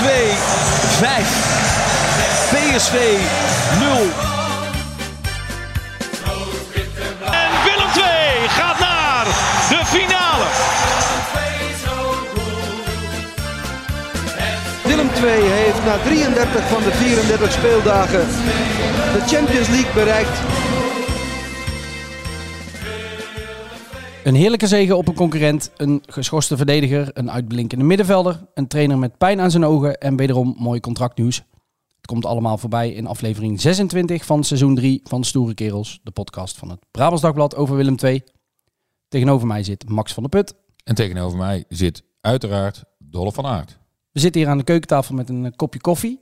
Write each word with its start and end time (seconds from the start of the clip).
2 0.00 0.08
5. 0.98 1.26
PSV 2.50 2.94
0. 3.78 3.88
En 7.30 7.50
Willem 7.64 7.90
2 7.92 8.04
gaat 8.48 8.78
naar 8.78 9.24
de 9.68 9.80
finale. 9.84 10.46
Willem 14.84 15.10
II 15.24 15.42
heeft 15.42 15.84
na 15.84 15.96
33 16.04 16.62
van 16.68 16.82
de 16.82 16.92
34 16.92 17.52
speeldagen 17.52 18.28
de 19.12 19.36
Champions 19.36 19.68
League 19.68 19.92
bereikt. 19.94 20.38
Een 24.30 24.36
heerlijke 24.36 24.66
zege 24.66 24.96
op 24.96 25.08
een 25.08 25.14
concurrent, 25.14 25.70
een 25.76 26.02
geschorste 26.06 26.56
verdediger, 26.56 27.10
een 27.12 27.30
uitblinkende 27.30 27.84
middenvelder, 27.84 28.46
een 28.54 28.68
trainer 28.68 28.98
met 28.98 29.18
pijn 29.18 29.40
aan 29.40 29.50
zijn 29.50 29.64
ogen 29.64 29.98
en 29.98 30.16
wederom 30.16 30.54
mooi 30.58 30.80
contractnieuws. 30.80 31.36
Het 31.96 32.06
komt 32.06 32.26
allemaal 32.26 32.58
voorbij 32.58 32.92
in 32.92 33.06
aflevering 33.06 33.60
26 33.60 34.24
van 34.24 34.44
seizoen 34.44 34.74
3 34.74 35.00
van 35.04 35.24
Stoere 35.24 35.54
Kerels, 35.54 36.00
de 36.02 36.10
podcast 36.10 36.58
van 36.58 36.70
het 36.70 36.78
Brabants 36.90 37.22
Dagblad 37.22 37.56
over 37.56 37.76
Willem 37.76 37.94
II. 38.02 38.22
Tegenover 39.08 39.46
mij 39.46 39.62
zit 39.62 39.88
Max 39.88 40.12
van 40.12 40.22
der 40.22 40.42
Put. 40.42 40.54
En 40.84 40.94
tegenover 40.94 41.38
mij 41.38 41.64
zit 41.68 42.02
uiteraard 42.20 42.84
Dolle 42.98 43.32
van 43.32 43.46
Aert. 43.46 43.78
We 44.12 44.20
zitten 44.20 44.40
hier 44.40 44.50
aan 44.50 44.58
de 44.58 44.64
keukentafel 44.64 45.14
met 45.14 45.28
een 45.28 45.56
kopje 45.56 45.80
koffie. 45.80 46.18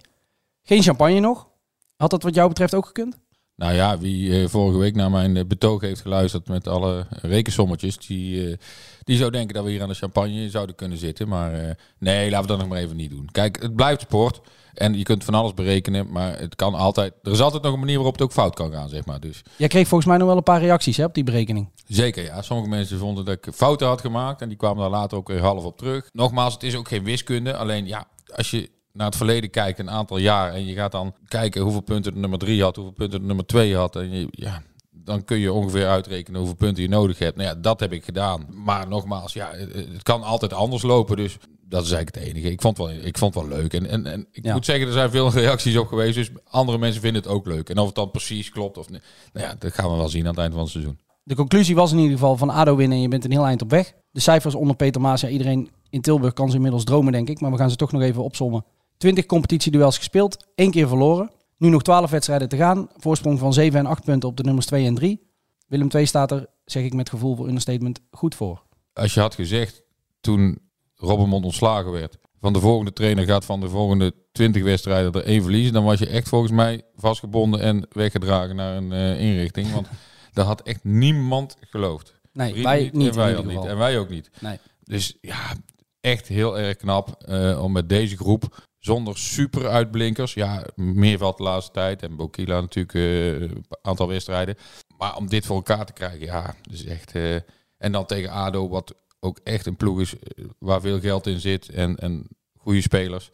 Geen 0.63 0.83
champagne 0.83 1.21
nog. 1.21 1.49
Had 1.97 2.11
dat 2.11 2.23
wat 2.23 2.35
jou 2.35 2.49
betreft 2.49 2.75
ook 2.75 2.87
gekund? 2.87 3.19
Nou 3.59 3.75
ja, 3.75 3.99
wie 3.99 4.41
eh, 4.43 4.49
vorige 4.49 4.79
week 4.79 4.95
naar 4.95 5.11
mijn 5.11 5.37
eh, 5.37 5.45
betoog 5.45 5.81
heeft 5.81 6.01
geluisterd 6.01 6.49
met 6.49 6.69
alle 6.69 7.07
rekensommetjes, 7.11 7.97
die, 7.97 8.51
eh, 8.51 8.57
die 9.05 9.17
zou 9.17 9.31
denken 9.31 9.55
dat 9.55 9.65
we 9.65 9.71
hier 9.71 9.83
aan 9.83 9.89
de 9.89 9.95
champagne 9.95 10.51
zouden 10.51 10.75
kunnen 10.75 10.99
zitten. 10.99 11.29
Maar 11.29 11.77
nee, 11.99 12.31
laten 12.31 12.43
we 12.43 12.53
dat 12.53 12.59
nog 12.59 12.69
maar 12.69 12.79
even 12.79 12.97
niet 12.97 13.11
doen. 13.11 13.29
Kijk, 13.33 13.63
het 13.63 13.75
blijft 13.77 14.01
sport 14.01 14.41
en 14.75 14.99
je 14.99 15.03
kunt 15.03 15.25
van 15.25 15.35
alles 15.35 15.55
berekenen, 15.55 16.11
maar 16.11 16.39
het 16.39 16.57
kan 16.57 16.75
altijd. 16.75 17.13
Er 17.23 17.33
is 17.33 17.41
altijd 17.41 17.63
nog 17.63 17.73
een 17.73 17.79
manier 17.79 17.95
waarop 17.95 18.13
het 18.13 18.23
ook 18.23 18.33
fout 18.33 18.55
kan 18.55 18.73
gaan, 18.73 18.89
zeg 18.89 19.05
maar. 19.05 19.21
Dus 19.21 19.43
Jij 19.57 19.69
kreeg 19.69 19.89
volgens 19.89 20.09
mij 20.09 20.19
nog 20.19 20.29
wel 20.29 20.37
een 20.37 20.43
paar 20.43 20.61
reacties 20.61 20.97
hè, 20.97 21.05
op 21.05 21.15
die 21.15 21.25
berekening. 21.25 21.69
zeker, 21.87 22.25
ja. 22.25 22.43
Sommige 22.43 22.69
mensen 22.69 22.99
vonden 22.99 23.25
dat 23.25 23.35
ik 23.35 23.55
fouten 23.55 23.87
had 23.87 24.01
gemaakt 24.01 24.43
en 24.43 24.49
die 24.49 24.57
kwamen 24.57 24.79
daar 24.79 24.91
later 24.91 25.19
ook 25.19 25.29
weer 25.29 25.41
half 25.41 25.65
op 25.65 25.79
terug. 25.79 26.09
Nogmaals, 26.13 26.53
het 26.53 26.63
is 26.63 26.77
ook 26.77 26.89
geen 26.89 27.05
wiskunde. 27.05 27.57
Alleen 27.57 27.87
ja, 27.87 28.07
als 28.35 28.51
je 28.51 28.71
naar 28.99 29.07
het 29.07 29.17
verleden 29.17 29.51
kijkt, 29.51 29.79
een 29.79 29.91
aantal 29.91 30.19
jaar, 30.19 30.53
en 30.53 30.67
je 30.67 30.75
gaat 30.75 30.93
dan 30.93 31.15
kijken 31.29 31.63
hoeveel 31.63 31.81
punten 31.81 32.15
de 32.15 32.19
nummer 32.21 32.39
3 32.39 32.63
had, 32.63 32.77
hoeveel 32.77 32.95
punten 32.95 33.21
de 33.21 33.27
nummer 33.27 33.47
2 33.47 33.77
had. 33.77 33.97
En 33.97 34.11
je, 34.11 34.27
ja, 34.31 34.63
dan 34.91 35.25
kun 35.25 35.39
je 35.39 35.53
ongeveer 35.53 35.87
uitrekenen 35.87 36.39
hoeveel 36.39 36.57
punten 36.57 36.83
je 36.83 36.89
nodig 36.89 37.19
hebt. 37.19 37.37
Nou 37.37 37.49
ja, 37.49 37.55
dat 37.55 37.81
heb 37.81 37.93
ik 37.93 38.05
gedaan. 38.05 38.47
Maar 38.51 38.89
nogmaals, 38.89 39.33
ja, 39.33 39.51
het, 39.55 40.03
kan 40.03 40.23
altijd 40.23 40.53
anders 40.53 40.83
lopen. 40.83 41.17
Dus 41.17 41.37
dat 41.69 41.85
is 41.85 41.91
eigenlijk 41.93 42.25
het 42.25 42.35
enige. 42.35 42.51
Ik 42.53 42.61
vond 42.61 42.77
het 42.77 42.87
wel, 42.87 42.97
ik 43.05 43.19
vond 43.19 43.35
het 43.35 43.45
wel 43.49 43.59
leuk. 43.59 43.73
En, 43.75 43.87
en, 43.87 44.07
en 44.07 44.27
ik 44.33 44.45
Ja. 44.45 44.53
moet 44.53 44.65
zeggen, 44.65 44.87
er 44.87 44.93
zijn 44.93 45.11
veel 45.11 45.31
reacties 45.43 45.77
op 45.77 45.87
geweest. 45.87 46.15
Dus 46.15 46.31
andere 46.51 46.79
mensen 46.79 47.01
vinden 47.01 47.23
het 47.23 47.31
ook 47.31 47.47
leuk. 47.47 47.69
En 47.71 47.79
of 47.79 47.87
het 47.87 47.95
dan 47.95 48.11
precies 48.11 48.51
klopt 48.51 48.79
of 48.79 48.89
niet. 48.91 49.03
Nou 49.33 49.47
ja, 49.47 49.55
dat 49.59 49.73
gaan 49.75 49.91
we 49.91 49.97
wel 49.97 50.09
zien 50.09 50.23
aan 50.23 50.31
het 50.31 50.39
eind 50.39 50.53
van 50.53 50.63
het 50.63 50.71
seizoen. 50.73 50.99
De 51.23 51.35
conclusie 51.35 51.75
was 51.75 51.93
in 51.93 51.99
ieder 51.99 52.13
geval 52.13 52.37
van 52.37 52.51
ADO 52.51 52.77
winnen 52.77 52.97
en 52.97 53.03
je 53.03 53.09
bent 53.09 53.25
een 53.25 53.31
heel 53.31 53.45
eind 53.47 53.63
op 53.63 53.71
weg. 53.71 53.93
De 54.11 54.21
cijfers 54.21 54.55
onder 54.55 54.77
Peter 54.77 55.01
Maas, 55.01 55.21
ja, 55.21 55.29
iedereen 55.29 55.71
in 55.91 56.01
Tilburg 56.01 56.33
kan 56.33 56.49
ze 56.51 56.57
inmiddels 56.57 56.85
dromen 56.85 57.13
denk 57.13 57.29
ik. 57.29 57.41
Maar 57.41 57.51
we 57.51 57.57
gaan 57.57 57.71
ze 57.71 57.77
toch 57.77 57.93
nog 57.93 58.03
even 58.03 58.23
opzommen. 58.23 58.65
20 58.99 59.27
competitieduels 59.27 59.97
gespeeld, 59.97 60.47
één 60.55 60.71
keer 60.71 60.89
verloren. 60.89 61.31
Nu 61.57 61.69
nog 61.69 61.83
12 61.83 62.11
wedstrijden 62.11 62.49
te 62.49 62.57
gaan. 62.57 62.89
Voorsprong 62.97 63.39
van 63.39 63.53
7 63.53 63.79
en 63.79 63.87
8 63.87 64.05
punten 64.05 64.29
op 64.29 64.37
de 64.37 64.43
nummers 64.43 64.67
2 64.67 64.87
en 64.87 64.95
3. 64.95 65.27
Willem 65.67 65.89
2 65.89 66.07
staat 66.07 66.31
er, 66.31 66.47
zeg 66.65 66.85
ik 66.85 66.95
met 66.95 67.09
gevoel 67.09 67.37
voor 67.37 67.47
understatement, 67.47 68.01
goed 68.11 68.35
voor. 68.35 68.63
Als 68.93 69.15
je 69.15 69.21
had 69.21 69.35
gezegd 69.35 69.83
toen 70.21 70.59
Robbenmond 70.95 71.45
ontslagen 71.45 71.93
werd, 71.93 72.19
van 72.41 72.53
de 72.53 72.61
volgende 72.61 72.93
trainer 72.93 73.25
gaat 73.25 73.45
van 73.45 73.61
de 73.61 73.69
volgende 73.69 74.15
20 74.33 74.63
wedstrijden 74.63 75.13
er 75.13 75.25
één 75.25 75.43
verliezen, 75.43 75.73
dan 75.73 75.85
was 75.85 75.99
je 75.99 76.07
echt 76.07 76.29
volgens 76.29 76.53
mij 76.53 76.83
vastgebonden 76.97 77.61
en 77.61 77.87
weggedragen 77.91 78.57
naar 78.57 78.77
een 78.77 78.93
eh, 78.93 79.21
inrichting. 79.21 79.73
Want 79.73 79.89
daar 80.33 80.45
had 80.45 80.63
echt 80.63 80.85
niemand 80.85 81.57
geloofd. 81.61 82.15
Nee, 82.33 82.63
wij 82.63 82.91
niet 82.93 83.09
en 83.09 83.17
wij 83.17 83.37
al 83.37 83.45
niet. 83.45 83.65
En 83.65 83.79
wij 83.79 83.99
ook 83.99 84.09
niet. 84.09 84.31
Nee. 84.41 84.59
Dus 84.85 85.17
ja, 85.21 85.55
echt 86.01 86.29
heel 86.29 86.59
erg 86.59 86.77
knap 86.77 87.23
eh, 87.23 87.63
om 87.63 87.73
met 87.73 87.89
deze 87.89 88.17
groep, 88.17 88.67
zonder 88.79 89.19
super 89.19 89.69
uitblinkers, 89.69 90.35
ja, 90.35 90.65
meerveld 90.75 91.37
de 91.37 91.43
laatste 91.43 91.73
tijd 91.73 92.03
en 92.03 92.17
Bokila 92.17 92.61
natuurlijk 92.61 92.95
eh, 92.95 93.41
een 93.41 93.65
aantal 93.83 94.09
wedstrijden. 94.09 94.57
Maar 94.97 95.17
om 95.17 95.29
dit 95.29 95.47
voor 95.47 95.57
elkaar 95.57 95.87
te 95.87 95.93
krijgen, 95.93 96.21
ja, 96.21 96.55
dus 96.63 96.85
echt. 96.85 97.15
eh, 97.15 97.35
en 97.79 97.93
dan 97.93 98.07
tegen 98.07 98.31
ADO, 98.31 98.69
wat 98.69 98.95
ook 99.21 99.41
echt 99.45 99.67
een 99.67 99.77
ploeg 99.77 100.01
is 100.01 100.19
eh, 100.19 100.45
waar 100.59 100.81
veel 100.81 101.01
geld 101.01 101.27
in 101.27 101.41
zit 101.41 101.69
en, 101.69 101.97
en 101.97 102.27
goede 102.57 102.81
spelers. 102.81 103.31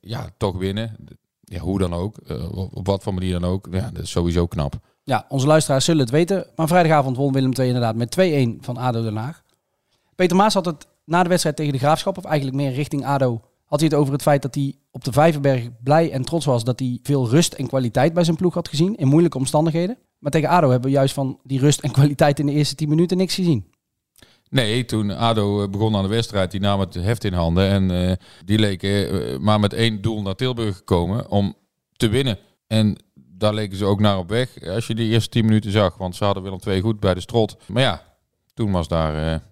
Ja, 0.00 0.30
toch 0.36 0.56
winnen. 0.56 0.96
Ja, 1.40 1.58
hoe 1.58 1.78
dan 1.78 1.94
ook, 1.94 2.16
op, 2.50 2.76
op 2.76 2.86
wat 2.86 3.02
voor 3.02 3.14
manier 3.14 3.40
dan 3.40 3.50
ook. 3.50 3.68
Ja, 3.70 3.90
dat 3.92 4.02
is 4.02 4.10
sowieso 4.10 4.46
knap. 4.46 4.74
Ja, 5.04 5.26
onze 5.28 5.46
luisteraars 5.46 5.84
zullen 5.84 6.00
het 6.00 6.10
weten. 6.10 6.46
Maar 6.56 6.68
vrijdagavond 6.68 7.16
won 7.16 7.32
Willem 7.32 7.52
II 7.52 7.66
inderdaad 7.66 7.96
met 7.96 8.16
2-1 8.58 8.60
van 8.60 8.76
ADO 8.76 9.02
Den 9.02 9.16
Haag. 9.16 9.42
Peter 10.14 10.36
Maas 10.36 10.54
had 10.54 10.64
het 10.64 10.86
na 11.04 11.22
de 11.22 11.28
wedstrijd 11.28 11.56
tegen 11.56 11.72
de 11.72 11.78
Graafschap, 11.78 12.18
of 12.18 12.24
eigenlijk 12.24 12.56
meer 12.56 12.72
richting 12.72 13.06
ADO, 13.06 13.40
had 13.72 13.80
hij 13.80 13.88
het 13.90 13.98
over 13.98 14.12
het 14.12 14.22
feit 14.22 14.42
dat 14.42 14.54
hij 14.54 14.74
op 14.90 15.04
de 15.04 15.12
Vijverberg 15.12 15.68
blij 15.82 16.10
en 16.10 16.22
trots 16.22 16.44
was 16.44 16.64
dat 16.64 16.78
hij 16.78 16.98
veel 17.02 17.28
rust 17.28 17.52
en 17.52 17.66
kwaliteit 17.66 18.12
bij 18.14 18.24
zijn 18.24 18.36
ploeg 18.36 18.54
had 18.54 18.68
gezien 18.68 18.96
in 18.96 19.06
moeilijke 19.06 19.38
omstandigheden. 19.38 19.98
Maar 20.18 20.30
tegen 20.30 20.48
ADO 20.48 20.70
hebben 20.70 20.90
we 20.90 20.96
juist 20.96 21.14
van 21.14 21.40
die 21.42 21.58
rust 21.58 21.80
en 21.80 21.90
kwaliteit 21.90 22.38
in 22.38 22.46
de 22.46 22.52
eerste 22.52 22.74
10 22.74 22.88
minuten 22.88 23.16
niks 23.16 23.34
gezien. 23.34 23.66
Nee, 24.50 24.84
toen 24.84 25.10
ADO 25.10 25.62
eh, 25.62 25.68
begon 25.68 25.96
aan 25.96 26.02
de 26.02 26.08
wedstrijd, 26.08 26.50
die 26.50 26.60
nam 26.60 26.80
het 26.80 26.94
heft 26.94 27.24
in 27.24 27.32
handen. 27.32 27.68
En 27.68 28.08
eh, 28.08 28.16
die 28.44 28.58
leken 28.58 29.30
eh, 29.30 29.38
maar 29.38 29.60
met 29.60 29.72
één 29.72 30.02
doel 30.02 30.22
naar 30.22 30.34
Tilburg 30.34 30.76
gekomen 30.76 31.30
om 31.30 31.54
te 31.92 32.08
winnen. 32.08 32.38
En 32.66 32.96
daar 33.14 33.54
leken 33.54 33.76
ze 33.76 33.84
ook 33.84 34.00
naar 34.00 34.18
op 34.18 34.28
weg, 34.28 34.66
als 34.66 34.86
je 34.86 34.94
die 34.94 35.10
eerste 35.10 35.30
10 35.30 35.44
minuten 35.44 35.70
zag. 35.70 35.96
Want 35.96 36.16
ze 36.16 36.24
hadden 36.24 36.42
Willem 36.42 36.58
twee 36.58 36.80
goed 36.80 37.00
bij 37.00 37.14
de 37.14 37.20
strot. 37.20 37.56
Maar 37.66 37.82
ja, 37.82 38.02
toen 38.54 38.72
was 38.72 38.88
daar, 38.88 39.42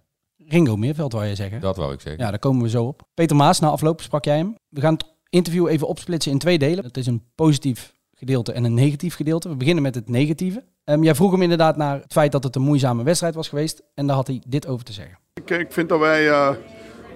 Ringo 0.50 0.76
Meerveld, 0.76 1.12
wou 1.12 1.24
je 1.24 1.34
zeggen. 1.34 1.60
dat 1.60 1.76
wou 1.76 1.92
ik 1.92 2.00
zeggen. 2.00 2.22
Ja, 2.24 2.30
daar 2.30 2.38
komen 2.38 2.62
we 2.62 2.68
zo 2.68 2.84
op. 2.84 3.02
Peter 3.14 3.36
Maas, 3.36 3.60
na 3.60 3.68
afloop 3.68 4.00
sprak 4.00 4.24
jij 4.24 4.36
hem. 4.36 4.54
We 4.68 4.80
gaan 4.80 4.92
het 4.92 5.04
interview 5.28 5.68
even 5.68 5.86
opsplitsen 5.86 6.32
in 6.32 6.38
twee 6.38 6.58
delen. 6.58 6.84
Het 6.84 6.96
is 6.96 7.06
een 7.06 7.22
positief 7.34 7.92
gedeelte 8.14 8.52
en 8.52 8.64
een 8.64 8.74
negatief 8.74 9.14
gedeelte. 9.14 9.48
We 9.48 9.56
beginnen 9.56 9.82
met 9.82 9.94
het 9.94 10.08
negatieve. 10.08 10.64
Ehm, 10.84 11.02
jij 11.02 11.14
vroeg 11.14 11.30
hem 11.30 11.42
inderdaad 11.42 11.76
naar 11.76 12.00
het 12.00 12.12
feit 12.12 12.32
dat 12.32 12.44
het 12.44 12.56
een 12.56 12.62
moeizame 12.62 13.02
wedstrijd 13.02 13.34
was 13.34 13.48
geweest. 13.48 13.82
En 13.94 14.06
daar 14.06 14.16
had 14.16 14.26
hij 14.26 14.42
dit 14.46 14.66
over 14.66 14.84
te 14.84 14.92
zeggen. 14.92 15.18
Ik, 15.34 15.50
ik 15.50 15.72
vind 15.72 15.88
dat 15.88 15.98
wij 15.98 16.28
eh, 16.28 16.50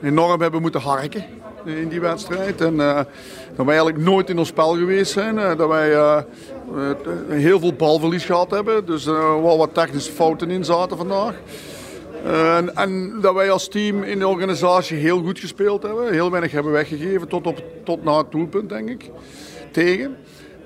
enorm 0.02 0.40
hebben 0.40 0.60
moeten 0.60 0.80
harken 0.80 1.24
in 1.64 1.88
die 1.88 2.00
wedstrijd. 2.00 2.60
En 2.60 2.80
eh, 2.80 3.00
dat 3.56 3.66
wij 3.66 3.76
eigenlijk 3.76 3.98
nooit 3.98 4.30
in 4.30 4.38
ons 4.38 4.48
spel 4.48 4.74
geweest 4.74 5.12
zijn. 5.12 5.38
Eh, 5.38 5.56
dat 5.56 5.68
wij 5.68 5.92
eh, 5.94 6.16
eh, 6.16 6.24
heel 7.28 7.60
veel 7.60 7.72
balverlies 7.72 8.24
gehad 8.24 8.50
hebben. 8.50 8.86
Dus 8.86 9.06
er 9.06 9.14
uh, 9.14 9.42
wel 9.42 9.58
wat 9.58 9.74
technische 9.74 10.12
fouten 10.12 10.50
in 10.50 10.64
zaten 10.64 10.96
vandaag. 10.96 11.34
Eh, 12.24 12.56
en, 12.56 12.74
en 12.74 13.20
dat 13.20 13.34
wij 13.34 13.50
als 13.50 13.68
team 13.68 14.02
in 14.02 14.18
de 14.18 14.28
organisatie 14.28 14.96
heel 14.96 15.22
goed 15.22 15.38
gespeeld 15.38 15.82
hebben. 15.82 16.12
Heel 16.12 16.30
weinig 16.30 16.52
hebben 16.52 16.72
weggegeven 16.72 17.28
tot, 17.28 17.46
op, 17.46 17.64
tot 17.84 18.04
na 18.04 18.18
het 18.18 18.30
doelpunt, 18.30 18.68
denk 18.68 18.88
ik. 18.88 19.10
Tegen. 19.72 20.16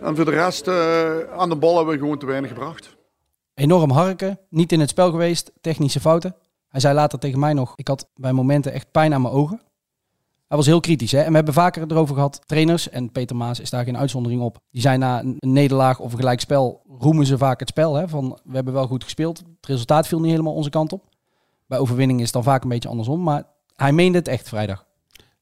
En 0.02 0.16
voor 0.16 0.24
de 0.24 0.30
rest, 0.30 0.66
eh, 0.66 1.20
aan 1.36 1.48
de 1.48 1.56
bal 1.56 1.76
hebben 1.76 1.94
we 1.94 2.00
gewoon 2.00 2.18
te 2.18 2.26
weinig 2.26 2.50
gebracht. 2.50 2.96
Enorm 3.54 3.90
harken, 3.90 4.38
niet 4.50 4.72
in 4.72 4.80
het 4.80 4.88
spel 4.88 5.10
geweest, 5.10 5.52
technische 5.60 6.00
fouten. 6.00 6.36
Hij 6.68 6.80
zei 6.80 6.94
later 6.94 7.18
tegen 7.18 7.38
mij 7.38 7.52
nog, 7.52 7.72
ik 7.76 7.88
had 7.88 8.08
bij 8.14 8.32
momenten 8.32 8.72
echt 8.72 8.90
pijn 8.90 9.14
aan 9.14 9.22
mijn 9.22 9.34
ogen. 9.34 9.60
Hij 10.48 10.56
was 10.56 10.66
heel 10.66 10.80
kritisch. 10.80 11.12
Hè? 11.12 11.20
En 11.20 11.28
we 11.28 11.36
hebben 11.36 11.54
vaker 11.54 11.84
erover 11.88 12.14
gehad, 12.14 12.40
trainers, 12.46 12.90
en 12.90 13.12
Peter 13.12 13.36
Maas 13.36 13.60
is 13.60 13.70
daar 13.70 13.84
geen 13.84 13.98
uitzondering 13.98 14.42
op. 14.42 14.58
Die 14.70 14.80
zijn 14.80 15.00
na 15.00 15.20
een 15.20 15.36
nederlaag 15.40 15.98
of 15.98 16.12
een 16.12 16.18
gelijkspel, 16.18 16.82
roemen 16.98 17.26
ze 17.26 17.38
vaak 17.38 17.60
het 17.60 17.68
spel. 17.68 17.94
Hè? 17.94 18.08
Van, 18.08 18.38
we 18.44 18.54
hebben 18.54 18.72
wel 18.74 18.86
goed 18.86 19.04
gespeeld, 19.04 19.38
het 19.38 19.66
resultaat 19.66 20.06
viel 20.06 20.20
niet 20.20 20.30
helemaal 20.30 20.54
onze 20.54 20.70
kant 20.70 20.92
op. 20.92 21.16
Bij 21.68 21.78
overwinning 21.78 22.18
is 22.18 22.24
het 22.24 22.34
dan 22.34 22.42
vaak 22.42 22.62
een 22.62 22.68
beetje 22.68 22.88
andersom, 22.88 23.22
maar 23.22 23.44
hij 23.76 23.92
meende 23.92 24.18
het 24.18 24.28
echt 24.28 24.48
vrijdag. 24.48 24.86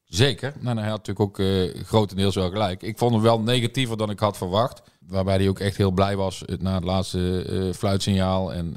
Zeker. 0.04 0.54
Nou, 0.60 0.78
hij 0.78 0.88
had 0.88 1.06
natuurlijk 1.06 1.20
ook 1.20 1.38
eh, 1.38 1.84
grotendeels 1.84 2.34
wel 2.34 2.50
gelijk. 2.50 2.82
Ik 2.82 2.98
vond 2.98 3.12
hem 3.12 3.22
wel 3.22 3.40
negatiever 3.40 3.96
dan 3.96 4.10
ik 4.10 4.18
had 4.18 4.36
verwacht. 4.36 4.82
Waarbij 5.06 5.36
hij 5.36 5.48
ook 5.48 5.58
echt 5.58 5.76
heel 5.76 5.90
blij 5.90 6.16
was 6.16 6.44
eh, 6.44 6.58
na 6.58 6.74
het 6.74 6.84
laatste 6.84 7.42
eh, 7.42 7.74
fluitsignaal. 7.74 8.52
En 8.52 8.76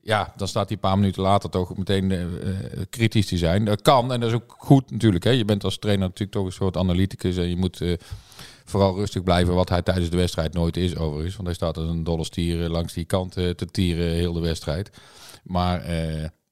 ja, 0.00 0.32
dan 0.36 0.48
staat 0.48 0.68
hij 0.68 0.74
een 0.76 0.88
paar 0.88 0.98
minuten 0.98 1.22
later 1.22 1.50
toch 1.50 1.76
meteen 1.76 2.28
kritisch 2.90 3.26
te 3.26 3.36
zijn. 3.36 3.64
Dat 3.64 3.82
kan 3.82 4.12
en 4.12 4.20
dat 4.20 4.28
is 4.28 4.34
ook 4.34 4.54
goed 4.58 4.90
natuurlijk. 4.90 5.24
Hè. 5.24 5.30
Je 5.30 5.44
bent 5.44 5.64
als 5.64 5.78
trainer 5.78 6.06
natuurlijk 6.06 6.32
toch 6.32 6.46
een 6.46 6.52
soort 6.52 6.76
analyticus. 6.76 7.36
En 7.36 7.48
je 7.48 7.56
moet 7.56 7.82
vooral 8.64 8.94
rustig 8.94 9.22
blijven, 9.22 9.54
wat 9.54 9.68
hij 9.68 9.82
tijdens 9.82 10.10
de 10.10 10.16
wedstrijd 10.16 10.52
nooit 10.52 10.76
is 10.76 10.96
overigens. 10.96 11.34
Want 11.34 11.46
hij 11.46 11.56
staat 11.56 11.76
als 11.76 11.88
een 11.88 12.04
dolle 12.04 12.24
stier 12.24 12.68
langs 12.68 12.92
die 12.92 13.04
kant 13.04 13.32
te 13.32 13.66
tieren 13.70 14.10
heel 14.10 14.32
de 14.32 14.40
wedstrijd. 14.40 14.90
Maar... 15.42 15.82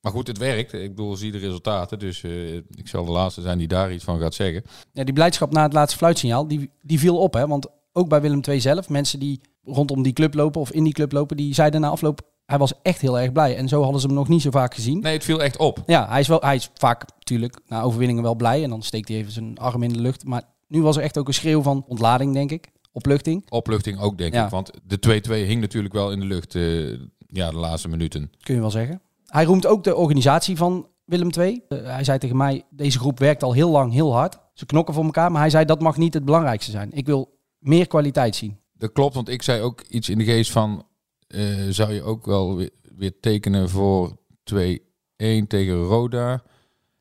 maar 0.03 0.13
goed, 0.13 0.27
het 0.27 0.39
werkt. 0.39 0.73
Ik 0.73 0.89
bedoel, 0.95 1.17
zie 1.17 1.33
de 1.33 1.39
resultaten. 1.39 1.99
Dus 1.99 2.23
eh, 2.23 2.55
ik 2.55 2.89
zal 2.89 3.05
de 3.05 3.11
laatste 3.11 3.41
zijn 3.41 3.59
die 3.59 3.69
daar 3.69 3.93
iets 3.93 4.05
van 4.05 4.21
gaat 4.21 4.35
zeggen. 4.35 4.63
Ja, 4.93 5.05
die 5.05 5.15
blijdschap 5.15 5.53
na 5.53 5.63
het 5.63 5.73
laatste 5.73 5.99
fluitsignaal, 5.99 6.49
die, 6.49 6.71
die 6.83 6.99
viel 6.99 7.19
op. 7.19 7.35
Hè? 7.35 7.47
Want 7.47 7.67
ook 7.93 8.09
bij 8.09 8.21
Willem 8.21 8.41
II 8.49 8.61
zelf, 8.61 8.89
mensen 8.89 9.19
die 9.19 9.41
rondom 9.65 10.03
die 10.03 10.13
club 10.13 10.35
lopen 10.35 10.61
of 10.61 10.73
in 10.73 10.85
die 10.85 10.93
club 10.93 11.13
lopen, 11.13 11.37
die 11.37 11.55
zeiden 11.55 11.81
na 11.81 11.89
afloop, 11.89 12.21
hij 12.47 12.59
was 12.59 12.73
echt 12.83 13.01
heel 13.01 13.19
erg 13.19 13.33
blij. 13.33 13.57
En 13.57 13.69
zo 13.69 13.83
hadden 13.83 14.01
ze 14.01 14.07
hem 14.07 14.17
nog 14.17 14.29
niet 14.29 14.43
zo 14.43 14.51
vaak 14.51 14.75
gezien. 14.75 15.01
Nee, 15.01 15.13
het 15.13 15.25
viel 15.25 15.43
echt 15.43 15.57
op. 15.57 15.83
Ja, 15.87 16.09
hij 16.09 16.21
is, 16.21 16.29
wel, 16.29 16.41
hij 16.41 16.55
is 16.55 16.71
vaak 16.75 17.05
natuurlijk 17.15 17.61
na 17.67 17.83
overwinningen 17.83 18.23
wel 18.23 18.35
blij. 18.35 18.63
En 18.63 18.71
dan 18.71 18.83
steekt 18.83 19.09
hij 19.09 19.17
even 19.17 19.33
zijn 19.33 19.59
arm 19.59 19.83
in 19.83 19.93
de 19.93 20.01
lucht. 20.01 20.25
Maar 20.25 20.43
Nu 20.69 20.83
was 20.83 20.97
er 20.97 21.03
echt 21.03 21.19
ook 21.19 21.29
een 21.29 21.35
schreeuw 21.35 21.63
van 21.63 21.85
ontlading, 21.89 22.35
denk 22.35 22.51
ik. 22.51 22.69
Opluchting, 22.93 23.45
Opluchting 23.51 24.01
ook, 24.01 24.19
denk 24.19 24.35
Ja. 24.35 24.45
ik. 24.45 24.51
Want 24.51 24.71
de 24.87 24.99
2-2 24.99 25.47
hing 25.47 25.61
natuurlijk 25.61 25.95
wel 25.95 26.11
in 26.13 26.21
de 26.21 26.27
lucht 26.27 26.55
eh, 26.55 26.89
ja, 27.29 27.51
de 27.51 27.57
laatste 27.57 27.89
minuten. 27.89 28.31
kun 28.41 28.55
je 28.55 28.61
wel 28.61 28.71
zeggen. 28.71 29.01
Hij 29.33 29.45
roemt 29.45 29.67
ook 29.67 29.85
de 29.85 29.97
organisatie 29.97 30.57
van 30.57 30.89
Willem 31.05 31.31
II. 31.39 31.63
Eh, 31.69 31.79
hij 31.85 32.05
zei 32.05 32.19
tegen 32.19 32.37
mij, 32.37 32.63
deze 32.71 32.99
groep 32.99 33.19
werkt 33.19 33.43
al 33.43 33.53
heel 33.53 33.71
lang 33.71 33.93
heel 33.93 34.13
hard. 34.15 34.39
Ze 34.55 34.67
knokken 34.67 34.95
voor 34.95 35.05
elkaar, 35.05 35.31
maar 35.33 35.41
hij 35.41 35.51
zei 35.51 35.65
dat 35.65 35.81
mag 35.81 35.97
niet 35.97 36.15
het 36.15 36.25
belangrijkste 36.25 36.71
zijn. 36.71 36.93
Ik 36.93 37.07
wil 37.07 37.39
meer 37.59 37.87
kwaliteit 37.87 38.37
zien. 38.37 38.59
Dat 38.75 38.93
klopt, 38.93 39.15
want 39.15 39.29
ik 39.29 39.43
zei 39.43 39.63
ook 39.63 39.81
iets 39.89 40.09
in 40.09 40.19
de 40.19 40.25
geest 40.25 40.51
van... 40.51 40.87
eh, 41.27 41.41
zou 41.71 41.93
je 41.93 42.03
ook 42.03 42.27
wel 42.27 42.57
weer, 42.57 42.71
weer 42.97 43.21
tekenen 43.21 43.69
voor 43.71 44.17
2-1 44.45 45.47
tegen 45.47 45.75
Roda? 45.83 46.43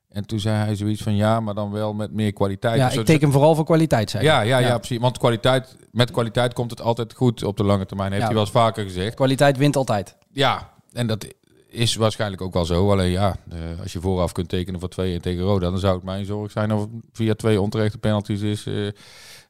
En 0.09 0.25
toen 0.25 0.39
zei 0.39 0.55
hij 0.55 0.75
zoiets 0.75 1.01
van 1.03 1.15
ja, 1.15 1.39
maar 1.39 1.53
dan 1.53 1.71
wel 1.71 1.93
met 1.93 2.11
meer 2.13 2.33
kwaliteit. 2.33 2.77
Ja, 2.77 2.87
Dus 2.87 2.97
ik 2.97 3.05
teken 3.05 3.31
vooral 3.31 3.55
voor 3.55 3.65
kwaliteit, 3.65 4.09
zei 4.09 4.23
ja, 4.23 4.41
ja, 4.41 4.57
ja, 4.57 4.67
Ja. 4.67 4.77
precies. 4.77 4.97
Want 4.99 5.17
kwaliteit, 5.17 5.75
met 5.91 6.11
kwaliteit 6.11 6.53
komt 6.53 6.71
het 6.71 6.81
altijd 6.81 7.13
goed 7.13 7.43
op 7.43 7.57
de 7.57 7.63
lange 7.63 7.85
termijn. 7.85 8.09
Heeft 8.11 8.21
Ja. 8.21 8.27
hij 8.27 8.35
wel 8.37 8.45
eens 8.45 8.53
vaker 8.55 8.83
gezegd. 8.83 9.15
Kwaliteit 9.15 9.57
wint 9.57 9.75
altijd. 9.75 10.17
Ja, 10.31 10.69
en 10.91 11.07
dat 11.07 11.27
is 11.71 11.95
waarschijnlijk 11.95 12.41
ook 12.41 12.53
wel 12.53 12.65
zo. 12.65 12.91
Alleen 12.91 13.11
ja, 13.11 13.35
eh, 13.49 13.59
als 13.81 13.93
je 13.93 13.99
vooraf 13.99 14.31
kunt 14.31 14.49
tekenen 14.49 14.79
voor 14.79 14.89
2-1 14.89 15.21
tegen 15.21 15.43
Roda... 15.43 15.69
dan 15.69 15.79
zou 15.79 15.95
het 15.95 16.03
mijn 16.03 16.25
zorg 16.25 16.51
zijn 16.51 16.73
of 16.73 16.81
het 16.81 16.89
via 17.11 17.33
twee 17.33 17.61
onterechte 17.61 17.97
penalties 17.97 18.41
is... 18.41 18.65
eh, 18.65 18.87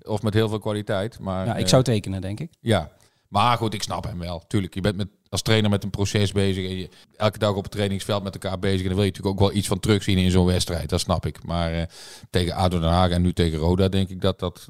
of 0.01 0.21
met 0.21 0.33
heel 0.33 0.50
veel 0.50 0.59
kwaliteit. 0.59 1.19
Maar, 1.19 1.45
Ja, 1.45 1.56
ik 1.56 1.63
eh, 1.63 1.69
zou 1.69 1.83
tekenen, 1.83 2.21
denk 2.21 2.39
ik. 2.39 2.51
Ja, 2.59 2.91
maar 3.27 3.57
goed, 3.57 3.73
ik 3.73 3.83
snap 3.83 4.03
hem 4.03 4.19
wel. 4.19 4.44
Tuurlijk, 4.47 4.73
je 4.73 4.81
bent 4.81 4.95
met, 4.95 5.07
als 5.29 5.41
trainer 5.41 5.69
met 5.69 5.83
een 5.83 5.89
proces 5.89 6.31
bezig. 6.31 6.69
En 6.69 6.77
je 6.77 6.89
elke 7.15 7.38
dag 7.38 7.56
op 7.56 7.63
het 7.63 7.71
trainingsveld 7.71 8.23
met 8.23 8.33
elkaar 8.33 8.59
bezig. 8.59 8.81
En 8.81 8.88
dan 8.88 8.95
wil 8.95 9.03
je 9.03 9.12
natuurlijk 9.12 9.41
ook 9.41 9.47
wel 9.47 9.57
iets 9.57 9.68
van 9.68 9.79
terugzien 9.79 10.18
in 10.18 10.31
zo'n 10.31 10.45
wedstrijd. 10.45 10.89
Dat 10.89 11.00
snap 11.00 11.25
ik. 11.25 11.44
Maar 11.44 11.89
tegen 12.29 12.53
ADO 12.53 12.79
Den 12.79 12.89
Haag 12.89 13.09
en 13.09 13.21
nu 13.21 13.33
tegen 13.33 13.59
Roda 13.59 13.88
denk 13.88 14.09
ik 14.09 14.21
dat 14.21 14.39
dat 14.39 14.69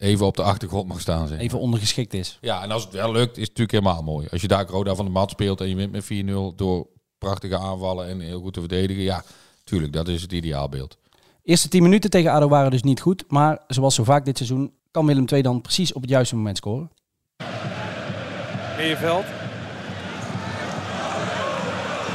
even 0.00 0.26
op 0.26 0.36
de 0.36 0.42
achtergrond 0.42 0.88
mag 0.88 1.00
staan. 1.00 1.28
Zeg. 1.28 1.38
Even 1.38 1.58
ondergeschikt 1.58 2.14
is. 2.14 2.38
Ja, 2.40 2.62
en 2.62 2.70
als 2.70 2.84
het 2.84 2.92
wel 2.92 3.12
lukt, 3.12 3.36
is 3.36 3.48
het 3.48 3.58
natuurlijk 3.58 3.84
helemaal 3.84 4.02
mooi. 4.02 4.26
Als 4.30 4.40
je 4.40 4.48
daar 4.48 4.66
Roda 4.66 4.94
van 4.94 5.04
de 5.04 5.10
mat 5.10 5.30
speelt 5.30 5.60
en 5.60 5.68
je 5.68 5.74
wint 5.74 5.92
met 5.92 6.04
4-0 6.04 6.56
door 6.56 6.86
prachtige 7.18 7.58
aanvallen 7.58 8.08
en 8.08 8.20
heel 8.20 8.40
goed 8.40 8.52
te 8.52 8.60
verdedigen. 8.60 9.02
Ja, 9.02 9.22
tuurlijk, 9.64 9.92
dat 9.92 10.08
is 10.08 10.22
het 10.22 10.32
ideaalbeeld. 10.32 10.98
Eerste 11.42 11.68
10 11.68 11.82
minuten 11.82 12.10
tegen 12.10 12.32
ADO 12.32 12.48
waren 12.48 12.70
dus 12.70 12.82
niet 12.82 13.00
goed. 13.00 13.24
Maar 13.28 13.58
zoals 13.66 13.94
zo 13.94 14.04
vaak 14.04 14.24
dit 14.24 14.36
seizoen 14.36 14.72
kan 14.90 15.06
Willem 15.06 15.24
II 15.32 15.42
dan 15.42 15.60
precies 15.60 15.92
op 15.92 16.00
het 16.00 16.10
juiste 16.10 16.36
moment 16.36 16.56
scoren. 16.56 16.90
Meerveld. 18.76 19.24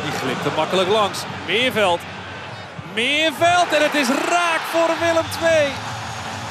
Die 0.03 0.11
glipt 0.11 0.45
er 0.45 0.55
makkelijk 0.55 0.89
langs. 0.89 1.23
Meerveld. 1.47 1.99
Meerveld 2.93 3.67
en 3.73 3.83
het 3.83 3.93
is 3.93 4.07
raak 4.07 4.61
voor 4.73 4.89
Willem 4.99 5.25
II. 5.41 5.71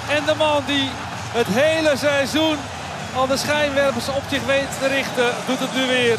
En 0.08 0.24
de 0.24 0.34
man 0.38 0.62
die 0.66 0.88
het 1.34 1.46
hele 1.50 1.96
seizoen 1.96 2.56
al 3.14 3.26
de 3.26 3.36
schijnwerpers 3.36 4.08
op 4.08 4.22
zich 4.30 4.44
weet 4.44 4.78
te 4.80 4.86
richten, 4.86 5.30
doet 5.46 5.58
het 5.58 5.74
nu 5.74 5.86
weer. 5.86 6.18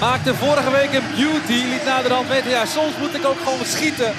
Maakte 0.00 0.34
vorige 0.34 0.70
week 0.70 0.92
een 0.92 1.14
beauty, 1.16 1.66
liet 1.68 1.84
naderhand 1.84 2.28
weten, 2.28 2.50
ja 2.50 2.64
soms 2.64 2.96
moet 2.98 3.14
ik 3.14 3.24
ook 3.26 3.38
gewoon 3.44 3.64
schieten. 3.64 4.12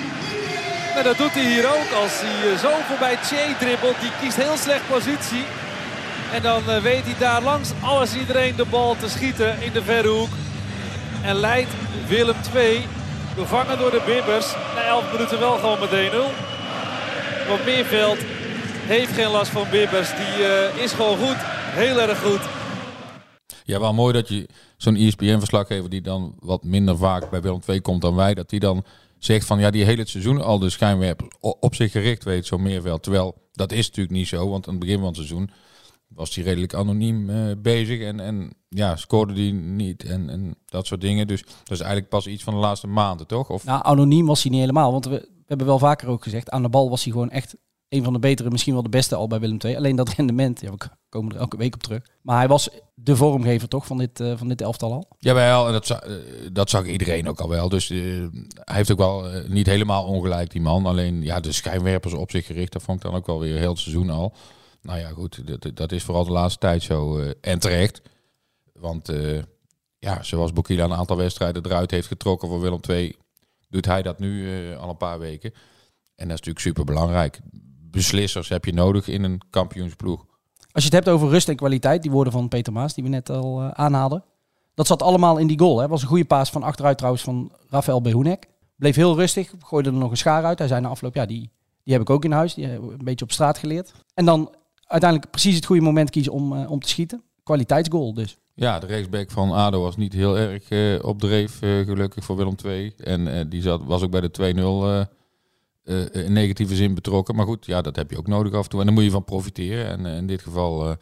Nou, 0.93 1.05
dat 1.05 1.17
doet 1.17 1.33
hij 1.33 1.43
hier 1.43 1.67
ook 1.67 1.91
als 2.01 2.11
hij 2.15 2.51
eh, 2.51 2.59
zo 2.59 2.69
voorbij 2.87 3.17
Che 3.23 3.55
dribbelt. 3.59 3.99
Die 3.99 4.11
kiest 4.21 4.35
heel 4.35 4.57
slecht 4.57 4.87
positie. 4.87 5.45
En 6.33 6.41
dan 6.41 6.69
eh, 6.69 6.81
weet 6.81 7.03
hij 7.03 7.15
daar 7.19 7.43
langs 7.43 7.71
alles 7.81 8.15
iedereen 8.15 8.55
de 8.55 8.65
bal 8.65 8.95
te 8.95 9.09
schieten 9.09 9.61
in 9.61 9.71
de 9.71 9.83
verre 9.83 10.07
hoek. 10.07 10.29
En 11.23 11.35
leidt 11.35 11.69
Willem 12.07 12.41
2, 12.41 12.81
bevangen 13.35 13.77
door 13.77 13.91
de 13.91 14.01
Bibbers, 14.05 14.53
na 14.75 14.83
11 14.83 15.11
minuten 15.11 15.39
wel 15.39 15.57
gewoon 15.57 15.79
met 15.79 15.89
1-0. 15.89 15.93
Want 17.47 17.65
Meerveld 17.65 18.17
heeft 18.85 19.11
geen 19.11 19.29
last 19.29 19.51
van 19.51 19.69
Bibbers. 19.71 20.09
Die 20.09 20.45
eh, 20.47 20.83
is 20.83 20.91
gewoon 20.91 21.17
goed, 21.17 21.37
heel 21.73 22.01
erg 22.01 22.21
goed. 22.21 22.41
Ja, 23.63 23.79
wel 23.79 23.93
mooi 23.93 24.13
dat 24.13 24.27
je 24.27 24.47
zo'n 24.77 24.95
ESPN-verslaggever 24.95 25.89
die 25.89 26.01
dan 26.01 26.35
wat 26.39 26.63
minder 26.63 26.97
vaak 26.97 27.29
bij 27.29 27.41
Willem 27.41 27.61
II 27.67 27.81
komt 27.81 28.01
dan 28.01 28.15
wij, 28.15 28.33
dat 28.33 28.49
die 28.49 28.59
dan 28.59 28.83
zegt 29.19 29.45
van 29.45 29.59
ja, 29.59 29.69
die 29.69 29.83
hele 29.83 30.07
seizoen 30.07 30.41
al 30.41 30.59
de 30.59 30.69
schijnwerper 30.69 31.27
op 31.39 31.75
zich 31.75 31.91
gericht 31.91 32.23
weet, 32.23 32.45
zo 32.45 32.57
Meerveld. 32.57 33.03
Terwijl 33.03 33.35
dat 33.51 33.71
is 33.71 33.87
natuurlijk 33.87 34.15
niet 34.15 34.27
zo, 34.27 34.49
want 34.49 34.67
aan 34.67 34.73
het 34.73 34.83
begin 34.83 34.97
van 34.97 35.07
het 35.07 35.15
seizoen 35.15 35.49
was 36.15 36.35
hij 36.35 36.43
redelijk 36.43 36.73
anoniem 36.73 37.29
eh, 37.29 37.35
bezig 37.57 38.01
en, 38.01 38.19
en 38.19 38.49
ja, 38.69 38.95
scoorde 38.95 39.33
hij 39.33 39.51
niet 39.51 40.03
en, 40.03 40.29
en 40.29 40.55
dat 40.65 40.85
soort 40.87 41.01
dingen. 41.01 41.27
Dus 41.27 41.41
dat 41.41 41.71
is 41.71 41.79
eigenlijk 41.79 42.09
pas 42.09 42.27
iets 42.27 42.43
van 42.43 42.53
de 42.53 42.59
laatste 42.59 42.87
maanden, 42.87 43.27
toch? 43.27 43.49
Of, 43.49 43.63
Nou, 43.65 43.81
anoniem 43.83 44.25
was 44.25 44.41
hij 44.43 44.51
niet 44.51 44.59
helemaal. 44.59 44.91
Want 44.91 45.05
we, 45.05 45.11
we 45.29 45.43
hebben 45.47 45.67
wel 45.67 45.79
vaker 45.79 46.07
ook 46.07 46.23
gezegd, 46.23 46.49
aan 46.49 46.61
de 46.61 46.69
bal 46.69 46.89
was 46.89 47.03
hij 47.03 47.11
gewoon 47.11 47.29
echt 47.29 47.55
een 47.89 48.03
van 48.03 48.13
de 48.13 48.19
betere, 48.19 48.49
misschien 48.49 48.73
wel 48.73 48.83
de 48.83 48.89
beste 48.89 49.15
al 49.15 49.27
bij 49.27 49.39
Willem 49.39 49.57
II. 49.65 49.75
Alleen 49.75 49.95
dat 49.95 50.09
rendement, 50.09 50.61
ja, 50.61 50.71
we 50.71 50.77
komen 51.09 51.33
er 51.33 51.39
elke 51.39 51.57
week 51.57 51.73
op 51.73 51.83
terug. 51.83 52.01
Maar 52.21 52.37
hij 52.37 52.47
was 52.47 52.69
de 52.95 53.15
vormgever 53.15 53.67
toch 53.67 53.85
van 53.85 53.97
dit, 53.97 54.19
eh, 54.19 54.33
van 54.37 54.47
dit 54.47 54.61
elftal 54.61 54.91
al. 54.93 55.07
Jawel, 55.19 55.67
en 55.67 55.73
dat, 55.73 55.85
za- 55.85 56.01
eh, 56.01 56.13
dat 56.51 56.69
zag 56.69 56.85
iedereen 56.85 57.27
ook 57.29 57.39
al 57.39 57.49
wel. 57.49 57.69
Dus 57.69 57.87
hij 57.87 58.29
heeft 58.63 58.91
ook 58.91 58.97
wel 58.97 59.25
niet 59.47 59.65
helemaal 59.67 60.03
ongelijk, 60.05 60.51
die 60.51 60.61
man. 60.61 60.85
Alleen 60.85 61.21
ja, 61.21 61.39
de 61.39 61.51
schijnwerpers 61.51 62.13
op 62.13 62.31
zich 62.31 62.45
gericht, 62.45 62.71
dat 62.73 62.83
vond 62.83 62.97
ik 62.97 63.03
dan 63.03 63.15
ook 63.15 63.25
wel 63.27 63.39
weer 63.39 63.57
heel 63.57 63.69
het 63.69 63.79
seizoen 63.79 64.09
al. 64.09 64.33
Nou 64.83 64.99
ja, 64.99 65.09
goed, 65.09 65.41
dat, 65.77 65.91
is 65.91 66.03
vooral 66.03 66.25
de 66.25 66.31
laatste 66.31 66.59
tijd 66.59 66.83
zo. 66.83 67.19
eh, 67.19 67.31
en 67.41 67.59
terecht. 67.59 68.01
Want 68.73 69.09
eh, 69.09 69.41
ja, 69.99 70.23
zoals 70.23 70.53
Bokila 70.53 70.83
een 70.83 70.93
aantal 70.93 71.17
wedstrijden 71.17 71.65
eruit 71.65 71.91
heeft 71.91 72.07
getrokken 72.07 72.47
voor 72.47 72.61
Willem 72.61 72.79
II, 72.89 73.15
doet 73.69 73.85
hij 73.85 74.01
dat 74.01 74.19
nu 74.19 74.51
eh, 74.71 74.79
al 74.79 74.89
een 74.89 74.97
paar 74.97 75.19
weken. 75.19 75.51
En 76.15 76.27
dat 76.27 76.39
is 76.39 76.45
natuurlijk 76.45 76.59
super 76.59 76.83
belangrijk. 76.83 77.39
Beslissers 77.91 78.49
heb 78.49 78.65
je 78.65 78.73
nodig 78.73 79.07
in 79.07 79.23
een 79.23 79.41
kampioensploeg. 79.49 80.25
Als 80.71 80.83
je 80.83 80.95
het 80.95 81.05
hebt 81.05 81.09
over 81.09 81.29
rust 81.29 81.49
en 81.49 81.55
kwaliteit, 81.55 82.01
die 82.01 82.11
woorden 82.11 82.33
van 82.33 82.47
Peter 82.47 82.73
Maas, 82.73 82.93
die 82.93 83.03
we 83.03 83.09
net 83.09 83.29
al 83.29 83.61
aanhaalden. 83.61 84.23
Dat 84.73 84.87
zat 84.87 85.01
allemaal 85.01 85.37
in 85.37 85.47
die 85.47 85.59
goal. 85.59 85.79
Hè. 85.79 85.87
was 85.87 86.01
een 86.01 86.07
goede 86.07 86.25
paas 86.25 86.49
van 86.49 86.63
achteruit 86.63 86.97
trouwens 86.97 87.23
van 87.23 87.51
Rafael 87.69 88.01
Behunek. 88.01 88.47
Bleef 88.75 88.95
heel 88.95 89.15
rustig, 89.15 89.53
gooide 89.59 89.89
er 89.89 89.95
nog 89.95 90.11
een 90.11 90.17
schaar 90.17 90.45
uit. 90.45 90.59
Hij 90.59 90.67
zei 90.67 90.81
na 90.81 90.87
afloop, 90.87 91.15
ja, 91.15 91.25
die, 91.25 91.51
die 91.83 91.93
heb 91.93 92.01
ik 92.01 92.09
ook 92.09 92.25
in 92.25 92.31
huis. 92.31 92.53
Die 92.53 92.67
we 92.67 92.73
een 92.73 93.03
beetje 93.03 93.25
op 93.25 93.31
straat 93.31 93.57
geleerd. 93.57 93.93
En 94.13 94.25
dan 94.25 94.55
uiteindelijk 94.93 95.31
precies 95.31 95.55
het 95.55 95.65
goede 95.65 95.81
moment 95.81 96.09
kiezen 96.09 96.31
om, 96.31 96.55
eh, 96.55 96.71
om 96.71 96.79
te 96.79 96.89
schieten. 96.89 97.23
Kwaliteitsgoal 97.43 98.13
dus. 98.13 98.37
Ja, 98.55 98.79
de 98.79 98.85
rechtsback 98.85 99.31
van 99.31 99.51
ADO 99.51 99.81
was 99.81 99.97
niet 99.97 100.13
heel 100.13 100.37
erg 100.37 100.69
eh, 100.69 101.05
op 101.05 101.19
dreef, 101.19 101.61
eh, 101.61 101.69
gelukkig 101.79 102.23
voor 102.23 102.35
Willem 102.35 102.55
II. 102.65 102.93
En 102.97 103.49
die 103.49 103.61
zat, 103.61 103.81
was 103.83 104.01
ook 104.01 104.11
bij 104.11 104.21
de 104.21 104.31
2-0 104.31 105.07
eh, 105.83 106.01
eh, 106.01 106.25
in 106.25 106.33
negatieve 106.33 106.75
zin 106.75 106.93
betrokken. 106.93 107.35
Maar 107.35 107.45
goed, 107.45 107.65
ja, 107.65 107.81
dat 107.81 107.95
heb 107.95 108.11
je 108.11 108.17
ook 108.17 108.27
nodig 108.27 108.53
af 108.53 108.63
en 108.63 108.69
toe. 108.69 108.79
En 108.79 108.85
daar 108.85 108.95
moet 108.95 109.03
je 109.03 109.11
van 109.11 109.23
profiteren. 109.23 109.87
En 109.87 110.05
in 110.05 110.27
dit 110.27 110.41
geval 110.41 110.95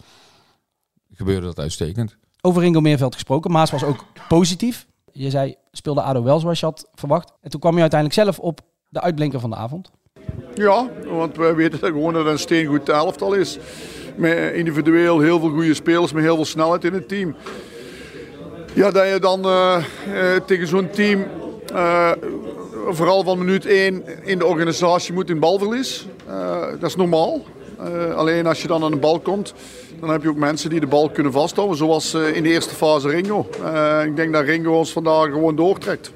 gebeurde 1.13 1.45
dat 1.45 1.59
uitstekend. 1.59 2.17
Over 2.41 2.61
Ringo 2.61 2.81
Meerveld 2.81 3.13
gesproken. 3.13 3.51
Maas 3.51 3.71
was 3.71 3.83
ook 3.83 4.05
positief. 4.27 4.87
Je 5.11 5.29
zei, 5.29 5.55
speelde 5.71 6.01
ADO 6.01 6.23
wel 6.23 6.39
zoals 6.39 6.59
je 6.59 6.65
had 6.65 6.89
verwacht. 6.93 7.33
En 7.41 7.49
toen 7.49 7.59
kwam 7.59 7.75
je 7.75 7.81
uiteindelijk 7.81 8.19
zelf 8.21 8.39
op 8.39 8.61
de 8.89 9.01
uitblinker 9.01 9.39
van 9.39 9.49
de 9.49 9.55
avond. 9.55 9.91
Ja, 10.53 10.89
want 11.05 11.37
wij 11.37 11.55
weten 11.55 11.79
dat 11.79 11.89
gewoon 11.89 12.13
dat 12.13 12.23
het 12.23 12.31
een 12.31 12.39
steengoed 12.39 12.89
elftal 12.89 13.33
is. 13.33 13.57
Met 14.15 14.53
individueel 14.53 15.19
heel 15.19 15.39
veel 15.39 15.49
goede 15.49 15.73
spelers, 15.73 16.11
met 16.11 16.23
heel 16.23 16.35
veel 16.35 16.45
snelheid 16.45 16.83
in 16.83 16.93
het 16.93 17.07
team. 17.07 17.35
Ja, 18.73 18.91
dat 18.91 19.07
je 19.07 19.19
dan 19.19 19.45
eh, 19.45 19.75
eh, 19.75 20.41
tegen 20.45 20.67
zo'n 20.67 20.89
team, 20.89 21.25
eh, 21.73 22.11
vooral 22.89 23.23
van 23.23 23.37
minuut 23.37 23.65
1 23.65 24.03
in 24.23 24.37
de 24.37 24.45
organisatie 24.45 25.13
moet 25.13 25.29
in 25.29 25.39
balverlies. 25.39 26.07
Dat 26.79 26.89
is 26.89 26.95
normaal. 26.95 27.41
Alleen 28.15 28.47
als 28.47 28.61
je 28.61 28.67
dan 28.67 28.83
aan 28.83 28.91
de 28.91 28.97
bal 28.97 29.19
komt, 29.19 29.53
dan 29.99 30.09
heb 30.09 30.21
je 30.21 30.29
ook 30.29 30.35
mensen 30.35 30.69
die 30.69 30.79
de 30.79 30.87
bal 30.87 31.09
kunnen 31.09 31.31
vasthouden. 31.31 31.77
Zoals 31.77 32.13
in 32.13 32.43
de 32.43 32.49
eerste 32.49 32.75
fase 32.75 33.09
Ringo. 33.09 33.47
Ik 34.05 34.15
denk 34.15 34.33
dat 34.33 34.43
Ringo 34.43 34.77
ons 34.77 34.91
vandaag 34.91 35.25
gewoon 35.25 35.55
doortrekt. 35.55 36.11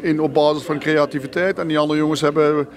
In, 0.00 0.20
op 0.20 0.34
basis 0.34 0.62
van 0.62 0.78
creativiteit. 0.78 1.58
En 1.58 1.66
die 1.66 1.78
andere 1.78 1.98
jongens 1.98 2.20
hebben 2.20 2.68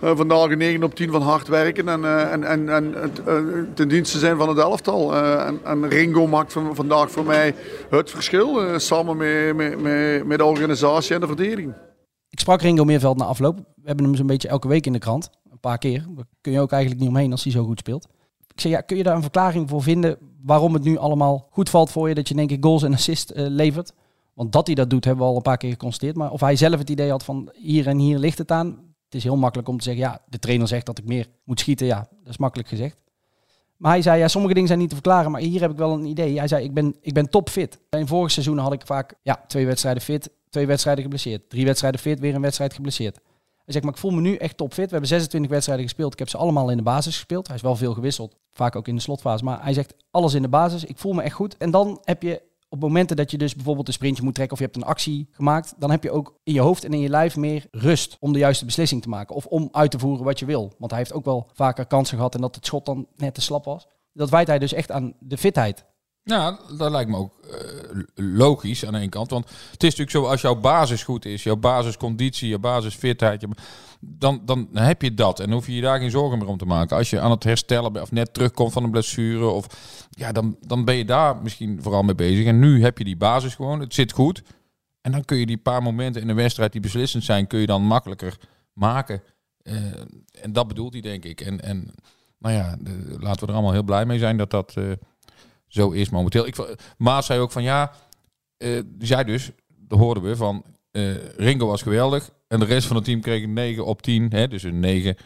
vandaag 0.00 0.50
een 0.50 0.58
9 0.58 0.82
op 0.82 0.94
10 0.94 1.10
van 1.10 1.22
hard 1.22 1.48
werken 1.48 1.88
en, 1.88 2.04
eh, 2.04 2.32
en, 2.32 2.68
en, 2.68 2.94
eh, 2.94 3.34
ten 3.74 3.88
dienste 3.88 4.18
zijn 4.18 4.36
van 4.36 4.48
het 4.48 4.58
elftal. 4.58 5.14
Eh, 5.14 5.46
en, 5.46 5.60
en 5.64 5.88
Ringo 5.88 6.26
maakt 6.26 6.52
van, 6.52 6.74
vandaag 6.74 7.10
voor 7.10 7.24
mij 7.24 7.54
het 7.90 8.10
verschil, 8.10 8.62
eh, 8.62 8.78
samen 8.78 9.16
met, 9.16 9.56
met, 9.56 10.26
met, 10.26 10.38
de 10.38 10.44
organisatie 10.44 11.14
en 11.14 11.20
de 11.20 11.26
verdediging. 11.26 11.74
Ik 12.30 12.40
sprak 12.40 12.62
Ringo 12.62 12.84
Meerveld 12.84 13.16
na 13.16 13.24
afloop. 13.24 13.56
We 13.56 13.86
hebben 13.86 14.04
hem 14.04 14.14
zo'n 14.14 14.26
beetje 14.26 14.48
elke 14.48 14.68
week 14.68 14.86
in 14.86 14.92
de 14.92 14.98
krant. 14.98 15.30
Een 15.50 15.60
paar 15.60 15.78
keer. 15.78 16.06
Daar 16.14 16.24
kun 16.40 16.52
je 16.52 16.60
ook 16.60 16.72
eigenlijk 16.72 17.00
niet 17.00 17.10
omheen 17.10 17.30
als 17.30 17.42
hij 17.42 17.52
zo 17.52 17.64
goed 17.64 17.78
speelt. 17.78 18.08
Ik 18.54 18.60
zei, 18.60 18.72
ja, 18.72 18.80
kun 18.80 18.96
je 18.96 19.02
daar 19.02 19.16
een 19.16 19.22
verklaring 19.22 19.68
voor 19.68 19.82
vinden 19.82 20.18
waarom 20.42 20.74
het 20.74 20.82
nu 20.82 20.96
allemaal 20.96 21.48
goed 21.50 21.70
valt 21.70 21.90
voor 21.90 22.08
je 22.08 22.14
dat 22.14 22.28
je 22.28 22.34
denk 22.34 22.50
ik 22.50 22.64
goals 22.64 22.82
en 22.82 22.92
assist 22.92 23.30
eh, 23.30 23.46
levert? 23.48 23.92
Want 24.34 24.52
dat 24.52 24.66
hij 24.66 24.74
dat 24.74 24.90
doet 24.90 25.04
hebben 25.04 25.24
we 25.24 25.30
al 25.30 25.36
een 25.36 25.42
paar 25.42 25.56
keer 25.56 25.70
geconstateerd. 25.70 26.16
Maar 26.16 26.30
of 26.30 26.40
hij 26.40 26.56
zelf 26.56 26.78
het 26.78 26.90
idee 26.90 27.10
had 27.10 27.24
van 27.24 27.50
hier 27.52 27.86
en 27.86 27.98
hier 27.98 28.18
ligt 28.18 28.38
het 28.38 28.50
aan. 28.50 28.93
Het 29.14 29.22
is 29.22 29.28
heel 29.28 29.38
makkelijk 29.38 29.68
om 29.68 29.78
te 29.78 29.84
zeggen, 29.84 30.02
ja, 30.02 30.20
de 30.28 30.38
trainer 30.38 30.68
zegt 30.68 30.86
dat 30.86 30.98
ik 30.98 31.04
meer 31.04 31.28
moet 31.44 31.60
schieten. 31.60 31.86
Ja, 31.86 32.06
dat 32.10 32.28
is 32.28 32.38
makkelijk 32.38 32.68
gezegd. 32.68 32.96
Maar 33.76 33.92
hij 33.92 34.02
zei, 34.02 34.18
ja, 34.18 34.28
sommige 34.28 34.52
dingen 34.54 34.68
zijn 34.68 34.80
niet 34.80 34.88
te 34.88 34.94
verklaren, 34.94 35.30
maar 35.30 35.40
hier 35.40 35.60
heb 35.60 35.70
ik 35.70 35.76
wel 35.76 35.92
een 35.92 36.04
idee. 36.04 36.38
Hij 36.38 36.48
zei, 36.48 36.64
ik 36.64 36.74
ben, 36.74 36.96
ik 37.00 37.12
ben 37.12 37.30
topfit. 37.30 37.78
In 37.90 38.06
vorige 38.06 38.32
seizoenen 38.32 38.64
had 38.64 38.72
ik 38.72 38.86
vaak 38.86 39.14
ja, 39.22 39.44
twee 39.46 39.66
wedstrijden 39.66 40.02
fit, 40.02 40.30
twee 40.50 40.66
wedstrijden 40.66 41.02
geblesseerd. 41.02 41.50
Drie 41.50 41.64
wedstrijden 41.64 42.00
fit, 42.00 42.20
weer 42.20 42.34
een 42.34 42.40
wedstrijd 42.40 42.74
geblesseerd. 42.74 43.14
Hij 43.64 43.72
zegt, 43.72 43.84
maar 43.84 43.94
ik 43.94 44.00
voel 44.00 44.10
me 44.10 44.20
nu 44.20 44.36
echt 44.36 44.56
topfit. 44.56 44.84
We 44.84 44.90
hebben 44.90 45.08
26 45.08 45.50
wedstrijden 45.50 45.84
gespeeld. 45.84 46.12
Ik 46.12 46.18
heb 46.18 46.28
ze 46.28 46.36
allemaal 46.36 46.70
in 46.70 46.76
de 46.76 46.82
basis 46.82 47.14
gespeeld. 47.14 47.46
Hij 47.46 47.56
is 47.56 47.62
wel 47.62 47.76
veel 47.76 47.94
gewisseld, 47.94 48.36
vaak 48.52 48.76
ook 48.76 48.88
in 48.88 48.94
de 48.94 49.00
slotfase. 49.00 49.44
Maar 49.44 49.62
hij 49.62 49.72
zegt, 49.72 49.94
alles 50.10 50.34
in 50.34 50.42
de 50.42 50.48
basis. 50.48 50.84
Ik 50.84 50.98
voel 50.98 51.12
me 51.12 51.22
echt 51.22 51.34
goed. 51.34 51.56
En 51.56 51.70
dan 51.70 52.00
heb 52.04 52.22
je 52.22 52.42
op 52.74 52.80
momenten 52.80 53.16
dat 53.16 53.30
je 53.30 53.38
dus 53.38 53.54
bijvoorbeeld 53.54 53.88
een 53.88 53.92
sprintje 53.92 54.22
moet 54.22 54.34
trekken 54.34 54.52
of 54.54 54.58
je 54.58 54.64
hebt 54.70 54.76
een 54.76 54.90
actie 54.90 55.28
gemaakt, 55.30 55.74
dan 55.78 55.90
heb 55.90 56.02
je 56.02 56.10
ook 56.10 56.38
in 56.42 56.52
je 56.52 56.60
hoofd 56.60 56.84
en 56.84 56.92
in 56.92 57.00
je 57.00 57.08
lijf 57.08 57.36
meer 57.36 57.66
rust 57.70 58.16
om 58.20 58.32
de 58.32 58.38
juiste 58.38 58.64
beslissing 58.64 59.02
te 59.02 59.08
maken. 59.08 59.34
Of 59.34 59.46
om 59.46 59.68
uit 59.72 59.90
te 59.90 59.98
voeren 59.98 60.24
wat 60.24 60.38
je 60.38 60.46
wil. 60.46 60.72
Want 60.78 60.90
hij 60.90 61.00
heeft 61.00 61.12
ook 61.12 61.24
wel 61.24 61.48
vaker 61.52 61.86
kansen 61.86 62.16
gehad 62.16 62.34
en 62.34 62.40
dat 62.40 62.54
het 62.54 62.66
schot 62.66 62.86
dan 62.86 63.06
net 63.16 63.34
te 63.34 63.40
slap 63.40 63.64
was. 63.64 63.86
Dat 64.12 64.30
wijt 64.30 64.46
hij 64.46 64.58
dus 64.58 64.72
echt 64.72 64.90
aan 64.90 65.14
de 65.18 65.38
fitheid. 65.38 65.84
Ja, 66.24 66.58
dat 66.76 66.90
lijkt 66.90 67.10
me 67.10 67.16
ook 67.16 67.32
uh, 67.44 68.02
logisch 68.14 68.86
aan 68.86 68.94
één 68.94 69.08
kant. 69.08 69.30
Want 69.30 69.44
het 69.44 69.82
is 69.82 69.96
natuurlijk 69.96 70.10
zo, 70.10 70.24
als 70.24 70.40
jouw 70.40 70.60
basis 70.60 71.02
goed 71.02 71.24
is, 71.24 71.42
jouw 71.42 71.56
basisconditie, 71.56 72.48
je 72.48 72.58
basisfitheid, 72.58 73.40
je, 73.40 73.48
dan, 74.00 74.42
dan 74.44 74.68
heb 74.72 75.02
je 75.02 75.14
dat. 75.14 75.40
En 75.40 75.50
hoef 75.50 75.66
je 75.66 75.74
je 75.74 75.80
daar 75.80 75.98
geen 75.98 76.10
zorgen 76.10 76.38
meer 76.38 76.48
om 76.48 76.58
te 76.58 76.64
maken. 76.64 76.96
Als 76.96 77.10
je 77.10 77.20
aan 77.20 77.30
het 77.30 77.44
herstellen 77.44 77.92
bent 77.92 78.04
of 78.04 78.12
net 78.12 78.34
terugkomt 78.34 78.72
van 78.72 78.84
een 78.84 78.90
blessure, 78.90 79.46
of, 79.46 79.66
ja, 80.10 80.32
dan, 80.32 80.56
dan 80.60 80.84
ben 80.84 80.94
je 80.94 81.04
daar 81.04 81.36
misschien 81.36 81.82
vooral 81.82 82.02
mee 82.02 82.14
bezig. 82.14 82.46
En 82.46 82.58
nu 82.58 82.82
heb 82.82 82.98
je 82.98 83.04
die 83.04 83.16
basis 83.16 83.54
gewoon, 83.54 83.80
het 83.80 83.94
zit 83.94 84.12
goed. 84.12 84.42
En 85.00 85.12
dan 85.12 85.24
kun 85.24 85.36
je 85.36 85.46
die 85.46 85.58
paar 85.58 85.82
momenten 85.82 86.20
in 86.20 86.26
de 86.26 86.34
wedstrijd 86.34 86.72
die 86.72 86.80
beslissend 86.80 87.24
zijn, 87.24 87.46
kun 87.46 87.58
je 87.58 87.66
dan 87.66 87.82
makkelijker 87.82 88.38
maken. 88.72 89.22
Uh, 89.62 89.74
en 90.40 90.52
dat 90.52 90.68
bedoelt 90.68 90.92
hij, 90.92 91.02
denk 91.02 91.24
ik. 91.24 91.40
En, 91.40 91.60
en 91.60 91.94
nou 92.38 92.54
ja, 92.54 92.76
de, 92.80 93.16
laten 93.18 93.40
we 93.40 93.46
er 93.46 93.52
allemaal 93.52 93.72
heel 93.72 93.82
blij 93.82 94.06
mee 94.06 94.18
zijn 94.18 94.36
dat 94.36 94.50
dat... 94.50 94.74
Uh, 94.78 94.92
zo 95.74 95.90
is 95.90 96.10
momenteel. 96.10 96.46
Ik, 96.46 96.76
Maas 96.96 97.26
zei 97.26 97.40
ook 97.40 97.50
van 97.50 97.62
ja, 97.62 97.92
uh, 98.58 98.80
dus, 99.26 99.50
dat 99.66 99.98
hoorden 99.98 100.22
we 100.22 100.36
van 100.36 100.64
uh, 100.92 101.16
Ringo 101.36 101.66
was 101.66 101.82
geweldig 101.82 102.30
en 102.48 102.58
de 102.60 102.64
rest 102.64 102.86
van 102.86 102.96
het 102.96 103.04
team 103.04 103.20
kreeg 103.20 103.42
een 103.42 103.52
9 103.52 103.84
op 103.84 104.02
10, 104.02 104.30
hè, 104.30 104.48
dus 104.48 104.62
een 104.62 104.80
9 104.80 105.16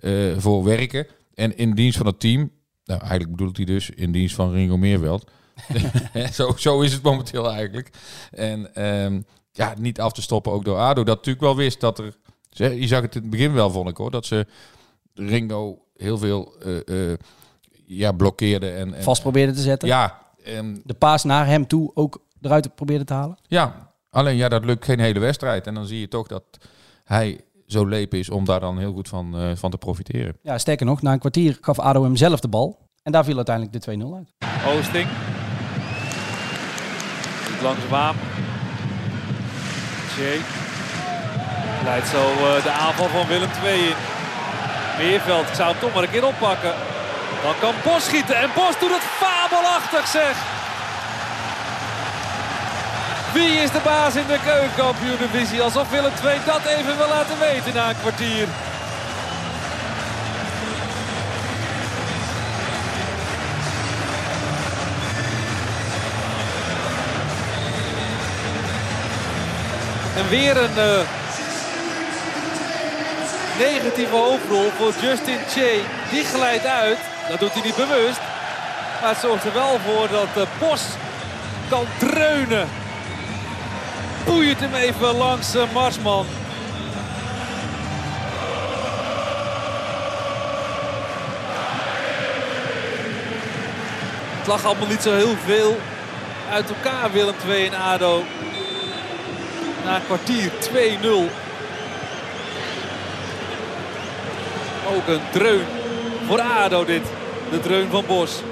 uh, 0.00 0.32
eh, 0.32 0.38
voor 0.38 0.64
werken. 0.64 1.06
En 1.34 1.56
in 1.56 1.74
dienst 1.74 1.96
van 1.96 2.06
het 2.06 2.20
team, 2.20 2.50
nou 2.84 3.00
eigenlijk 3.00 3.30
bedoelt 3.30 3.56
hij 3.56 3.66
dus 3.66 3.90
in 3.90 4.12
dienst 4.12 4.34
van 4.34 4.52
Ringo 4.52 4.76
Meerveld. 4.76 5.30
zo, 6.32 6.52
zo 6.56 6.80
is 6.80 6.92
het 6.92 7.02
momenteel 7.02 7.50
eigenlijk. 7.50 7.90
En 8.30 8.84
um, 9.04 9.24
ja, 9.52 9.74
niet 9.78 10.00
af 10.00 10.12
te 10.12 10.22
stoppen 10.22 10.52
ook 10.52 10.64
door 10.64 10.78
ADO. 10.78 11.04
Dat 11.04 11.16
natuurlijk 11.16 11.44
wel 11.44 11.56
wist 11.56 11.80
dat 11.80 11.98
er, 11.98 12.16
je 12.50 12.86
zag 12.86 13.00
het 13.02 13.14
in 13.14 13.20
het 13.20 13.30
begin 13.30 13.52
wel 13.52 13.70
vond 13.70 13.88
ik 13.88 13.96
hoor, 13.96 14.10
dat 14.10 14.26
ze 14.26 14.46
Ringo 15.14 15.84
heel 15.96 16.18
veel 16.18 16.54
ja, 17.88 18.12
blokkeerde. 18.12 18.70
En, 18.70 18.94
en, 18.94 19.02
Vast 19.02 19.22
probeerde 19.22 19.52
te 19.52 19.60
zetten. 19.60 19.88
Ja. 19.88 20.18
En, 20.44 20.80
de 20.84 20.94
paas 20.94 21.24
naar 21.24 21.46
hem 21.46 21.66
toe 21.66 21.90
ook 21.94 22.22
eruit 22.40 22.74
probeerde 22.74 23.04
te 23.04 23.14
halen. 23.14 23.38
Ja, 23.46 23.92
alleen 24.10 24.36
ja, 24.36 24.48
dat 24.48 24.64
lukt 24.64 24.84
geen 24.84 25.00
hele 25.00 25.18
wedstrijd. 25.18 25.66
En 25.66 25.74
dan 25.74 25.86
zie 25.86 26.00
je 26.00 26.08
toch 26.08 26.26
dat 26.26 26.42
hij 27.04 27.40
zo 27.66 27.86
leep 27.86 28.14
is 28.14 28.30
om 28.30 28.44
daar 28.44 28.60
dan 28.60 28.78
heel 28.78 28.92
goed 28.92 29.08
van, 29.08 29.42
uh, 29.42 29.50
van 29.54 29.70
te 29.70 29.78
profiteren. 29.78 30.36
Ja, 30.42 30.58
sterker 30.58 30.86
nog, 30.86 31.02
na 31.02 31.12
een 31.12 31.18
kwartier 31.18 31.58
gaf 31.60 31.78
ADO 31.78 32.02
hem 32.02 32.16
zelf 32.16 32.40
de 32.40 32.48
bal. 32.48 32.78
En 33.02 33.12
daar 33.12 33.24
viel 33.24 33.36
uiteindelijk 33.36 33.84
de 33.84 33.96
2-0 33.98 34.14
uit. 34.14 34.32
Oosting. 34.66 35.08
Langzaamaan. 37.62 38.14
Jay. 40.16 40.40
Leidt 41.84 42.06
zo 42.06 42.32
uh, 42.32 42.62
de 42.62 42.70
aanval 42.70 43.08
van 43.08 43.26
Willem 43.26 43.48
II 43.64 43.88
in. 43.88 43.94
Meerveld, 44.98 45.48
ik 45.48 45.54
zou 45.54 45.70
hem 45.70 45.80
toch 45.80 45.94
maar 45.94 46.02
een 46.02 46.10
keer 46.10 46.26
oppakken. 46.26 46.74
Dan 47.42 47.54
kan 47.60 47.74
Bos 47.84 48.04
schieten. 48.04 48.36
En 48.36 48.50
Bos 48.54 48.78
doet 48.78 48.90
het 48.90 49.06
fabelachtig 49.18 50.06
zeg. 50.06 50.36
Wie 53.32 53.60
is 53.62 53.70
de 53.70 53.80
baas 53.84 54.14
in 54.14 54.26
de 54.26 54.38
keukenkampioen-divisie? 54.44 55.62
Alsof 55.62 55.90
Willem 55.90 56.12
II 56.24 56.40
dat 56.46 56.64
even 56.64 56.96
wil 56.96 57.08
laten 57.08 57.38
weten 57.38 57.74
na 57.74 57.88
een 57.88 58.00
kwartier. 58.00 58.48
En 70.16 70.28
weer 70.28 70.56
een 70.56 70.76
uh, 70.76 71.00
negatieve 73.58 74.16
hoofdrol 74.16 74.70
voor 74.76 74.92
Justin 75.02 75.38
Che. 75.48 75.80
Die 76.10 76.24
glijdt 76.24 76.66
uit. 76.66 76.98
Dat 77.28 77.38
doet 77.38 77.52
hij 77.52 77.62
niet 77.62 77.76
bewust. 77.76 78.20
Maar 79.00 79.10
het 79.10 79.18
zorgt 79.18 79.44
er 79.44 79.52
wel 79.52 79.78
voor 79.86 80.08
dat 80.08 80.34
de 80.34 80.46
Bos 80.58 80.82
kan 81.68 81.86
dreunen. 81.98 82.68
Boeit 84.24 84.60
hem 84.60 84.74
even 84.74 85.14
langs 85.14 85.54
uh, 85.54 85.62
Marsman. 85.72 86.26
Het 94.38 94.46
lag 94.46 94.64
allemaal 94.64 94.88
niet 94.88 95.02
zo 95.02 95.14
heel 95.14 95.36
veel 95.44 95.76
uit 96.50 96.68
elkaar 96.68 97.12
Willem 97.12 97.34
2 97.38 97.66
en 97.66 97.74
ADO. 97.74 98.24
Na 99.84 99.98
kwartier 99.98 100.50
2-0. 100.50 101.47
Ook 104.88 105.06
een 105.06 105.30
dreun 105.32 105.64
voor 106.26 106.40
ADO 106.40 106.84
dit. 106.84 107.02
De 107.50 107.60
dreun 107.62 107.88
van 107.88 108.04
Bos. 108.06 108.42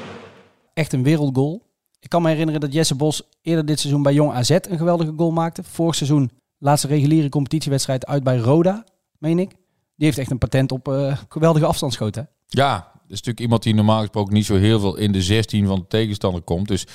Echt 0.75 0.93
een 0.93 1.03
wereldgoal. 1.03 1.63
Ik 2.01 2.09
kan 2.09 2.23
me 2.23 2.29
herinneren 2.29 2.61
dat 2.61 2.73
Jesse 2.73 2.95
Bos 2.95 3.23
eerder 3.43 3.67
dit 3.67 3.81
seizoen 3.81 4.03
bij 4.03 4.15
Jong 4.15 4.33
AZ 4.33 4.51
een 4.51 4.77
geweldige 4.79 5.13
goal 5.17 5.31
maakte. 5.31 5.63
Vorig 5.63 5.95
seizoen 5.95 6.31
laatste 6.59 6.87
reguliere 6.87 7.29
competitiewedstrijd 7.29 8.07
uit 8.07 8.25
bij 8.25 8.37
Roda, 8.37 8.85
meen 9.19 9.39
ik. 9.39 9.51
Die 9.97 10.07
heeft 10.07 10.19
echt 10.19 10.31
een 10.31 10.39
patent 10.39 10.73
op 10.73 10.89
uh, 10.89 11.19
geweldige 11.29 11.67
afstandsschoten. 11.67 12.29
Ja, 12.47 12.75
dat 12.75 13.03
is 13.03 13.09
natuurlijk 13.09 13.41
iemand 13.41 13.63
die 13.63 13.75
normaal 13.75 14.01
gesproken 14.01 14.35
niet 14.35 14.47
zo 14.47 14.57
heel 14.57 14.81
veel 14.81 14.97
in 14.97 15.13
de 15.13 15.23
16 15.23 15.67
van 15.67 15.79
de 15.79 15.87
tegenstander 15.87 16.43
komt. 16.43 16.69
Dus 16.69 16.87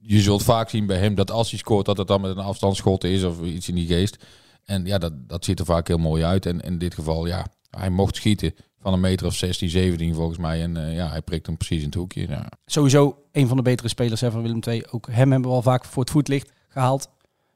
je 0.00 0.20
zult 0.20 0.42
vaak 0.42 0.70
zien 0.70 0.86
bij 0.86 0.98
hem 0.98 1.14
dat 1.14 1.30
als 1.30 1.50
hij 1.50 1.58
scoort, 1.58 1.86
dat 1.86 1.96
het 1.96 2.08
dan 2.08 2.20
met 2.20 2.30
een 2.30 2.44
afstandsschot 2.44 3.04
is 3.04 3.24
of 3.24 3.42
iets 3.42 3.68
in 3.68 3.74
die 3.74 3.86
geest. 3.86 4.24
En 4.64 4.86
ja, 4.86 4.98
dat, 4.98 5.28
dat 5.28 5.44
ziet 5.44 5.58
er 5.58 5.64
vaak 5.64 5.88
heel 5.88 5.98
mooi 5.98 6.24
uit. 6.24 6.46
En 6.46 6.60
in 6.60 6.78
dit 6.78 6.94
geval, 6.94 7.26
ja, 7.26 7.46
hij 7.70 7.90
mocht 7.90 8.16
schieten 8.16 8.54
van 8.80 8.92
een 8.92 9.00
meter 9.00 9.26
of 9.26 9.34
16, 9.34 9.68
17 9.68 10.14
volgens 10.14 10.38
mij. 10.38 10.62
En 10.62 10.76
uh, 10.76 10.96
ja, 10.96 11.08
hij 11.08 11.22
prikt 11.22 11.46
hem 11.46 11.56
precies 11.56 11.78
in 11.78 11.86
het 11.86 11.94
hoekje. 11.94 12.28
Ja. 12.28 12.48
Sowieso 12.66 13.22
een 13.32 13.48
van 13.48 13.56
de 13.56 13.62
betere 13.62 13.88
spelers 13.88 14.20
hè, 14.20 14.30
van 14.30 14.42
Willem 14.42 14.60
II. 14.68 14.84
Ook 14.90 15.06
hem 15.10 15.30
hebben 15.30 15.50
we 15.50 15.56
al 15.56 15.62
vaak 15.62 15.84
voor 15.84 16.02
het 16.02 16.12
voetlicht 16.12 16.52
gehaald. 16.68 17.08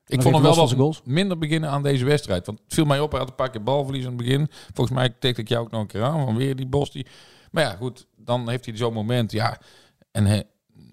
Ik 0.07 0.23
vond 0.23 0.35
hem 0.35 0.45
wel 0.45 0.57
wat 0.57 0.73
goals. 0.73 1.03
minder 1.05 1.39
beginnen 1.39 1.71
aan 1.71 1.83
deze 1.83 2.05
wedstrijd. 2.05 2.47
Want 2.47 2.59
het 2.65 2.75
viel 2.75 2.85
mij 2.85 3.00
op, 3.00 3.11
hij 3.11 3.21
had 3.21 3.29
een 3.29 3.35
paar 3.35 3.50
keer 3.50 3.62
balverlies 3.62 4.03
aan 4.03 4.12
het 4.12 4.17
begin. 4.17 4.49
Volgens 4.75 4.97
mij 4.97 5.09
tikte 5.19 5.41
ik 5.41 5.49
jou 5.49 5.65
ook 5.65 5.71
nog 5.71 5.81
een 5.81 5.87
keer 5.87 6.03
aan, 6.03 6.25
van 6.25 6.37
weer 6.37 6.57
die 6.57 6.67
Bos. 6.67 6.91
Die... 6.91 7.07
Maar 7.50 7.65
ja, 7.65 7.77
goed, 7.77 8.07
dan 8.17 8.49
heeft 8.49 8.65
hij 8.65 8.77
zo'n 8.77 8.93
moment. 8.93 9.33
Ja, 9.33 9.61
en 10.11 10.27
he, 10.27 10.41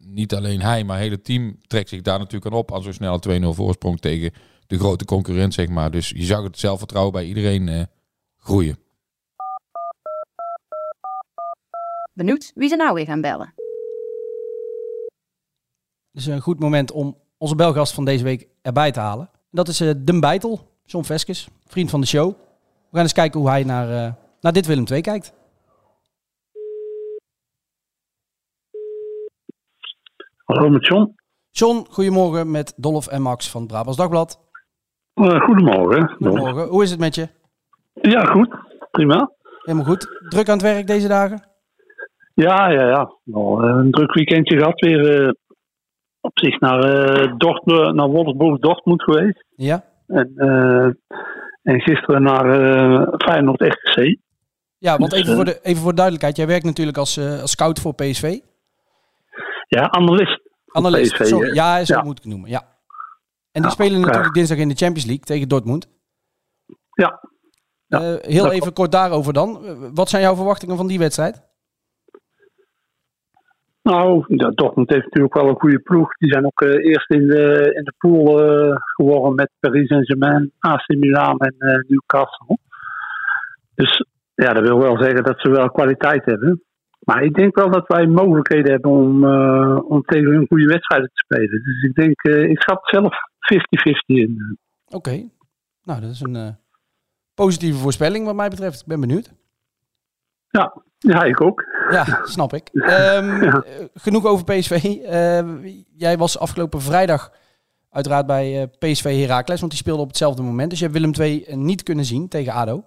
niet 0.06 0.36
alleen 0.36 0.62
hij, 0.62 0.84
maar 0.84 0.96
het 0.96 1.06
hele 1.06 1.22
team 1.22 1.58
trekt 1.68 1.90
zich 1.90 2.02
daar 2.02 2.20
natuurlijk 2.20 2.54
aan 2.54 2.60
op. 2.60 2.74
Aan 2.74 2.84
zo'n 2.84 2.94
snelle 2.94 3.42
2-0 3.42 3.46
voorsprong 3.48 4.00
tegen 4.00 4.32
de 4.68 4.78
grote 4.78 5.06
concurrent, 5.06 5.54
zeg 5.54 5.68
maar. 5.68 5.92
Dus 5.92 6.10
je 6.10 6.26
zag 6.26 6.44
het 6.44 6.60
zelfvertrouwen 6.60 7.14
bij 7.14 7.26
iedereen 7.26 7.68
uh, 7.68 7.82
groeien. 8.38 8.78
Benieuwd 12.18 12.52
wie 12.56 12.70
ze 12.70 12.76
nou 12.76 12.94
weer 12.94 13.06
gaan 13.06 13.22
bellen. 13.22 13.54
Het 16.12 16.22
is 16.22 16.26
een 16.26 16.42
goed 16.42 16.60
moment 16.60 16.92
om 16.92 17.18
onze 17.38 17.56
belgast 17.56 17.94
van 17.94 18.06
deze 18.06 18.24
week 18.24 18.48
erbij 18.62 18.92
te 18.92 19.00
halen. 19.00 19.30
Dat 19.52 19.68
is 19.68 19.82
uh, 19.82 19.92
Den 19.98 20.20
Beitel, 20.20 20.72
John 20.84 21.06
Veskes, 21.06 21.48
vriend 21.66 21.90
van 21.90 22.02
de 22.02 22.08
show. 22.08 22.28
We 22.30 22.92
gaan 22.92 23.02
eens 23.02 23.14
kijken 23.14 23.40
hoe 23.40 23.50
hij 23.50 23.64
naar, 23.64 23.90
uh, 23.90 24.14
naar 24.42 24.54
dit 24.54 24.66
Willem 24.66 24.86
II 24.92 25.02
kijkt. 25.02 25.34
Hallo 30.44 30.70
met 30.70 30.86
John. 30.86 31.16
John, 31.50 31.86
goedemorgen 31.90 32.52
met 32.52 32.74
Dolf 32.78 33.08
en 33.08 33.22
Max 33.22 33.50
van 33.50 33.68
Brabants 33.68 33.98
Dagblad. 33.98 34.40
Uh, 35.16 35.42
goedemorgen. 35.42 36.10
Goedemorgen. 36.10 36.68
Hoe 36.68 36.84
is 36.84 36.90
het 36.90 37.00
met 37.00 37.16
je? 37.16 37.30
Ja, 37.94 38.26
goed. 38.26 38.56
Prima. 38.92 39.32
Helemaal 39.64 39.88
goed. 39.88 40.08
Druk 40.30 40.50
aan 40.50 40.58
het 40.58 40.66
werk 40.66 40.88
deze 40.88 41.08
dagen? 41.08 41.56
Ja, 42.44 42.70
ja, 42.70 42.88
ja. 42.88 43.12
Nou, 43.24 43.68
een 43.68 43.92
druk 43.92 44.14
weekendje 44.14 44.58
gehad 44.58 44.80
weer. 44.80 45.24
Uh, 45.24 45.32
op 46.22 46.40
zich 46.40 46.60
naar, 46.60 46.86
uh, 46.86 47.38
Dortmund, 47.38 47.96
naar 47.96 48.08
Wolfsburg 48.08 48.60
Dortmund 48.60 49.04
geweest. 49.04 49.46
Ja. 49.56 49.84
En, 50.08 50.32
uh, 50.36 50.86
en 51.64 51.82
gisteren 51.82 52.22
naar 52.22 52.46
Feyenoord 53.18 53.62
RKC. 53.62 54.18
Ja, 54.78 54.98
want 54.98 55.12
dus, 55.12 55.20
even, 55.20 55.36
voor 55.36 55.46
de, 55.46 55.60
even 55.62 55.82
voor 55.82 55.90
de 55.90 55.96
duidelijkheid. 55.96 56.38
Jij 56.38 56.48
werkt 56.48 56.66
natuurlijk 56.66 56.98
als, 56.98 57.20
als 57.20 57.52
scout 57.52 57.80
voor 57.80 57.94
PSV. 57.94 58.40
Ja, 59.68 59.92
analist. 59.92 60.42
Analist, 60.68 61.14
PSV, 61.14 61.26
sorry. 61.26 61.54
Ja, 61.54 61.86
zo 61.86 61.94
ja. 61.94 62.04
moet 62.04 62.18
ik 62.18 62.24
het 62.24 62.32
noemen, 62.32 62.50
ja. 62.50 62.60
En 63.52 63.62
die 63.62 63.64
ja, 63.64 63.70
spelen 63.70 64.02
natuurlijk 64.02 64.34
dinsdag 64.34 64.58
in 64.58 64.70
de 64.70 64.76
Champions 64.76 65.06
League 65.06 65.26
tegen 65.26 65.48
Dortmund. 65.48 65.88
Ja. 66.92 67.20
ja 67.88 68.00
heel 68.22 68.52
even 68.52 68.74
kort 68.74 68.92
daarover 68.92 69.34
dan. 69.34 69.60
Wat 69.94 70.10
zijn 70.10 70.22
jouw 70.22 70.36
verwachtingen 70.36 70.78
van 70.78 70.88
die 70.88 71.00
wedstrijd? 71.00 71.47
Nou, 73.92 74.26
ja, 74.28 74.50
Dortmund 74.50 74.90
heeft 74.90 75.04
natuurlijk 75.04 75.34
wel 75.34 75.48
een 75.48 75.60
goede 75.60 75.80
ploeg. 75.80 76.18
Die 76.18 76.32
zijn 76.32 76.46
ook 76.46 76.62
eh, 76.62 76.86
eerst 76.86 77.10
in 77.10 77.28
de, 77.28 77.74
in 77.76 77.84
de 77.84 77.94
pool 77.98 78.44
eh, 78.44 78.76
geworden 78.76 79.36
met 79.36 79.50
Paris 79.60 79.88
Saint-Germain, 79.88 80.52
AC 80.60 80.88
Milan 80.88 81.38
en 81.38 81.56
eh, 81.58 81.90
Newcastle. 81.90 82.58
Dus 83.76 84.06
ja, 84.36 84.54
dat 84.54 84.68
wil 84.68 84.78
wel 84.78 84.98
zeggen 84.98 85.24
dat 85.24 85.40
ze 85.40 85.50
wel 85.50 85.72
kwaliteit 85.72 86.26
hebben. 86.26 86.64
Maar 87.00 87.24
ik 87.24 87.34
denk 87.36 87.56
wel 87.56 87.72
dat 87.72 87.88
wij 87.88 88.08
mogelijkheden 88.08 88.72
hebben 88.72 88.92
om, 88.92 89.26
om 89.82 90.02
tegen 90.02 90.32
hun 90.32 90.48
goede 90.48 90.66
wedstrijden 90.66 91.10
te 91.14 91.24
spelen. 91.26 91.64
Dus 91.64 91.84
ik 91.84 91.96
denk, 91.96 92.22
ik 92.52 92.62
schat 92.62 92.80
zelf 92.82 93.16
50-50 93.54 93.96
in. 94.06 94.58
Oké. 94.88 95.30
Nou, 95.84 96.02
dat 96.02 96.10
is 96.10 96.22
een 96.22 96.58
positieve 97.34 97.80
voorspelling 97.80 98.26
wat 98.26 98.36
mij 98.36 98.50
betreft. 98.50 98.82
Ik 98.82 98.88
ben 98.88 99.00
benieuwd. 99.00 99.34
Ja, 100.50 100.74
ja 100.98 101.24
ik 101.24 101.42
ook. 101.42 101.64
Ja, 101.90 102.06
snap 102.24 102.54
ik. 102.54 102.70
Ehm, 102.74 103.44
Ja. 103.44 103.52
eh, 103.52 103.86
genoeg 103.94 104.26
over 104.26 104.46
PSV. 104.46 104.72
Eh, 105.06 105.40
jij 105.98 106.18
was 106.18 106.40
afgelopen 106.40 106.82
vrijdag 106.82 107.32
uiteraard 107.92 108.26
bij 108.26 108.62
eh, 108.62 108.68
PSV 108.80 109.20
Heracles, 109.22 109.60
want 109.60 109.72
die 109.72 109.82
speelde 109.82 110.02
op 110.02 110.08
hetzelfde 110.08 110.42
moment. 110.42 110.70
Dus 110.70 110.80
je 110.80 110.86
hebt 110.86 110.98
Willem 110.98 111.14
II 111.20 111.46
niet 111.56 111.84
kunnen 111.84 112.06
zien 112.06 112.28
tegen 112.28 112.54
ADO. 112.54 112.84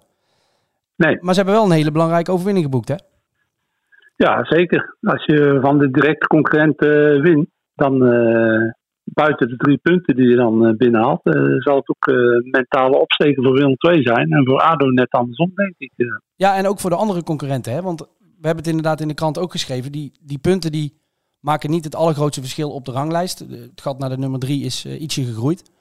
Nee. 0.95 1.17
Maar 1.21 1.33
ze 1.33 1.39
hebben 1.39 1.59
wel 1.59 1.65
een 1.69 1.77
hele 1.77 1.91
belangrijke 1.91 2.31
overwinning 2.31 2.65
geboekt, 2.65 2.87
hè? 2.87 2.95
Ja, 4.15 4.45
zeker. 4.45 4.95
Als 5.01 5.25
je 5.25 5.57
van 5.61 5.77
de 5.77 5.91
directe 5.91 6.27
concurrent 6.27 6.79
eh, 6.81 7.21
wint, 7.21 7.47
dan 7.75 8.05
eh, 8.05 8.71
buiten 9.03 9.47
de 9.47 9.55
drie 9.55 9.77
punten 9.77 10.15
die 10.15 10.27
je 10.27 10.35
dan 10.35 10.65
eh, 10.65 10.75
binnenhaalt, 10.75 11.23
eh, 11.23 11.33
zal 11.57 11.75
het 11.75 11.89
ook 11.89 12.07
eh, 12.07 12.51
mentale 12.51 12.97
opsteken 12.97 13.43
voor 13.43 13.53
Willem 13.53 13.75
II 13.77 14.01
zijn. 14.03 14.31
En 14.31 14.45
voor 14.45 14.59
ADO 14.59 14.85
net 14.85 15.11
andersom, 15.11 15.51
denk 15.55 15.73
ik. 15.77 15.91
Ja, 16.35 16.55
en 16.55 16.67
ook 16.67 16.79
voor 16.79 16.89
de 16.89 16.95
andere 16.95 17.23
concurrenten, 17.23 17.73
hè? 17.73 17.81
Want 17.81 17.99
we 18.19 18.47
hebben 18.47 18.63
het 18.63 18.67
inderdaad 18.67 19.01
in 19.01 19.07
de 19.07 19.13
krant 19.13 19.39
ook 19.39 19.51
geschreven. 19.51 19.91
Die, 19.91 20.11
die 20.21 20.39
punten 20.39 20.71
die 20.71 20.99
maken 21.39 21.69
niet 21.69 21.83
het 21.83 21.95
allergrootste 21.95 22.41
verschil 22.41 22.71
op 22.71 22.85
de 22.85 22.91
ranglijst. 22.91 23.39
Het 23.39 23.81
gat 23.81 23.99
naar 23.99 24.09
de 24.09 24.17
nummer 24.17 24.39
drie 24.39 24.63
is 24.63 24.85
ietsje 24.85 25.23
gegroeid. 25.23 25.71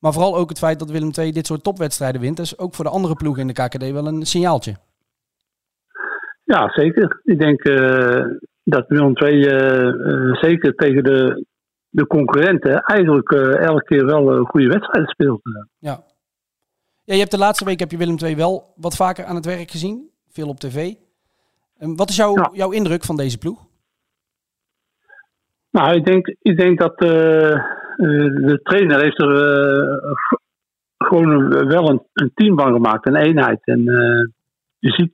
Maar 0.00 0.12
vooral 0.12 0.36
ook 0.36 0.48
het 0.48 0.58
feit 0.58 0.78
dat 0.78 0.90
Willem 0.90 1.10
II 1.18 1.32
dit 1.32 1.46
soort 1.46 1.64
topwedstrijden 1.64 2.20
wint. 2.20 2.38
is 2.38 2.58
ook 2.58 2.74
voor 2.74 2.84
de 2.84 2.90
andere 2.90 3.14
ploegen 3.14 3.42
in 3.42 3.46
de 3.46 3.62
KKD 3.62 3.92
wel 3.92 4.06
een 4.06 4.26
signaaltje. 4.26 4.74
Ja, 6.44 6.68
zeker. 6.68 7.20
Ik 7.24 7.40
denk 7.40 7.62
dat 8.64 8.84
Willem 8.88 9.16
II 9.16 9.42
zeker 10.40 10.74
tegen 10.74 11.04
de, 11.04 11.44
de 11.94 12.06
concurrenten 12.06 12.80
eigenlijk 12.82 13.30
eh, 13.30 13.66
elke 13.66 13.84
keer 13.84 14.04
wel 14.06 14.32
een 14.32 14.46
goede 14.46 14.66
wedstrijden 14.68 15.10
speelt. 15.10 15.40
Ja. 15.78 16.04
ja, 17.04 17.14
je 17.14 17.18
hebt 17.20 17.30
de 17.30 17.38
laatste 17.38 17.64
week 17.64 17.78
heb 17.78 17.90
je 17.90 17.96
Willem 17.96 18.16
II 18.22 18.36
wel 18.36 18.72
wat 18.76 18.96
vaker 18.96 19.24
aan 19.24 19.34
het 19.34 19.44
werk 19.44 19.70
gezien. 19.70 20.10
Veel 20.28 20.48
op 20.48 20.58
tv. 20.60 20.92
En 21.78 21.96
wat 21.96 22.08
is 22.08 22.16
jouw, 22.16 22.34
Ja. 22.36 22.50
jouw 22.52 22.70
indruk 22.70 23.04
van 23.04 23.16
deze 23.16 23.38
ploeg? 23.38 23.66
Nou, 25.70 25.94
ik 25.96 26.04
denk, 26.04 26.26
ik 26.42 26.56
denk 26.56 26.78
dat 26.78 27.00
eh, 27.00 27.52
eh, 27.52 27.60
de 28.48 28.60
trainer 28.62 29.00
heeft 29.02 29.20
er 29.20 29.32
eh, 29.32 30.12
gewoon 30.98 31.28
een- 31.30 31.66
wel 31.68 31.90
een, 31.90 32.02
een 32.12 32.30
team 32.34 32.58
van 32.58 32.72
gemaakt, 32.72 33.06
een 33.06 33.16
eenheid. 33.16 33.60
En 33.64 33.78
eh, 33.88 34.26
je 34.78 34.90
ziet, 34.90 35.12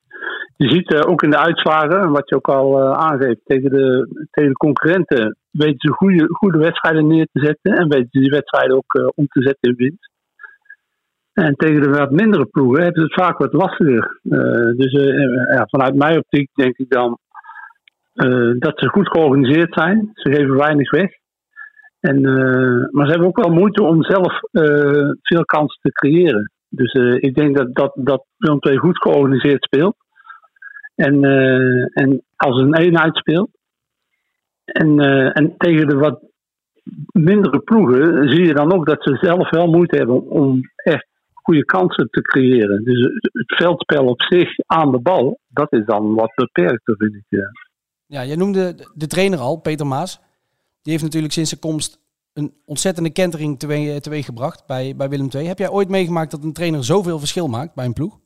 je 0.57 0.69
ziet 0.69 0.93
eh, 0.95 1.11
ook 1.11 1.23
in 1.23 1.31
de 1.31 1.39
uitslagen, 1.39 2.11
wat 2.11 2.29
je 2.29 2.35
ook 2.37 2.49
al 2.49 2.81
eh, 2.81 2.93
aangeeft, 2.93 3.41
tegen 3.45 3.71
de, 3.71 4.09
tegen 4.31 4.51
de 4.51 4.57
concurrenten 4.57 5.37
weten 5.51 5.79
ze 5.79 5.93
goede, 5.93 6.27
goede 6.29 6.59
wedstrijden 6.59 7.07
neer 7.07 7.27
te 7.33 7.45
zetten 7.45 7.73
en 7.73 7.89
weten 7.89 8.09
ze 8.11 8.21
die 8.21 8.31
wedstrijden 8.31 8.77
ook 8.77 8.95
eh, 8.95 9.09
om 9.15 9.27
te 9.27 9.43
zetten 9.43 9.71
in 9.71 9.77
winst. 9.77 10.11
En 11.33 11.55
tegen 11.55 11.83
de 11.83 11.89
wat 11.89 12.11
mindere 12.11 12.47
ploegen 12.47 12.83
hebben 12.83 13.01
ze 13.01 13.07
het 13.13 13.25
vaak 13.25 13.39
wat 13.39 13.53
lastiger. 13.53 14.21
Eh, 14.23 14.77
dus 14.77 14.93
eh, 14.93 15.55
ja, 15.57 15.67
vanuit 15.67 15.95
mijn 15.95 16.19
optiek 16.19 16.51
denk 16.55 16.77
ik 16.79 16.91
dan 16.91 17.19
dat 18.59 18.79
ze 18.79 18.89
goed 18.89 19.09
georganiseerd 19.09 19.75
zijn. 19.75 20.11
Ze 20.15 20.33
geven 20.33 20.57
weinig 20.57 20.91
weg. 20.91 21.11
En, 22.01 22.21
maar 22.91 23.05
ze 23.05 23.11
hebben 23.11 23.27
ook 23.27 23.45
wel 23.45 23.53
moeite 23.53 23.83
om 23.83 24.03
zelf 24.03 24.41
veel 25.23 25.45
kansen 25.45 25.79
te 25.81 25.93
creëren. 25.93 26.53
Dus 26.69 26.93
ik 27.21 27.35
denk 27.35 27.57
dat, 27.57 27.75
dat, 27.75 27.93
dat 27.95 28.25
Willem 28.37 28.59
II 28.61 28.77
goed 28.77 28.99
georganiseerd 28.99 29.65
speelt. 29.65 29.97
En, 30.95 31.25
en 31.93 32.23
als 32.37 32.61
een 32.61 32.77
eenheid 32.77 33.17
speelt. 33.17 33.51
En, 34.73 35.01
eh, 35.01 35.37
en 35.37 35.55
tegen 35.57 35.89
de 35.89 35.97
wat 35.97 36.21
mindere 37.13 37.59
ploegen 37.59 38.29
zie 38.29 38.47
je 38.47 38.55
dan 38.55 38.73
ook 38.73 38.87
dat 38.87 39.03
ze 39.03 39.19
zelf 39.21 39.51
wel 39.51 39.67
moeite 39.67 39.97
hebben 39.97 40.29
om 40.29 40.61
echt 40.75 41.07
goede 41.33 41.65
kansen 41.65 42.09
te 42.11 42.21
creëren. 42.21 42.85
Dus 42.85 43.01
het 43.33 43.57
veldspel 43.57 44.05
op 44.05 44.23
zich 44.23 44.49
aan 44.67 44.91
de 44.91 45.01
bal, 45.01 45.39
dat 45.49 45.73
is 45.73 45.85
dan 45.85 46.15
wat 46.15 46.33
beperkter, 46.35 46.95
vind 46.97 47.15
ik. 47.15 47.25
Ja. 47.29 47.51
Ja, 48.07 48.25
jij 48.25 48.37
noemde 48.37 48.75
de- 48.95 49.07
trainer 49.07 49.39
al, 49.39 49.57
Peter 49.57 49.87
Maas. 49.87 50.21
Die 50.83 50.93
heeft 50.93 51.05
natuurlijk 51.05 51.33
sinds 51.33 51.49
zijn 51.49 51.61
komst 51.61 51.99
een 52.33 52.53
ontzettende 52.65 53.11
kentering 53.13 53.59
teweeg, 53.59 54.01
teweeggebracht 54.01 54.67
bij, 54.67 54.97
bij 54.97 55.09
Willem 55.09 55.29
II. 55.35 55.47
Heb 55.47 55.59
jij 55.59 55.71
ooit 55.71 55.89
meegemaakt 55.89 56.31
dat 56.31 56.45
een 56.45 56.53
trainer 56.53 56.85
zoveel 56.85 57.19
verschil 57.19 57.49
maakt 57.49 57.75
bij 57.75 57.85
een 57.85 57.93
ploeg? 57.93 58.19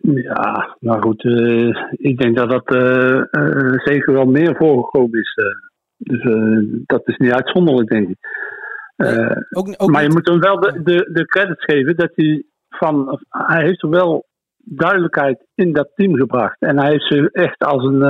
Ja, 0.00 0.76
nou 0.80 1.00
goed, 1.00 1.24
eh, 1.24 1.82
ik 1.90 2.18
denk 2.18 2.36
dat 2.36 2.50
dat 2.50 2.74
eh, 2.74 3.18
eh, 3.30 3.72
zeker 3.84 4.12
wel 4.12 4.24
meer 4.26 4.56
voorgekomen 4.56 5.20
is. 5.20 5.34
dus 5.96 6.22
dat 6.86 7.08
is 7.08 7.16
niet 7.16 7.32
uitzonderlijk, 7.32 7.88
denk 7.88 8.08
ik. 8.08 8.16
Ook, 9.50 9.74
ook 9.76 9.90
maar 9.90 10.02
je 10.02 10.06
niet- 10.08 10.16
moet 10.16 10.28
hem 10.28 10.40
wel 10.40 10.60
de, 10.60 10.82
de, 10.82 11.10
de 11.12 11.24
credits 11.26 11.64
geven 11.64 11.96
dat 11.96 12.10
hij 12.14 12.42
van. 12.68 13.20
Hij 13.28 13.64
heeft 13.64 13.82
er 13.82 13.88
wel 13.88 14.26
duidelijkheid 14.64 15.46
in 15.54 15.72
dat 15.72 15.90
team 15.94 16.14
gebracht. 16.16 16.56
En 16.60 16.78
hij 16.78 16.90
heeft 16.90 17.06
ze 17.06 17.28
echt 17.32 17.58
als 17.64 17.84
een. 17.84 18.00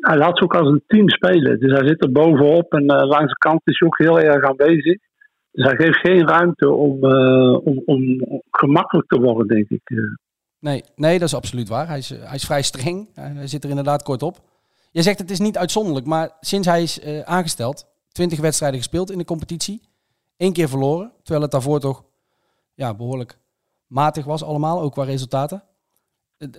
hij 0.00 0.16
laat 0.16 0.38
ze 0.38 0.44
ook 0.44 0.54
als 0.54 0.68
een 0.68 0.82
team 0.86 1.08
spelen. 1.08 1.60
Dus 1.60 1.72
hij 1.78 1.86
zit 1.86 2.04
er 2.04 2.12
bovenop 2.12 2.72
en 2.72 2.84
langs 2.84 3.32
de 3.32 3.38
kant 3.38 3.60
is 3.64 3.78
hij 3.78 3.88
ook 3.88 3.98
heel 3.98 4.20
erg 4.20 4.44
aanwezig. 4.44 4.98
Dus 5.56 5.66
hij 5.66 5.76
geeft 5.76 5.98
geen 5.98 6.28
ruimte 6.28 6.70
om, 6.70 7.04
eh, 7.04 7.66
om, 7.66 7.82
om 7.84 8.20
gemakkelijk 8.50 9.08
te 9.08 9.20
worden, 9.20 9.46
denk 9.48 9.68
ik. 9.68 9.90
eh. 9.90 9.98
Nee, 10.58 10.84
nee, 10.96 11.18
dat 11.18 11.28
is 11.28 11.34
absoluut 11.34 11.68
waar. 11.68 11.88
Hij 11.88 11.98
is, 11.98 12.10
eh, 12.10 12.24
hij 12.24 12.34
is 12.34 12.44
vrij 12.44 12.62
streng. 12.62 13.08
Hij, 13.14 13.46
zit 13.46 13.64
er 13.64 13.70
inderdaad 13.70 14.02
kort 14.02 14.22
op. 14.22 14.38
Je 14.90 15.02
zegt 15.02 15.18
het 15.18 15.30
is 15.30 15.38
niet 15.38 15.58
uitzonderlijk, 15.58 16.06
maar 16.06 16.30
sinds 16.40 16.66
hij 16.66 16.82
is 16.82 17.00
eh, 17.00 17.20
aangesteld, 17.20 17.86
20 18.08 18.40
wedstrijden 18.40 18.78
gespeeld 18.78 19.10
in 19.10 19.18
de 19.18 19.24
competitie, 19.24 19.80
één 20.36 20.52
keer 20.52 20.68
verloren, 20.68 21.12
terwijl 21.22 21.42
het 21.42 21.50
daarvoor 21.50 21.80
toch 21.80 22.04
ja, 22.74 22.94
behoorlijk 22.94 23.38
matig 23.86 24.24
was 24.24 24.44
allemaal, 24.44 24.80
ook 24.80 24.92
qua 24.92 25.04
resultaten. 25.04 25.62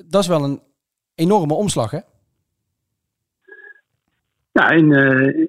Dat 0.05 0.21
is 0.21 0.27
wel 0.27 0.43
een 0.43 0.61
enorme 1.15 1.53
omslag, 1.53 1.91
hè? 1.91 1.99
Ja, 4.51 4.69
eh, 4.69 5.47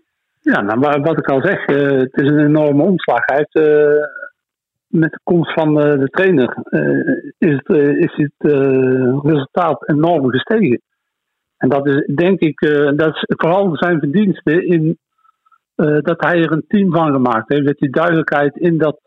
ja 0.53 0.61
nou, 0.61 0.79
wa- 0.79 1.01
wat 1.01 1.19
ik 1.19 1.27
al 1.27 1.41
zeg, 1.43 1.67
eh, 1.67 1.99
het 1.99 2.17
is 2.21 2.29
een 2.31 2.47
enorme 2.47 2.83
omslag. 2.83 3.25
Eh, 3.25 3.43
met 4.87 5.13
de 5.13 5.21
komst 5.23 5.53
van 5.53 5.81
eh, 5.81 5.99
de 5.99 6.09
trainer 6.09 6.57
is 7.39 7.61
het, 7.63 7.69
is 7.99 8.13
het 8.17 8.53
resultaat 9.23 9.89
enorm 9.89 10.31
gestegen. 10.31 10.81
En 11.57 11.69
dat 11.69 11.87
is 11.87 12.15
denk 12.15 12.41
ik, 12.41 12.61
dat 12.97 13.15
is 13.15 13.25
vooral 13.27 13.77
zijn 13.77 13.99
verdienste 13.99 14.67
in 14.67 14.99
dat 16.01 16.21
hij 16.25 16.43
er 16.43 16.53
een 16.53 16.65
team 16.69 16.93
van 16.93 17.13
gemaakt 17.13 17.49
heeft. 17.49 17.67
Dat 17.67 17.79
hij 17.79 17.89
duidelijkheid 17.89 18.57
in 18.57 18.79
dat, 18.79 19.01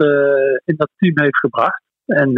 in 0.65 0.75
dat 0.77 0.89
team 0.97 1.19
heeft 1.19 1.37
gebracht. 1.37 1.83
En, 2.05 2.33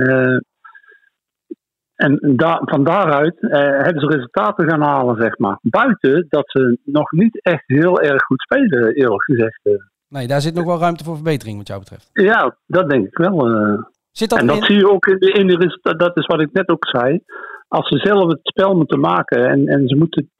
en 2.03 2.33
da 2.35 2.61
van 2.65 2.83
daaruit 2.83 3.41
eh, 3.41 3.49
hebben 3.59 3.99
ze 4.01 4.07
resultaten 4.15 4.69
gaan 4.69 4.81
halen, 4.81 5.21
zeg 5.21 5.37
maar. 5.37 5.57
Buiten 5.61 6.25
dat 6.29 6.43
ze 6.49 6.77
nog 6.83 7.11
niet 7.11 7.41
echt 7.41 7.63
heel 7.65 8.01
erg 8.01 8.23
goed 8.23 8.41
spelen, 8.41 8.93
eerlijk 8.95 9.23
gezegd. 9.23 9.59
Nee, 10.07 10.27
daar 10.27 10.41
zit 10.41 10.53
nog 10.53 10.65
wel 10.65 10.79
ruimte 10.79 11.03
voor 11.03 11.15
verbetering, 11.15 11.57
wat 11.57 11.67
jou 11.67 11.79
betreft. 11.79 12.09
Ja, 12.13 12.57
dat 12.65 12.89
denk 12.89 13.05
ik 13.07 13.17
wel. 13.17 13.47
eh. 13.49 13.81
Zit 14.11 14.29
dat 14.29 14.39
en 14.39 14.47
dat 14.47 14.57
in- 14.57 14.63
zie 14.63 14.75
je 14.75 14.89
ook 14.91 15.05
in 15.05 15.17
de, 15.19 15.31
in 15.31 15.47
de 15.47 15.55
resultaten. 15.57 15.99
Dat 15.99 16.17
is 16.17 16.25
wat 16.25 16.41
ik 16.41 16.53
net 16.53 16.69
ook 16.69 16.87
zei. 16.87 17.19
Als 17.67 17.87
ze 17.87 17.97
zelf 17.97 18.27
het 18.27 18.39
spel 18.43 18.75
moeten 18.75 18.99
maken 18.99 19.49
en, 19.49 19.67
en 19.67 19.87
ze 19.87 19.95
moeten 19.95 20.31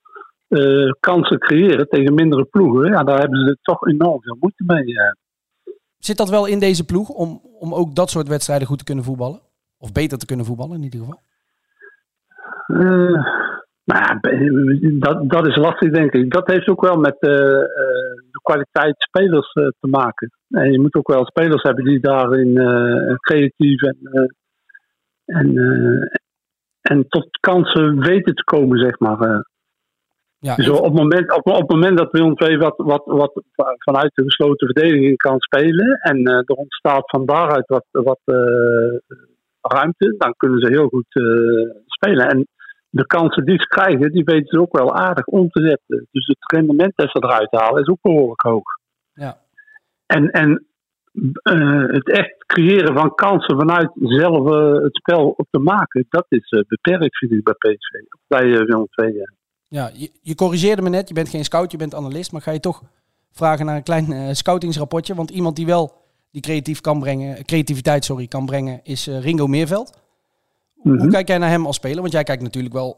eh, 0.47 0.91
kansen 0.99 1.39
creëren 1.39 1.87
tegen 1.89 2.13
mindere 2.13 2.43
ploegen, 2.45 2.91
ja, 2.91 3.03
daar 3.03 3.19
hebben 3.19 3.39
ze 3.45 3.57
toch 3.61 3.87
enorm 3.87 4.21
veel 4.21 4.37
moeite 4.39 4.63
mee. 4.65 4.93
Zit 5.97 6.17
dat 6.17 6.29
wel 6.29 6.45
in 6.45 6.59
deze 6.59 6.85
ploeg 6.85 7.09
om, 7.09 7.41
om 7.59 7.73
ook 7.73 7.95
dat 7.95 8.09
soort 8.09 8.27
wedstrijden 8.27 8.67
goed 8.67 8.77
te 8.77 8.83
kunnen 8.83 9.03
voetballen? 9.03 9.39
Of 9.77 9.91
beter 9.91 10.17
te 10.17 10.25
kunnen 10.25 10.45
voetballen 10.45 10.75
in 10.77 10.83
ieder 10.83 10.99
geval? 10.99 11.21
Eh, 12.67 13.23
nou 13.85 14.01
ja, 14.03 14.17
be- 14.21 14.97
dat, 14.99 15.29
dat 15.29 15.47
is 15.47 15.55
lastig, 15.55 15.91
denk 15.91 16.13
ik. 16.13 16.31
Dat 16.31 16.47
heeft 16.47 16.67
ook 16.67 16.81
wel 16.81 16.95
met 16.95 17.15
eh, 17.19 17.31
eh, 17.61 17.63
de 18.31 18.39
kwaliteit 18.41 18.95
spelers 18.97 19.53
eh, 19.53 19.67
te 19.79 19.87
maken. 19.87 20.31
En 20.49 20.71
je 20.71 20.79
moet 20.79 20.95
ook 20.95 21.07
wel 21.07 21.25
spelers 21.25 21.61
hebben 21.63 21.83
die 21.85 21.99
daarin 21.99 22.57
eh, 22.57 23.15
creatief 23.15 23.81
en, 23.81 23.97
eh, 24.11 24.25
en, 25.37 25.57
eh, 25.57 26.07
en 26.81 27.07
tot 27.07 27.27
kansen 27.39 27.99
weten 27.99 28.35
te 28.35 28.43
komen, 28.43 28.79
zeg 28.79 28.99
maar. 28.99 29.19
eh. 29.19 29.39
Ja, 30.39 30.55
Dus 30.55 30.69
op 30.69 30.83
het 30.83 30.93
moment, 30.93 31.31
op, 31.37 31.47
op 31.47 31.57
het 31.61 31.69
moment 31.69 31.97
dat 31.97 32.11
Willem 32.11 32.33
II 32.37 32.57
wat, 32.57 32.73
wat, 32.77 33.01
wat 33.05 33.43
vanuit 33.77 34.11
de 34.13 34.23
gesloten 34.23 34.67
verdediging 34.73 35.17
kan 35.17 35.39
spelen 35.39 35.97
en 36.01 36.25
eh, 36.25 36.33
er 36.35 36.55
ontstaat 36.55 37.09
van 37.09 37.25
daaruit 37.25 37.67
wat, 37.67 37.85
wat 37.91 38.19
eh, 38.23 38.97
ruimte, 39.61 40.15
dan 40.17 40.33
kunnen 40.37 40.59
ze 40.59 40.67
heel 40.67 40.87
goed 40.87 41.05
eh, 41.15 41.69
spelen. 41.85 42.27
En 42.29 42.47
de 42.93 43.05
kansen 43.05 43.45
die 43.45 43.59
ze 43.59 43.67
krijgen, 43.67 44.11
die 44.11 44.23
weten 44.23 44.47
ze 44.47 44.59
ook 44.59 44.77
wel 44.77 44.95
aardig 44.95 45.25
om 45.25 45.49
te 45.49 45.61
zetten. 45.61 46.07
Dus 46.11 46.27
het 46.27 46.51
rendement 46.51 46.91
dat 46.95 47.09
ze 47.09 47.17
eruit 47.17 47.51
halen 47.51 47.81
is 47.81 47.87
ook 47.87 48.01
behoorlijk 48.01 48.41
hoog. 48.41 48.63
Ja. 49.13 49.37
En, 50.05 50.31
en 50.31 50.65
eh, 51.43 51.83
het 51.87 52.09
echt 52.09 52.45
creëren 52.45 52.93
van 52.93 53.15
kansen 53.15 53.57
vanuit 53.57 53.91
zelf 53.95 54.51
eh, 54.51 54.83
het 54.83 54.95
spel 54.95 55.33
op 55.37 55.47
te 55.49 55.59
maken, 55.59 56.05
dat 56.09 56.25
is 56.29 56.49
eh, 56.49 56.61
beperkt, 56.67 57.17
vind 57.17 57.31
ik, 57.31 57.43
bij 57.43 57.53
PSV. 57.53 57.99
Bij 58.27 58.43
Willem 58.43 58.87
II, 58.95 59.13
ja. 59.13 59.31
Ja, 59.67 59.89
je, 59.93 60.09
je 60.21 60.35
corrigeerde 60.35 60.81
me 60.81 60.89
net, 60.89 61.07
je 61.07 61.13
bent 61.13 61.29
geen 61.29 61.43
scout, 61.43 61.71
je 61.71 61.77
bent 61.77 61.95
analist, 61.95 62.31
maar 62.31 62.41
ga 62.41 62.51
je 62.51 62.59
toch 62.59 62.81
vragen 63.31 63.65
naar 63.65 63.75
een 63.75 63.83
klein 63.83 64.35
scoutingsrapportje? 64.35 65.15
Want 65.15 65.29
iemand 65.29 65.55
die 65.55 65.65
wel 65.65 65.93
die 66.31 66.41
creatief 66.41 66.81
kan 66.81 66.99
brengen, 66.99 67.45
creativiteit 67.45 68.05
sorry, 68.05 68.27
kan 68.27 68.45
brengen, 68.45 68.79
is 68.83 69.07
Ringo 69.07 69.47
Meerveld. 69.47 70.02
Hoe 70.83 70.93
Mhm. 70.93 71.09
kijk 71.09 71.27
jij 71.27 71.37
naar 71.37 71.49
hem 71.49 71.65
als 71.65 71.75
speler? 71.75 71.99
Want 72.01 72.11
jij 72.11 72.23
kijkt 72.23 72.41
natuurlijk 72.41 72.73
wel 72.73 72.97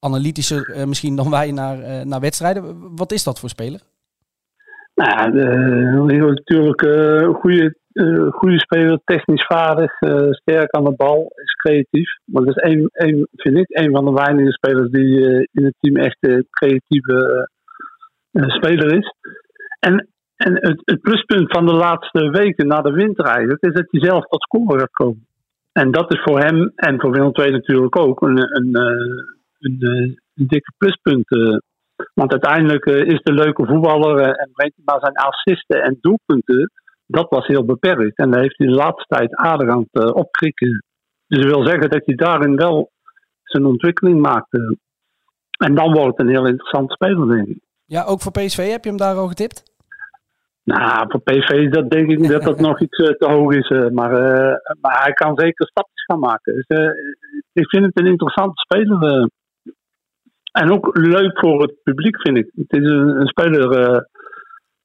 analytischer 0.00 0.70
eh, 0.70 0.84
misschien 0.84 1.16
dan 1.16 1.30
wij 1.30 1.50
naar, 1.52 1.78
eh, 1.82 2.04
naar 2.04 2.20
wedstrijden. 2.20 2.62
Wat 2.96 3.12
is 3.12 3.24
dat 3.24 3.40
voor 3.40 3.48
speler? 3.48 3.80
Nou 4.94 5.10
ja, 5.10 5.26
natuurlijk 6.26 6.82
een 6.82 7.34
goede, 7.34 7.74
eh, 7.92 8.26
goede 8.32 8.58
speler, 8.60 9.00
technisch 9.04 9.46
vaardig, 9.46 9.92
sterk 10.30 10.70
aan 10.70 10.84
de 10.84 10.94
bal, 10.96 11.32
is 11.34 11.52
creatief. 11.54 12.10
Maar 12.24 12.44
dat 12.44 12.56
is 12.56 12.72
een, 12.72 12.88
een, 12.92 13.28
vind 13.32 13.56
ik 13.56 13.66
een 13.68 13.90
van 13.90 14.04
de 14.04 14.12
weinige 14.12 14.52
spelers 14.52 14.90
die 14.90 15.20
in 15.52 15.64
het 15.64 15.74
team 15.80 15.96
echt 15.96 16.16
een 16.20 16.46
creatieve 16.50 17.48
speler 18.32 18.96
is. 18.98 19.14
En, 19.80 20.08
en 20.36 20.54
het, 20.54 20.80
het 20.84 21.00
pluspunt 21.00 21.50
van 21.52 21.66
de 21.66 21.74
laatste 21.74 22.30
weken 22.30 22.66
na 22.66 22.80
de 22.80 22.92
winter 22.92 23.24
eigenlijk, 23.24 23.62
is 23.62 23.72
dat 23.72 23.86
hij 23.90 24.00
zelf 24.00 24.24
tot 24.24 24.42
scoren 24.42 24.78
gaat 24.78 24.90
komen. 24.90 25.26
En 25.72 25.90
dat 25.90 26.12
is 26.12 26.22
voor 26.22 26.38
hem 26.40 26.72
en 26.74 27.00
voor 27.00 27.10
Willem 27.10 27.32
natuurlijk 27.52 27.96
ook 27.96 28.22
een, 28.22 28.56
een, 28.56 28.74
eh, 28.74 29.88
eh, 29.88 30.02
een 30.34 30.46
dikke 30.46 30.72
pluspunt. 30.78 31.30
eh. 31.30 31.56
Want 32.14 32.30
uiteindelijk 32.30 32.84
is 32.84 33.20
de 33.22 33.32
leuke 33.32 33.66
voetballer 33.66 34.20
en 34.20 34.50
hij 34.52 34.72
maar 34.84 35.00
zijn 35.00 35.16
assisten 35.16 35.82
en 35.82 35.98
doelpunten. 36.00 36.70
Dat 37.06 37.26
was 37.30 37.46
heel 37.46 37.64
beperkt. 37.64 38.18
En 38.18 38.30
daar 38.30 38.40
heeft 38.40 38.58
hij 38.58 38.66
de 38.66 38.72
laatste 38.74 39.04
tijd 39.08 39.34
aardig 39.36 39.68
aan 39.68 39.86
het 39.90 40.12
opkrikken. 40.12 40.84
Dus 41.26 41.42
dat 41.42 41.50
wil 41.54 41.66
zeggen 41.66 41.90
dat 41.90 42.02
hij 42.06 42.14
daarin 42.14 42.56
wel 42.56 42.90
zijn 43.42 43.64
ontwikkeling 43.66 44.20
maakt. 44.20 44.52
eh. 44.52 44.60
En 45.58 45.74
dan 45.74 45.92
wordt 45.92 46.18
het 46.18 46.26
een 46.26 46.32
heel 46.32 46.46
interessante 46.46 46.92
speler, 46.94 47.28
denk 47.28 47.48
ik. 47.48 47.58
Ja, 47.84 48.04
ook 48.04 48.20
voor 48.20 48.32
PSV 48.32 48.70
heb 48.70 48.82
je 48.84 48.88
hem 48.88 48.98
daar 48.98 49.16
al 49.16 49.28
getipt? 49.28 49.71
Nou, 50.64 51.06
voor 51.08 51.20
PV 51.20 51.70
dat 51.70 51.90
denk 51.90 52.10
ik 52.10 52.28
dat 52.28 52.42
dat 52.42 52.60
nog 52.60 52.80
iets 52.80 52.98
eh, 52.98 53.08
te 53.08 53.30
hoog 53.30 53.54
is. 53.54 53.68
eh, 53.68 53.88
maar, 53.88 54.12
eh, 54.12 54.56
maar 54.80 55.02
hij 55.02 55.12
kan 55.12 55.38
zeker 55.38 55.66
stapjes 55.66 56.04
gaan 56.04 56.18
maken. 56.18 56.54
Dus, 56.54 56.94
ik 57.52 57.68
vind 57.68 57.84
het 57.84 57.98
een 57.98 58.06
interessante 58.06 58.60
speler. 58.60 59.30
en 60.52 60.70
ook 60.70 60.96
leuk 60.96 61.38
voor 61.38 61.62
het 61.62 61.82
publiek, 61.82 62.20
vind 62.20 62.36
ik. 62.36 62.50
Het 62.54 62.82
is 62.82 62.90
een, 62.90 63.26
speler 63.26 64.06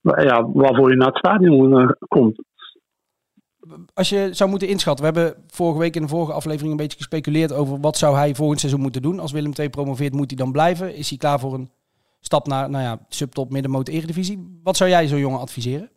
ja, 0.02 0.52
waarvoor 0.52 0.90
je 0.90 0.96
naar 0.96 1.08
het 1.08 1.18
stadion 1.18 1.96
komt. 2.08 2.42
Als 3.94 4.10
je 4.10 4.30
zou 4.32 4.50
moeten 4.50 4.68
inschatten, 4.68 5.06
we 5.06 5.20
hebben 5.20 5.44
vorige 5.48 5.80
week 5.80 5.96
in 5.96 6.02
de 6.02 6.08
vorige 6.08 6.34
aflevering 6.34 6.72
een 6.72 6.78
beetje 6.78 6.98
gespeculeerd 6.98 7.54
over 7.54 7.80
wat 7.80 7.98
zou 7.98 8.16
hij 8.16 8.36
volgend 8.36 8.60
seizoen 8.60 8.82
moeten 8.82 9.02
doen. 9.02 9.20
Als 9.20 9.32
Willem 9.32 9.52
II 9.60 9.70
promoveert, 9.70 10.13
moet 10.13 10.30
hij 10.30 10.38
dan 10.38 10.52
blijven? 10.52 10.96
Is 10.96 11.10
hij 11.10 11.18
klaar 11.18 11.40
voor 11.40 11.54
een 11.54 11.70
stap 12.20 12.48
naar 12.48 12.70
nou 12.70 12.84
ja, 12.84 13.00
subtop, 13.10 13.52
middenmoot, 13.52 13.88
eredivisie? 13.88 14.60
Wat 14.64 14.78
zou 14.78 14.90
jij 14.90 15.08
zo'n 15.08 15.20
jongen 15.20 15.40
adviseren? 15.40 15.90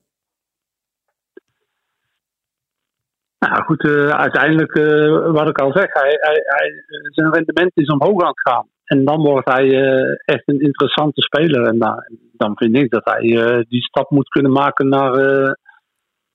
Nou 3.39 3.65
goed, 3.65 3.85
eh, 3.85 4.09
uiteindelijk, 4.09 4.75
eh, 4.75 5.33
wat 5.33 5.49
ik 5.49 5.59
al 5.59 5.73
zeg, 5.73 5.93
hij, 5.93 6.17
hij, 6.21 6.43
hij, 6.45 6.85
zijn 7.11 7.33
rendement 7.33 7.71
is 7.75 7.89
omhoog 7.89 8.23
aan 8.23 8.29
het 8.29 8.41
gaan. 8.41 8.69
En 8.85 9.05
dan 9.05 9.21
wordt 9.21 9.49
hij 9.49 9.65
eh, 9.65 10.15
echt 10.25 10.43
een 10.49 10.61
interessante 10.61 11.23
speler. 11.23 11.67
En 11.67 11.79
da- 11.79 12.09
dan 12.33 12.57
vind 12.57 12.77
ik 12.77 12.91
dat 12.91 13.05
hij 13.05 13.21
die 13.69 13.83
stap 13.83 14.11
moet 14.11 14.29
kunnen 14.29 14.53
maken 14.53 14.89
naar, 14.89 15.13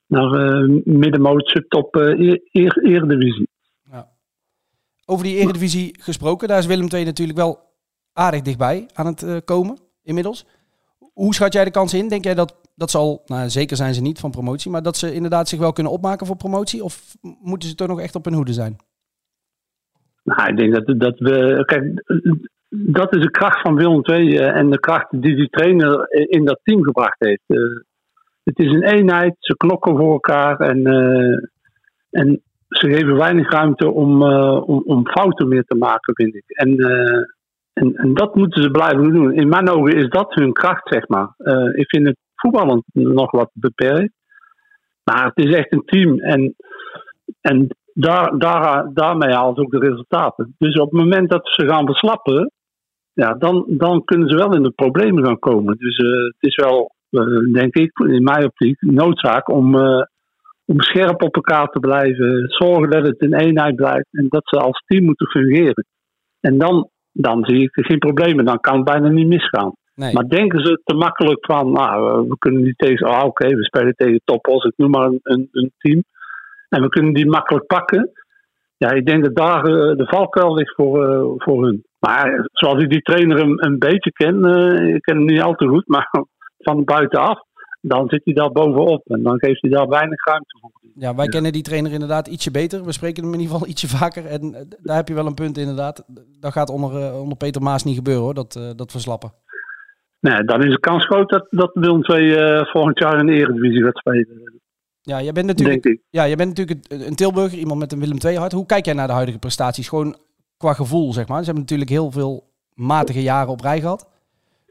naar 0.06 0.30
middenmoot, 0.84 1.48
subtop, 1.48 1.94
eer, 1.94 2.40
eer- 2.52 2.84
eredivisie. 2.84 3.48
Over 5.08 5.24
die 5.24 5.36
eredivisie 5.36 5.96
gesproken, 6.00 6.48
daar 6.48 6.58
is 6.58 6.66
Willem 6.66 6.88
II 6.92 7.04
natuurlijk 7.04 7.38
wel 7.38 7.65
aardig 8.16 8.42
dichtbij 8.42 8.88
aan 8.94 9.06
het 9.06 9.22
eh, 9.22 9.36
komen 9.44 9.78
inmiddels. 10.02 10.46
Hoe 11.12 11.34
schat 11.34 11.52
jij 11.52 11.64
de 11.64 11.70
kans 11.70 11.94
in? 11.94 12.08
Denk 12.08 12.24
jij 12.24 12.34
dat, 12.34 12.56
dat 12.74 12.90
ze 12.90 12.98
al, 12.98 13.22
nou 13.26 13.48
zeker 13.48 13.76
zijn 13.76 13.94
ze 13.94 14.02
niet 14.02 14.20
van 14.20 14.30
promotie, 14.30 14.70
maar 14.70 14.82
dat 14.82 14.96
ze 14.96 15.14
inderdaad 15.14 15.48
zich 15.48 15.58
wel 15.58 15.72
kunnen 15.72 15.92
opmaken 15.92 16.26
voor 16.26 16.36
promotie? 16.36 16.84
Of 16.84 17.16
moeten 17.42 17.68
ze 17.68 17.74
toch 17.74 17.88
nog 17.88 18.00
echt 18.00 18.14
op 18.14 18.24
hun 18.24 18.34
hoede 18.34 18.52
zijn? 18.52 18.76
Nou, 20.22 20.48
ik 20.48 20.56
denk 20.56 20.74
dat, 20.74 21.00
dat 21.00 21.18
we. 21.18 21.62
Kijk, 21.64 22.02
dat 22.68 23.14
is 23.14 23.22
de 23.22 23.30
kracht 23.30 23.60
van 23.60 23.74
Willem 23.74 24.00
II 24.02 24.36
eh, 24.36 24.56
en 24.56 24.70
de 24.70 24.80
kracht 24.80 25.06
die 25.10 25.36
die 25.36 25.48
trainer 25.48 26.06
in 26.10 26.44
dat 26.44 26.60
team 26.62 26.82
gebracht 26.82 27.16
heeft. 27.18 27.44
Eh, 27.46 27.58
het 28.44 28.58
is 28.58 28.72
een 28.72 28.84
eenheid, 28.84 29.36
ze 29.38 29.56
knokken 29.56 29.96
voor 29.96 30.12
elkaar 30.12 30.60
en, 30.60 30.86
en 32.10 32.42
ze 32.68 32.88
geven 32.88 33.16
weinig 33.16 33.50
ruimte 33.50 33.90
om, 33.90 34.22
om, 34.22 34.82
om 34.86 35.08
fouten 35.08 35.48
meer 35.48 35.64
te 35.64 35.76
maken, 35.76 36.14
vind 36.14 36.34
ik. 36.34 36.44
En, 36.46 36.76
en, 37.76 37.94
en 37.94 38.14
dat 38.14 38.34
moeten 38.34 38.62
ze 38.62 38.70
blijven 38.70 39.12
doen. 39.12 39.32
In 39.32 39.48
mijn 39.48 39.68
ogen 39.68 39.92
is 39.92 40.08
dat 40.08 40.34
hun 40.34 40.52
kracht, 40.52 40.88
zeg 40.88 41.08
maar. 41.08 41.34
Eh, 41.36 41.78
ik 41.78 41.88
vind 41.88 42.06
het 42.06 42.16
voetballen 42.34 42.84
nog 42.92 43.30
wat 43.30 43.50
beperkt. 43.52 44.12
Maar 45.04 45.24
het 45.24 45.46
is 45.46 45.54
echt 45.54 45.72
een 45.72 45.84
team. 45.84 46.20
En, 46.20 46.54
en 47.40 47.68
daar, 47.92 48.38
daar, 48.38 48.90
daarmee 48.94 49.34
halen 49.34 49.54
ze 49.54 49.60
ook 49.60 49.70
de 49.70 49.78
resultaten. 49.78 50.54
Dus 50.58 50.78
op 50.78 50.90
het 50.90 51.00
moment 51.00 51.30
dat 51.30 51.48
ze 51.48 51.68
gaan 51.68 51.86
verslappen, 51.86 52.50
ja, 53.12 53.34
dan, 53.34 53.64
dan 53.68 54.04
kunnen 54.04 54.28
ze 54.28 54.36
wel 54.36 54.54
in 54.54 54.62
de 54.62 54.70
problemen 54.70 55.24
gaan 55.24 55.38
komen. 55.38 55.76
Dus 55.78 55.96
eh, 55.96 56.10
het 56.10 56.36
is 56.50 56.56
wel, 56.56 56.90
eh, 57.10 57.52
denk 57.52 57.74
ik, 57.74 57.98
in 57.98 58.22
mijn 58.22 58.44
optiek, 58.44 58.80
noodzaak 58.80 59.48
om, 59.48 59.74
om 60.64 60.80
scherp 60.80 61.22
op 61.22 61.34
elkaar 61.34 61.66
te 61.66 61.80
blijven. 61.80 62.44
Zorgen 62.48 62.90
dat 62.90 63.06
het 63.06 63.22
een 63.22 63.34
eenheid 63.34 63.76
blijft 63.76 64.08
en 64.10 64.26
dat 64.28 64.48
ze 64.48 64.56
als 64.56 64.82
team 64.86 65.04
moeten 65.04 65.26
fungeren. 65.26 65.86
En 66.40 66.58
dan, 66.58 66.90
dan 67.16 67.44
zie 67.44 67.62
ik 67.62 67.70
geen 67.72 67.98
problemen. 67.98 68.44
Dan 68.44 68.60
kan 68.60 68.74
het 68.74 68.84
bijna 68.84 69.08
niet 69.08 69.26
misgaan. 69.26 69.72
Nee. 69.94 70.12
Maar 70.12 70.28
denken 70.28 70.60
ze 70.60 70.80
te 70.84 70.94
makkelijk 70.94 71.46
van, 71.46 71.72
nou, 71.72 72.28
we 72.28 72.38
kunnen 72.38 72.62
niet 72.62 72.78
tegen, 72.78 73.08
oh, 73.08 73.24
oké, 73.24 73.48
we 73.48 73.64
spelen 73.64 73.94
tegen 73.94 74.20
toppos, 74.24 74.64
ik 74.64 74.72
noem 74.76 74.90
maar 74.90 75.06
een, 75.06 75.20
een, 75.22 75.48
een 75.52 75.72
team. 75.78 76.04
En 76.68 76.82
we 76.82 76.88
kunnen 76.88 77.12
die 77.12 77.26
makkelijk 77.26 77.66
pakken. 77.66 78.10
Ja, 78.76 78.90
ik 78.90 79.06
denk 79.06 79.24
dat 79.24 79.36
daar 79.36 79.64
eh, 79.64 79.96
de 79.96 80.06
valkuil 80.06 80.54
ligt 80.54 80.74
voor, 80.74 81.08
eh, 81.08 81.32
voor 81.36 81.64
hun. 81.64 81.84
Maar 81.98 82.48
zoals 82.52 82.82
ik 82.82 82.90
die 82.90 83.02
trainer 83.02 83.40
een, 83.40 83.66
een 83.66 83.78
beetje 83.78 84.12
ken, 84.12 84.44
eh, 84.44 84.94
ik 84.94 85.02
ken 85.02 85.16
hem 85.16 85.24
niet 85.24 85.40
al 85.40 85.54
te 85.54 85.68
goed, 85.68 85.88
maar 85.94 86.10
van 86.58 86.84
buitenaf, 86.84 87.40
dan 87.80 88.08
zit 88.08 88.24
hij 88.24 88.34
daar 88.34 88.52
bovenop. 88.52 89.02
En 89.06 89.22
dan 89.22 89.38
geeft 89.38 89.60
hij 89.60 89.70
daar 89.70 89.88
weinig 89.88 90.24
ruimte 90.24 90.58
voor. 90.60 90.70
Ja, 90.98 91.14
wij 91.14 91.26
kennen 91.26 91.52
die 91.52 91.62
trainer 91.62 91.92
inderdaad 91.92 92.26
ietsje 92.26 92.50
beter. 92.50 92.84
We 92.84 92.92
spreken 92.92 93.22
hem 93.24 93.32
in 93.32 93.40
ieder 93.40 93.54
geval 93.54 93.70
ietsje 93.72 93.88
vaker. 93.88 94.26
En 94.26 94.54
eh, 94.54 94.60
daar 94.82 94.96
heb 94.96 95.08
je 95.08 95.14
wel 95.14 95.26
een 95.26 95.34
punt 95.34 95.58
inderdaad. 95.58 96.04
Dat 96.40 96.52
gaat 96.52 96.70
onder, 96.70 97.02
eh, 97.02 97.20
onder 97.20 97.36
Peter 97.36 97.62
Maas 97.62 97.84
niet 97.84 97.94
gebeuren 97.96 98.22
hoor, 98.22 98.34
dat, 98.34 98.56
eh, 98.56 98.70
dat 98.76 98.90
verslappen. 98.90 99.32
Nee, 100.20 100.44
dan 100.44 100.64
is 100.64 100.70
de 100.70 100.80
kans 100.80 101.04
groot 101.06 101.28
dat, 101.28 101.46
dat 101.50 101.70
Willem 101.74 102.04
II 102.04 102.64
volgend 102.72 102.98
jaar 102.98 103.18
in 103.18 103.26
de 103.26 103.32
Eredivisie 103.32 103.82
gaat 103.82 103.96
spelen. 103.96 104.60
Ja, 105.02 105.22
jij 105.22 105.32
bent 105.32 105.46
natuurlijk, 105.46 105.98
ja, 106.10 106.26
jij 106.26 106.36
bent 106.36 106.48
natuurlijk 106.56 106.86
een, 106.88 107.14
Tilburger, 107.14 107.58
iemand 107.58 107.80
met 107.80 107.92
een 107.92 108.00
Willem 108.00 108.18
II 108.24 108.36
hart. 108.36 108.52
Hoe 108.52 108.66
kijk 108.66 108.84
jij 108.84 108.94
naar 108.94 109.06
de 109.06 109.12
huidige 109.12 109.38
prestaties? 109.38 109.88
Gewoon 109.88 110.16
qua 110.56 110.72
gevoel, 110.72 111.12
zeg 111.12 111.28
maar. 111.28 111.38
Ze 111.38 111.44
hebben 111.44 111.62
natuurlijk 111.62 111.90
heel 111.90 112.10
veel 112.10 112.52
matige 112.74 113.22
jaren 113.22 113.52
op 113.52 113.60
rij 113.60 113.80
gehad. 113.80 114.08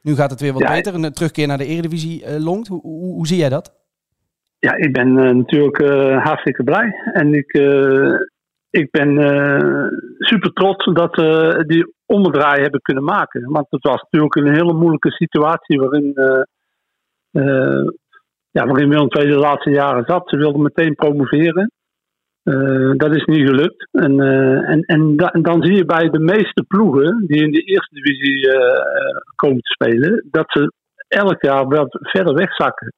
Nu 0.01 0.15
gaat 0.15 0.31
het 0.31 0.41
weer 0.41 0.53
wat 0.53 0.61
Ja. 0.61 0.71
beter. 0.71 0.93
Een 0.93 1.13
terugkeer 1.13 1.47
naar 1.47 1.57
de 1.57 1.65
Eredivisie 1.65 2.23
eh, 2.25 2.43
longt. 2.43 2.67
Hoe, 2.67 2.81
hoe, 2.81 3.13
hoe 3.13 3.27
zie 3.27 3.37
jij 3.37 3.49
dat? 3.49 3.73
Ja, 4.65 4.75
ik 4.75 4.91
ben 4.91 5.17
eh, 5.17 5.33
natuurlijk 5.35 5.79
eh, 5.79 6.23
hartstikke 6.23 6.63
blij. 6.63 6.95
En 7.13 7.33
ik, 7.33 7.53
eh, 7.53 8.13
ik 8.69 8.91
ben 8.91 9.09
super 10.19 10.53
trots 10.53 10.85
dat 10.93 11.15
we 11.15 11.63
die 11.67 11.93
omdraai 12.05 12.61
hebben 12.61 12.81
kunnen 12.81 13.03
maken. 13.03 13.51
Want 13.51 13.65
het 13.69 13.83
was 13.83 14.01
natuurlijk 14.01 14.35
een 14.35 14.53
hele 14.53 14.73
moeilijke 14.73 15.11
situatie 15.11 15.79
waarin, 15.79 16.13
ja, 18.51 18.65
waarin 18.65 18.89
Willem 18.89 19.07
II 19.09 19.27
de 19.27 19.35
laatste 19.35 19.69
jaren 19.69 20.03
zat. 20.07 20.29
Ze 20.29 20.37
wilden 20.37 20.61
meteen 20.61 20.95
promoveren. 20.95 21.71
Dat 22.97 23.15
is 23.15 23.25
niet 23.25 23.47
gelukt. 23.47 23.87
En, 23.91 24.19
en, 24.65 24.81
en, 24.81 25.15
da- 25.15 25.31
en 25.31 25.41
dan 25.41 25.63
zie 25.63 25.75
je 25.75 25.85
bij 25.85 26.09
de 26.09 26.19
meeste 26.19 26.63
ploegen 26.67 27.23
die 27.27 27.43
in 27.43 27.51
de 27.51 27.61
eerste 27.61 27.95
divisie 27.95 28.49
komen 29.35 29.61
te 29.61 29.71
spelen, 29.71 30.27
dat 30.31 30.45
ze 30.47 30.71
elk 31.07 31.41
jaar 31.41 31.67
wel 31.67 31.85
verder 31.89 32.33
wegzakken. 32.33 32.93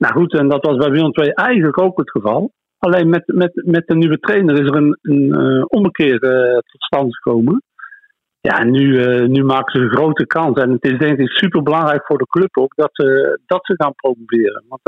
Nou 0.00 0.14
goed, 0.14 0.34
en 0.34 0.48
dat 0.48 0.64
was 0.64 0.76
bij 0.76 0.90
Willem 0.90 1.12
II 1.12 1.30
eigenlijk 1.30 1.80
ook 1.82 1.98
het 1.98 2.10
geval. 2.10 2.52
Alleen 2.78 3.08
met, 3.08 3.22
met, 3.26 3.52
met 3.64 3.86
de 3.86 3.94
nieuwe 3.94 4.18
trainer 4.18 4.54
is 4.62 4.68
er 4.68 4.76
een, 4.76 4.98
een 5.02 5.34
eh, 5.34 5.64
ommekeer 5.66 6.22
eh, 6.22 6.52
tot 6.52 6.82
stand 6.82 7.16
gekomen. 7.16 7.62
Ja, 8.40 8.64
nu, 8.64 9.02
eh, 9.02 9.26
nu 9.26 9.44
maken 9.44 9.80
ze 9.80 9.86
een 9.86 9.96
grote 9.96 10.26
kans. 10.26 10.60
En 10.60 10.70
het 10.70 10.84
is 10.84 10.98
denk 10.98 11.18
ik 11.18 11.30
super 11.30 11.62
belangrijk 11.62 12.06
voor 12.06 12.18
de 12.18 12.26
club 12.26 12.56
ook 12.56 12.74
dat 12.74 12.88
ze, 12.92 13.38
dat 13.46 13.66
ze 13.66 13.74
gaan 13.76 13.94
promoveren. 13.94 14.64
Want 14.68 14.82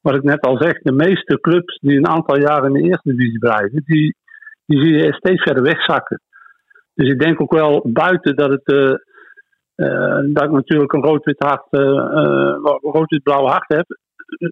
wat 0.00 0.16
ik 0.16 0.22
net 0.22 0.40
al 0.40 0.56
zeg, 0.56 0.78
de 0.78 0.92
meeste 0.92 1.40
clubs 1.40 1.78
die 1.78 1.96
een 1.96 2.08
aantal 2.08 2.38
jaren 2.38 2.74
in 2.74 2.82
de 2.82 2.88
eerste 2.88 3.14
divisie 3.14 3.38
blijven, 3.38 3.82
die, 3.84 4.14
die 4.66 4.80
zie 4.80 4.94
je 4.94 5.12
steeds 5.12 5.42
verder 5.42 5.62
wegzakken. 5.62 6.20
Dus 6.94 7.08
ik 7.08 7.20
denk 7.20 7.40
ook 7.40 7.52
wel 7.52 7.82
buiten 7.84 8.36
dat 8.36 8.50
het. 8.50 8.64
dat 10.34 10.44
ik 10.44 10.50
natuurlijk 10.50 10.92
een 10.92 11.04
rood-wit 11.04 11.38
hart, 11.38 11.66
rood-wit-blauw 12.82 13.46
hart 13.46 13.68
heb. 13.68 13.86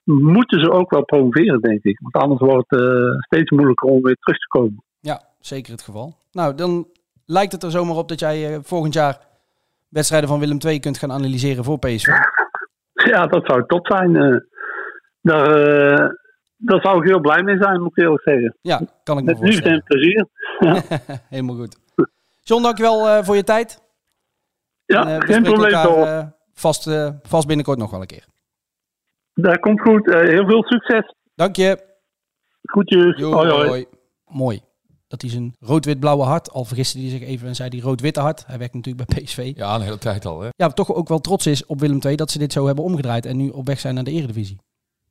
Moeten 0.04 0.60
ze 0.60 0.70
ook 0.70 0.90
wel 0.90 1.04
promoveren, 1.04 1.60
denk 1.60 1.82
ik. 1.84 1.98
Want 2.00 2.14
anders 2.24 2.40
wordt 2.40 2.70
het 2.70 2.80
eh, 2.80 3.18
steeds 3.18 3.50
moeilijker 3.50 3.88
om 3.88 4.02
weer 4.02 4.16
terug 4.20 4.38
te 4.38 4.46
komen. 4.48 4.84
Ja, 5.00 5.22
zeker 5.40 5.72
het 5.72 5.82
geval. 5.82 6.14
Nou, 6.32 6.54
dan 6.54 6.88
lijkt 7.26 7.52
het 7.52 7.62
er 7.62 7.70
zomaar 7.70 7.96
op 7.96 8.08
dat 8.08 8.20
jij 8.20 8.52
eh, 8.54 8.58
volgend 8.62 8.94
jaar 8.94 9.18
wedstrijden 9.88 10.28
van 10.28 10.38
Willem 10.40 10.58
II 10.66 10.80
kunt 10.80 10.98
gaan 10.98 11.12
analyseren 11.12 11.64
voor 11.64 11.78
PSV. 11.78 12.08
Ja, 12.92 13.26
dat 13.26 13.46
zou 13.46 13.66
top 13.66 13.86
zijn. 13.86 14.16
eh. 14.16 14.36
daar, 15.20 15.48
daar 16.56 16.80
zou 16.80 16.98
ik 17.02 17.08
heel 17.08 17.20
blij 17.20 17.42
mee 17.42 17.56
zijn, 17.56 17.80
moet 17.80 17.90
ik 17.96 18.04
eerlijk 18.04 18.22
zeggen. 18.22 18.56
Ja, 18.60 18.80
kan 19.02 19.18
ik 19.18 19.24
me 19.24 19.30
Met 19.32 19.40
liefde 19.40 19.68
en 19.70 19.82
voorstellen. 19.86 20.26
plezier. 20.58 21.20
Helemaal 21.28 21.56
goed. 21.56 21.78
John, 22.42 22.62
dankjewel 22.62 23.24
voor 23.24 23.36
je 23.36 23.44
tijd. 23.44 23.82
Ja, 24.84 25.08
En, 25.08 25.22
geen 25.22 25.42
probleem 25.42 25.72
elkaar, 25.72 26.32
vast, 26.52 26.90
vast 27.22 27.46
binnenkort 27.46 27.78
nog 27.78 27.90
wel 27.90 28.00
een 28.00 28.06
keer. 28.06 28.24
Dat 29.40 29.58
komt 29.58 29.80
goed. 29.80 30.10
Eh, 30.10 30.20
heel 30.20 30.46
veel 30.46 30.62
succes. 30.62 31.14
Dank 31.34 31.56
je. 31.56 31.78
Groetjes. 32.62 33.18
Jo, 33.18 33.32
hoi, 33.32 33.50
hoi. 33.50 33.68
hoi. 33.68 33.86
Mooi. 34.26 34.60
Dat 35.08 35.20
hij 35.20 35.30
zijn 35.30 35.54
rood-wit-blauwe 35.60 36.24
hart, 36.24 36.50
al 36.50 36.64
vergiste 36.64 36.98
hij 36.98 37.08
zich 37.08 37.22
even 37.22 37.48
en 37.48 37.54
zei 37.54 37.68
die 37.68 37.82
rood-witte 37.82 38.20
hart. 38.20 38.46
Hij 38.46 38.58
werkt 38.58 38.74
natuurlijk 38.74 39.08
bij 39.08 39.22
PSV. 39.22 39.52
Ja, 39.54 39.74
een 39.74 39.80
hele 39.80 39.98
tijd 39.98 40.26
al, 40.26 40.40
hè? 40.40 40.48
Ja, 40.56 40.68
toch 40.68 40.94
ook 40.94 41.08
wel 41.08 41.18
trots 41.18 41.46
is 41.46 41.66
op 41.66 41.80
Willem 41.80 41.98
II 42.06 42.16
dat 42.16 42.30
ze 42.30 42.38
dit 42.38 42.52
zo 42.52 42.66
hebben 42.66 42.84
omgedraaid 42.84 43.26
en 43.26 43.36
nu 43.36 43.48
op 43.48 43.66
weg 43.66 43.80
zijn 43.80 43.94
naar 43.94 44.04
de 44.04 44.10
Eredivisie. 44.10 44.58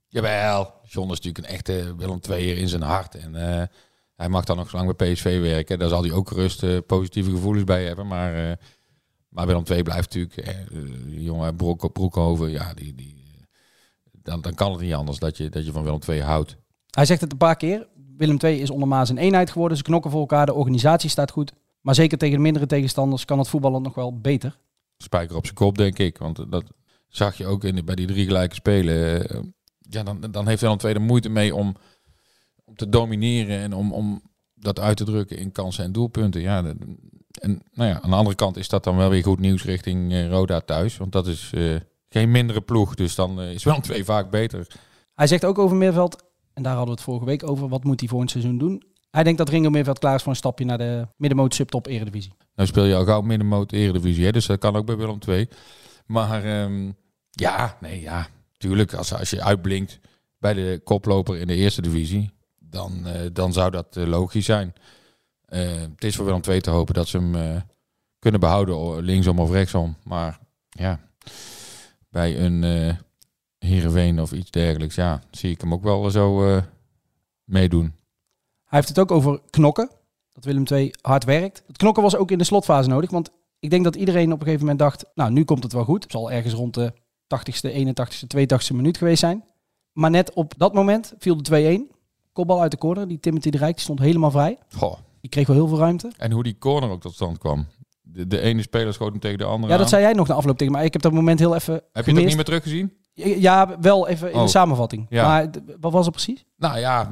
Jawel, 0.08 0.74
John 0.84 1.12
is 1.12 1.20
natuurlijk 1.22 1.38
een 1.38 1.54
echte 1.54 1.96
Willem 1.98 2.20
II'er 2.30 2.58
in 2.58 2.68
zijn 2.68 2.82
hart. 2.82 3.16
En 3.16 3.36
eh, 3.36 3.64
hij 4.16 4.30
mag 4.30 4.44
dan 4.44 4.58
nog 4.58 4.70
zo 4.70 4.78
lang 4.78 4.96
bij 4.96 5.12
PSV 5.12 5.42
werken. 5.42 5.80
Daar 5.80 5.90
zal 5.90 6.04
hij 6.04 6.12
ook 6.12 6.28
gerust 6.28 6.64
eh, 6.64 6.78
positieve 6.88 7.32
gevoelens 7.32 7.64
bij 7.64 7.86
hebben. 7.86 8.08
Maar, 8.08 8.50
eh, 8.50 8.56
maar 9.30 9.48
Willem 9.48 9.64
II 9.70 9.84
blijft 9.84 10.16
natuurlijk... 10.16 10.66
jongen 11.08 11.56
Broek, 11.56 11.94
Broekhoven, 11.94 12.52
ja, 12.52 12.74
die, 12.74 12.96
die, 12.96 13.17
dan, 14.28 14.42
dan 14.42 14.54
kan 14.54 14.72
het 14.72 14.82
niet 14.82 14.94
anders 14.94 15.18
dat 15.20 15.38
je, 15.38 15.50
dat 15.50 15.66
je 15.66 15.72
van 15.72 15.84
Willem 15.84 16.00
II 16.10 16.22
houdt. 16.22 16.58
Hij 16.90 17.06
zegt 17.06 17.22
het 17.22 17.32
een 17.32 17.38
paar 17.38 17.56
keer. 17.56 17.88
Willem 18.18 18.38
II 18.44 18.62
is 18.62 18.70
onder 18.70 18.88
Maas 18.88 19.10
een 19.10 19.18
eenheid 19.18 19.52
geworden. 19.52 19.78
Ze 19.78 19.84
knokken 19.84 20.12
voor 20.12 20.20
elkaar. 20.20 20.46
De 20.46 20.54
organisatie 20.54 21.10
staat 21.10 21.32
goed. 21.32 21.54
Maar 21.82 21.96
zeker 21.96 22.18
tegen 22.18 22.36
de 22.36 22.42
mindere 22.42 22.66
tegenstanders 22.66 23.26
kan 23.26 23.40
het 23.40 23.48
voetballen 23.48 23.82
nog 23.82 23.96
wel 23.96 24.20
beter. 24.20 24.58
Spijker 24.98 25.36
op 25.36 25.44
zijn 25.44 25.56
kop, 25.56 25.78
denk 25.78 25.98
ik. 25.98 26.18
Want 26.18 26.52
dat 26.52 26.64
zag 27.08 27.38
je 27.38 27.46
ook 27.46 27.64
in 27.64 27.76
de, 27.76 27.84
bij 27.84 27.96
die 27.96 28.08
drie 28.08 28.26
gelijke 28.26 28.56
spelen. 28.56 29.30
Eh, 29.30 29.40
ja, 29.80 30.04
dan, 30.04 30.22
dan 30.32 30.48
heeft 30.48 30.62
Willem 30.62 30.78
II 30.84 30.94
er 30.94 31.02
moeite 31.02 31.30
mee 31.30 31.56
om, 31.56 31.76
om 32.66 32.76
te 32.76 32.90
domineren 32.90 33.60
en 33.60 33.74
om, 33.74 33.94
om 33.94 34.22
dat 34.54 34.80
uit 34.80 34.98
te 34.98 35.04
drukken 35.04 35.38
in 35.38 35.52
kansen 35.52 35.84
en 35.84 35.92
doelpunten. 35.92 36.42
Ja, 36.42 36.62
de- 36.62 36.76
en 37.42 37.62
nou 37.74 37.90
ja, 37.90 38.02
aan 38.02 38.10
de 38.10 38.16
andere 38.16 38.36
kant 38.36 38.58
is 38.58 38.70
dat 38.70 38.84
dan 38.84 38.98
wel 38.98 39.10
weer 39.10 39.24
goed 39.24 39.40
nieuws 39.40 39.64
richting 39.64 40.12
eh, 40.12 40.30
Roda 40.30 40.60
thuis. 40.62 40.98
Want 40.98 41.12
dat 41.12 41.28
is 41.28 41.52
eh, 41.54 41.76
geen 42.10 42.32
mindere 42.32 42.62
ploeg. 42.62 42.96
Dus 42.96 43.16
dan 43.16 43.42
eh, 43.42 43.52
is 43.52 43.64
Willem 43.64 43.82
II 43.92 44.04
vaak 44.04 44.30
beter. 44.30 44.68
Hij 45.14 45.28
zegt 45.28 45.46
ook 45.46 45.58
over 45.58 45.78
Meerveld, 45.78 46.24
en 46.54 46.64
daar 46.64 46.76
hadden 46.76 46.94
we 46.94 47.00
het 47.00 47.10
vorige 47.10 47.26
week 47.26 47.50
over, 47.50 47.68
wat 47.68 47.84
moet 47.84 48.00
hij 48.00 48.10
voor 48.10 48.22
een 48.22 48.28
seizoen 48.28 48.58
doen? 48.58 48.84
Hij 49.12 49.24
denkt 49.24 49.38
dat 49.38 49.50
Ringo 49.50 49.94
klaar 49.94 50.16
is 50.16 50.22
voor 50.22 50.32
een 50.32 50.38
stapje 50.38 50.66
naar 50.66 50.78
de 50.78 51.08
middenmoot 51.16 51.54
subtop 51.54 51.88
Eredivisie. 51.88 52.34
Nou 52.56 52.68
speel 52.68 52.84
je 52.84 52.96
al 52.96 53.06
gauw 53.06 53.22
middenmoot 53.22 53.72
Eredivisie, 53.72 54.26
hè? 54.26 54.32
dus 54.32 54.46
dat 54.46 54.60
kan 54.60 54.76
ook 54.76 54.86
bij 54.86 54.98
Willem 54.98 55.18
II. 55.28 55.48
Maar 56.06 56.44
ehm, 56.44 56.92
ja, 57.32 57.78
nee, 57.82 58.02
ja, 58.02 58.28
tuurlijk. 58.58 58.94
Als, 58.94 59.14
als 59.14 59.30
je 59.30 59.44
uitblinkt 59.44 60.00
bij 60.38 60.54
de 60.54 60.82
koploper 60.84 61.38
in 61.38 61.48
de 61.48 61.56
eerste 61.56 61.82
divisie, 61.82 62.32
dan, 62.60 63.06
eh, 63.06 63.22
dan 63.34 63.54
zou 63.54 63.72
dat 63.72 63.98
eh, 63.98 64.06
logisch 64.06 64.46
zijn. 64.46 64.74
Het 65.46 66.04
is 66.04 66.16
voor 66.16 66.26
Willem 66.26 66.42
II 66.48 66.62
te 66.62 66.70
hopen 66.70 66.94
dat 66.94 67.08
ze 67.08 67.18
hem 67.18 67.64
kunnen 68.20 68.40
behouden, 68.40 69.04
linksom 69.04 69.40
of 69.40 69.52
rechtsom. 69.52 69.98
Maar 70.04 70.40
ja, 70.70 71.00
bij 72.10 72.40
een 72.40 72.64
Heerenveen 73.60 74.22
of 74.22 74.32
iets 74.32 74.52
dergelijks, 74.52 74.96
ja, 74.96 75.22
zie 75.32 75.52
ik 75.52 75.62
hem 75.62 75.74
ook 75.74 75.84
wel 75.84 76.10
zo 76.10 76.48
eh, 76.48 76.62
meedoen. 77.44 77.94
Hij 78.66 78.80
heeft 78.80 78.88
het 78.88 79.00
ook 79.00 79.12
over 79.12 79.42
knokken. 79.50 79.90
Dat 80.34 80.46
Willem 80.46 80.64
II 80.72 80.92
hard 81.02 81.24
werkt. 81.24 81.64
Het 81.68 81.78
knokken 81.78 82.04
was 82.04 82.16
ook 82.16 82.32
in 82.32 82.38
de 82.38 82.44
slotfase 82.44 82.90
nodig. 82.90 83.10
Want 83.10 83.32
ik 83.60 83.70
denk 83.70 83.84
dat 83.84 83.96
iedereen 83.96 84.32
op 84.32 84.40
een 84.40 84.46
gegeven 84.46 84.60
moment 84.60 84.80
dacht... 84.80 85.06
Nou, 85.16 85.32
nu 85.32 85.44
komt 85.44 85.64
het 85.64 85.74
wel 85.74 85.84
goed. 85.84 86.04
Het 86.04 86.12
zal 86.12 86.32
ergens 86.32 86.54
rond 86.54 86.74
de 86.74 86.94
80ste, 87.36 87.72
81ste, 87.72 88.38
82ste 88.38 88.76
minuut 88.76 88.98
geweest 88.98 89.20
zijn. 89.20 89.44
Maar 89.92 90.10
net 90.10 90.34
op 90.34 90.54
dat 90.58 90.74
moment 90.74 91.14
viel 91.20 91.44
de 91.44 91.88
2-1. 91.90 91.96
Kopbal 92.34 92.62
uit 92.62 92.72
de 92.72 92.78
corner. 92.78 93.08
Die 93.08 93.20
Timothy 93.20 93.50
de 93.50 93.58
Rijk 93.58 93.74
die 93.74 93.84
stond 93.84 94.00
helemaal 94.00 94.32
vrij. 94.32 94.58
Goh. 94.76 94.98
Die 95.22 95.30
kreeg 95.30 95.48
wel 95.48 95.56
heel 95.56 95.68
veel 95.68 95.78
ruimte. 95.78 96.12
En 96.18 96.32
hoe 96.32 96.44
die 96.44 96.58
corner 96.58 96.90
ook 96.90 97.02
tot 97.02 97.14
stand 97.14 97.38
kwam. 97.38 97.68
De, 98.18 98.28
de 98.28 98.40
ene 98.42 98.62
speler 98.62 98.94
schoot 98.94 99.12
hem 99.12 99.20
tegen 99.20 99.38
de 99.38 99.44
andere 99.44 99.72
Ja, 99.72 99.78
dat 99.78 99.82
aan. 99.86 99.88
zei 99.92 100.02
jij 100.04 100.14
nog 100.14 100.28
na 100.28 100.34
afloop 100.36 100.58
tegen 100.58 100.74
mij. 100.74 100.86
Ik 100.86 100.94
heb 100.94 101.02
dat 101.02 101.12
moment 101.12 101.40
heel 101.40 101.56
even 101.56 101.74
Heb 101.94 102.06
je 102.06 102.12
ook 102.12 102.18
niet 102.18 102.36
meer 102.36 102.44
teruggezien? 102.46 102.94
Ja, 103.14 103.78
wel 103.82 104.08
even 104.08 104.30
in 104.32 104.36
Oh. 104.38 104.44
de 104.44 104.50
samenvatting. 104.50 105.06
Ja. 105.10 105.28
Maar 105.28 105.50
wat 105.80 105.92
was 105.92 106.06
het 106.06 106.14
precies? 106.16 106.46
Nou 106.58 106.80
ja, 106.80 107.10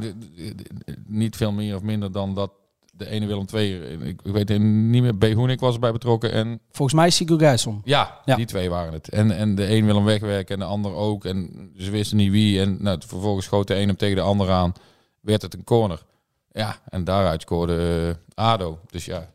niet 1.08 1.36
veel 1.36 1.52
meer 1.52 1.76
of 1.76 1.82
minder 1.82 2.12
dan 2.12 2.34
dat 2.34 2.52
de 2.94 3.10
ene 3.10 3.26
Willem 3.26 3.46
II, 3.54 3.74
ik, 3.76 4.20
ik 4.24 4.32
weet 4.34 4.50
niet 4.60 5.02
meer, 5.02 5.18
Behoenik 5.18 5.60
was 5.60 5.74
erbij 5.74 5.92
betrokken 5.92 6.32
en 6.32 6.60
Volgens 6.72 6.98
mij 6.98 7.10
Sigurd 7.10 7.40
Gijsson. 7.42 7.82
ja, 7.84 8.20
Ja. 8.26 8.36
die 8.36 8.46
twee 8.46 8.70
waren 8.70 8.94
het. 8.94 9.10
En, 9.10 9.32
en 9.32 9.56
de 9.56 9.70
een 9.72 9.86
wil 9.86 9.96
hem 9.96 10.04
wegwerken 10.06 10.54
en 10.54 10.60
de 10.60 10.66
ander 10.66 10.94
ook 10.94 11.26
en 11.26 11.70
ze 11.78 11.92
wisten 11.92 12.18
niet 12.18 12.32
wie 12.32 12.62
en 12.62 12.78
nou, 12.80 13.00
vervolgens 13.08 13.46
schoot 13.46 13.68
de 13.68 13.76
een 13.76 13.88
hem 13.88 13.98
tegen 13.98 14.16
de 14.16 14.22
ander 14.22 14.52
aan, 14.52 14.74
werd 15.22 15.42
het 15.42 15.54
een 15.54 15.64
corner. 15.64 16.04
Ja, 16.52 16.76
en 16.90 17.04
daaruit 17.04 17.42
scoorde 17.42 18.08
eh, 18.36 18.46
ADO. 18.46 18.80
Dus 18.90 19.06
ja, 19.06 19.30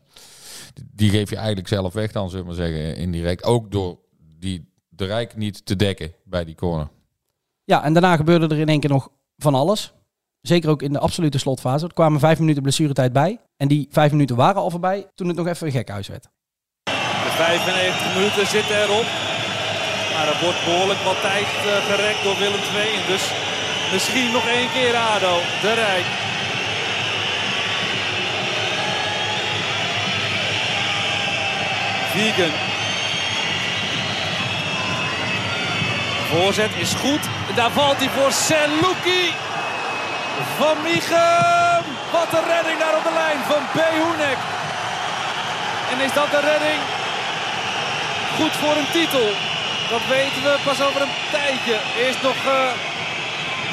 die 0.91 1.09
geef 1.09 1.29
je 1.29 1.35
eigenlijk 1.35 1.67
zelf 1.67 1.93
weg 1.93 2.11
dan, 2.11 2.29
zullen 2.29 2.45
we 2.45 2.51
maar 2.51 2.67
zeggen, 2.67 2.95
indirect. 2.95 3.43
Ook 3.43 3.71
door 3.71 3.99
die 4.39 4.69
de 4.89 5.05
Rijk 5.05 5.35
niet 5.35 5.65
te 5.65 5.75
dekken 5.75 6.13
bij 6.23 6.45
die 6.45 6.55
corner. 6.55 6.87
Ja, 7.63 7.83
en 7.83 7.93
daarna 7.93 8.15
gebeurde 8.15 8.47
er 8.55 8.61
in 8.61 8.67
één 8.67 8.79
keer 8.79 8.89
nog 8.89 9.09
van 9.37 9.55
alles. 9.55 9.93
Zeker 10.41 10.69
ook 10.69 10.81
in 10.81 10.93
de 10.93 10.99
absolute 10.99 11.37
slotfase. 11.37 11.85
Er 11.85 11.93
kwamen 11.93 12.19
vijf 12.19 12.39
minuten 12.39 12.61
blessuretijd 12.61 13.13
bij. 13.13 13.39
En 13.57 13.67
die 13.67 13.87
vijf 13.91 14.11
minuten 14.11 14.35
waren 14.35 14.61
al 14.61 14.69
voorbij 14.69 15.07
toen 15.15 15.27
het 15.27 15.37
nog 15.37 15.47
even 15.47 15.67
een 15.67 15.73
gekhuis 15.73 16.07
werd. 16.07 16.23
De 16.83 17.31
95 17.35 18.15
minuten 18.15 18.47
zitten 18.47 18.75
erop. 18.83 19.07
Maar 20.13 20.27
er 20.33 20.39
wordt 20.43 20.65
behoorlijk 20.65 20.99
wat 20.99 21.21
tijd 21.21 21.45
eh, 21.45 21.71
gerekt 21.91 22.23
door 22.23 22.37
Willem 22.37 22.63
II. 22.75 22.89
En 22.99 23.05
dus 23.13 23.25
misschien 23.93 24.31
nog 24.31 24.45
één 24.47 24.71
keer 24.75 24.95
ADO. 24.95 25.35
De 25.61 25.73
Rijk. 25.73 26.30
Vegan. 32.13 32.51
Voorzet 36.29 36.71
is 36.75 36.93
goed. 36.93 37.23
Daar 37.55 37.71
valt 37.71 37.97
hij 37.97 38.09
voor 38.09 38.31
Seluki. 38.31 39.33
Van 40.57 40.81
Michem. 40.81 41.83
Wat 42.11 42.29
een 42.33 42.47
redding 42.53 42.79
daar 42.79 42.95
op 42.95 43.03
de 43.03 43.13
lijn 43.13 43.41
van 43.47 43.63
Behoenek. 43.73 44.37
En 45.91 45.99
is 46.05 46.13
dat 46.13 46.31
de 46.31 46.39
redding? 46.39 46.81
Goed 48.37 48.51
voor 48.61 48.75
een 48.77 48.91
titel. 48.91 49.27
Dat 49.89 50.03
weten 50.09 50.41
we 50.43 50.55
pas 50.63 50.81
over 50.81 51.01
een 51.01 51.15
tijdje. 51.31 51.77
Eerst 51.97 52.21
nog 52.21 52.35
eh, 52.45 52.71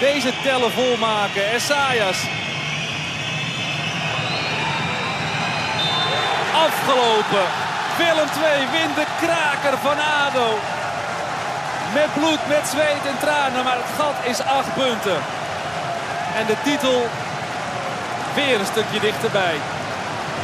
deze 0.01 0.33
tellen 0.42 0.72
volmaken. 0.72 1.51
Essayas. 1.51 2.18
Afgelopen. 6.66 7.67
Willem 7.99 8.31
2 8.33 8.67
wint 8.77 8.95
de 8.95 9.07
kraker 9.23 9.79
van 9.87 9.99
ADO. 10.25 10.49
Met 11.95 12.11
bloed, 12.13 12.43
met 12.49 12.69
zweet 12.73 13.05
en 13.13 13.19
tranen. 13.25 13.65
Maar 13.65 13.79
het 13.83 13.93
gat 13.99 14.19
is 14.33 14.41
acht 14.41 14.75
punten. 14.75 15.19
En 16.39 16.47
de 16.47 16.57
titel 16.63 16.99
weer 18.35 18.61
een 18.61 18.73
stukje 18.75 19.01
dichterbij. 19.01 19.57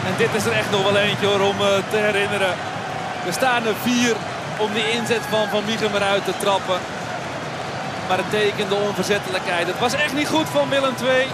En 0.07 0.15
dit 0.17 0.35
is 0.35 0.45
er 0.45 0.53
echt 0.53 0.71
nog 0.71 0.83
wel 0.83 0.97
eentje 0.97 1.43
om 1.53 1.61
eh, 1.61 1.69
te 1.91 1.97
herinneren. 1.97 2.55
Er 3.27 3.33
staan 3.33 3.67
er 3.67 3.75
vier 3.83 4.15
om 4.57 4.73
die 4.73 4.91
inzet 4.91 5.25
van 5.31 5.49
Van 5.49 5.65
Mieghem 5.65 5.95
eruit 5.95 6.25
te 6.25 6.37
trappen. 6.39 6.79
Maar 8.09 8.17
het 8.17 8.31
tekende 8.31 8.75
onverzettelijkheid. 8.75 9.67
Het 9.67 9.79
was 9.79 9.95
echt 9.95 10.15
niet 10.15 10.29
goed 10.29 10.49
van 10.49 10.69
Willem 10.69 10.95
II. 11.05 11.27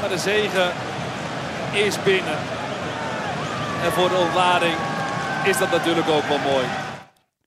Maar 0.00 0.08
de 0.08 0.18
zegen 0.18 0.72
is 1.72 2.02
binnen. 2.02 2.38
En 3.84 3.92
voor 3.92 4.08
de 4.08 4.16
ontlading 4.26 4.76
is 5.46 5.58
dat 5.58 5.70
natuurlijk 5.70 6.08
ook 6.08 6.22
wel 6.22 6.38
mooi. 6.38 6.66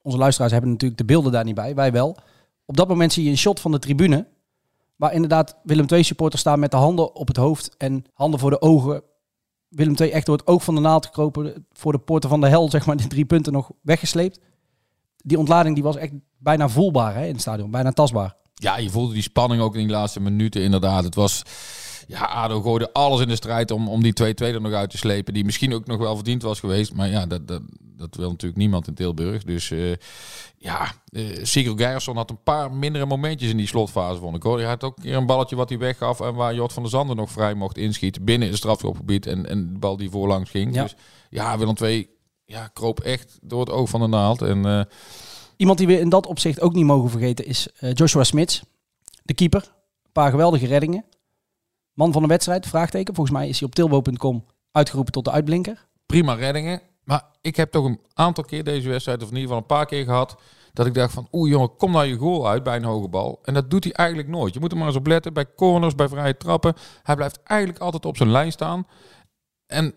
Onze 0.01 0.17
luisteraars 0.17 0.51
hebben 0.51 0.71
natuurlijk 0.71 0.99
de 0.99 1.05
beelden 1.05 1.31
daar 1.31 1.43
niet 1.43 1.55
bij. 1.55 1.75
Wij 1.75 1.91
wel. 1.91 2.17
Op 2.65 2.77
dat 2.77 2.87
moment 2.87 3.13
zie 3.13 3.23
je 3.23 3.29
een 3.29 3.37
shot 3.37 3.59
van 3.59 3.71
de 3.71 3.79
tribune. 3.79 4.27
Waar 4.95 5.13
inderdaad 5.13 5.55
Willem 5.63 5.85
II 5.89 6.03
supporters 6.03 6.41
staan 6.41 6.59
met 6.59 6.71
de 6.71 6.77
handen 6.77 7.15
op 7.15 7.27
het 7.27 7.37
hoofd 7.37 7.77
en 7.77 8.05
handen 8.13 8.39
voor 8.39 8.49
de 8.49 8.61
ogen. 8.61 9.03
Willem 9.69 9.95
II 9.95 10.09
echt 10.09 10.25
door 10.25 10.37
het 10.37 10.47
oog 10.47 10.63
van 10.63 10.75
de 10.75 10.81
naald 10.81 11.05
gekropen. 11.05 11.67
Voor 11.71 11.91
de 11.91 11.97
poorten 11.97 12.29
van 12.29 12.41
de 12.41 12.47
hel, 12.47 12.69
zeg 12.69 12.85
maar, 12.85 12.95
de 12.97 13.07
drie 13.07 13.25
punten 13.25 13.53
nog 13.53 13.71
weggesleept. 13.81 14.39
Die 15.17 15.37
ontlading 15.37 15.75
die 15.75 15.83
was 15.83 15.95
echt 15.95 16.11
bijna 16.37 16.69
voelbaar 16.69 17.15
hè, 17.15 17.25
in 17.25 17.31
het 17.31 17.41
stadion. 17.41 17.71
Bijna 17.71 17.91
tastbaar. 17.91 18.35
Ja, 18.53 18.77
je 18.77 18.89
voelde 18.89 19.13
die 19.13 19.21
spanning 19.21 19.61
ook 19.61 19.75
in 19.75 19.87
die 19.87 19.95
laatste 19.95 20.19
minuten 20.19 20.61
inderdaad. 20.61 21.03
Het 21.03 21.15
was 21.15 21.43
ja, 22.09 22.25
ADO 22.25 22.61
gooide 22.61 22.93
alles 22.93 23.21
in 23.21 23.27
de 23.27 23.35
strijd 23.35 23.71
om, 23.71 23.87
om 23.87 24.03
die 24.03 24.13
2-2 24.23 24.23
er 24.35 24.61
nog 24.61 24.73
uit 24.73 24.89
te 24.89 24.97
slepen. 24.97 25.33
Die 25.33 25.45
misschien 25.45 25.73
ook 25.73 25.85
nog 25.85 25.97
wel 25.97 26.15
verdiend 26.15 26.41
was 26.41 26.59
geweest. 26.59 26.93
Maar 26.93 27.09
ja, 27.09 27.25
dat, 27.25 27.47
dat, 27.47 27.61
dat 27.81 28.15
wil 28.15 28.29
natuurlijk 28.29 28.59
niemand 28.59 28.87
in 28.87 28.93
Tilburg. 28.93 29.43
Dus 29.43 29.69
uh, 29.69 29.93
ja, 30.57 30.91
uh, 31.11 31.43
Sigurd 31.43 32.05
had 32.05 32.29
een 32.29 32.43
paar 32.43 32.71
mindere 32.71 33.05
momentjes 33.05 33.49
in 33.49 33.57
die 33.57 33.67
slotfase, 33.67 34.19
vond 34.19 34.35
ik 34.35 34.43
hoor. 34.43 34.57
Hij 34.57 34.67
had 34.67 34.83
ook 34.83 34.97
een 34.97 35.03
keer 35.03 35.15
een 35.15 35.25
balletje 35.25 35.55
wat 35.55 35.69
hij 35.69 35.77
weggaf 35.77 36.19
en 36.19 36.33
waar 36.33 36.55
Jot 36.55 36.73
van 36.73 36.83
der 36.83 36.91
Zanden 36.91 37.15
nog 37.15 37.31
vrij 37.31 37.53
mocht 37.53 37.77
inschieten 37.77 38.23
binnen 38.23 38.47
het 38.47 38.57
strafschopgebied. 38.57 39.25
En, 39.25 39.49
en 39.49 39.73
de 39.73 39.79
bal 39.79 39.97
die 39.97 40.09
voorlangs 40.09 40.49
ging. 40.49 40.75
Ja. 40.75 40.83
Dus 40.83 40.95
ja, 41.29 41.57
Willem 41.57 41.75
II 41.81 42.09
ja, 42.45 42.67
kroop 42.67 42.99
echt 42.99 43.39
door 43.41 43.59
het 43.59 43.69
oog 43.69 43.89
van 43.89 43.99
de 43.99 44.07
naald. 44.07 44.41
En 44.41 44.65
uh, 44.65 44.81
Iemand 45.57 45.77
die 45.77 45.87
we 45.87 45.99
in 45.99 46.09
dat 46.09 46.25
opzicht 46.27 46.61
ook 46.61 46.73
niet 46.73 46.85
mogen 46.85 47.09
vergeten 47.09 47.45
is 47.45 47.67
Joshua 47.93 48.23
Smits, 48.23 48.63
de 49.23 49.33
keeper. 49.33 49.61
Een 49.61 50.11
paar 50.11 50.29
geweldige 50.29 50.67
reddingen. 50.67 51.05
Man 51.99 52.11
van 52.11 52.21
de 52.21 52.27
wedstrijd, 52.27 52.67
vraagteken. 52.67 53.15
Volgens 53.15 53.37
mij 53.37 53.47
is 53.49 53.59
hij 53.59 53.67
op 53.67 53.75
tilbo.com 53.75 54.45
uitgeroepen 54.71 55.13
tot 55.13 55.25
de 55.25 55.31
uitblinker. 55.31 55.87
prima 56.05 56.33
reddingen. 56.33 56.81
Maar 57.03 57.25
ik 57.41 57.55
heb 57.55 57.71
toch 57.71 57.85
een 57.85 57.99
aantal 58.13 58.43
keer 58.43 58.63
deze 58.63 58.89
wedstrijd, 58.89 59.23
of 59.23 59.29
in 59.29 59.35
ieder 59.35 59.47
geval 59.47 59.57
een 59.57 59.75
paar 59.77 59.85
keer 59.85 60.03
gehad, 60.03 60.41
dat 60.73 60.85
ik 60.85 60.93
dacht 60.93 61.13
van, 61.13 61.27
oeh 61.31 61.49
jongen, 61.49 61.75
kom 61.75 61.91
nou 61.91 62.05
je 62.05 62.15
goal 62.15 62.47
uit 62.47 62.63
bij 62.63 62.75
een 62.75 62.83
hoge 62.83 63.07
bal. 63.07 63.39
En 63.43 63.53
dat 63.53 63.69
doet 63.69 63.83
hij 63.83 63.93
eigenlijk 63.93 64.27
nooit. 64.27 64.53
Je 64.53 64.59
moet 64.59 64.71
er 64.71 64.77
maar 64.77 64.87
eens 64.87 64.95
op 64.95 65.07
letten, 65.07 65.33
bij 65.33 65.45
corners, 65.55 65.95
bij 65.95 66.07
vrije 66.07 66.37
trappen. 66.37 66.73
Hij 67.03 67.15
blijft 67.15 67.39
eigenlijk 67.43 67.79
altijd 67.79 68.05
op 68.05 68.17
zijn 68.17 68.31
lijn 68.31 68.51
staan. 68.51 68.87
En 69.67 69.93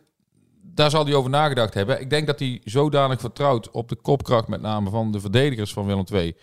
daar 0.63 0.91
zal 0.91 1.05
hij 1.05 1.15
over 1.15 1.31
nagedacht 1.31 1.75
hebben. 1.75 2.01
Ik 2.01 2.11
denk 2.11 2.27
dat 2.27 2.39
hij 2.39 2.61
zodanig 2.65 3.21
vertrouwt 3.21 3.71
op 3.71 3.89
de 3.89 3.97
kopkracht 3.97 4.49
met 4.49 4.61
name 4.61 4.91
van 4.91 5.13
de 5.13 5.21
verdedigers 5.21 5.73
van 5.73 5.87
Willem 5.87 6.05
II. 6.13 6.37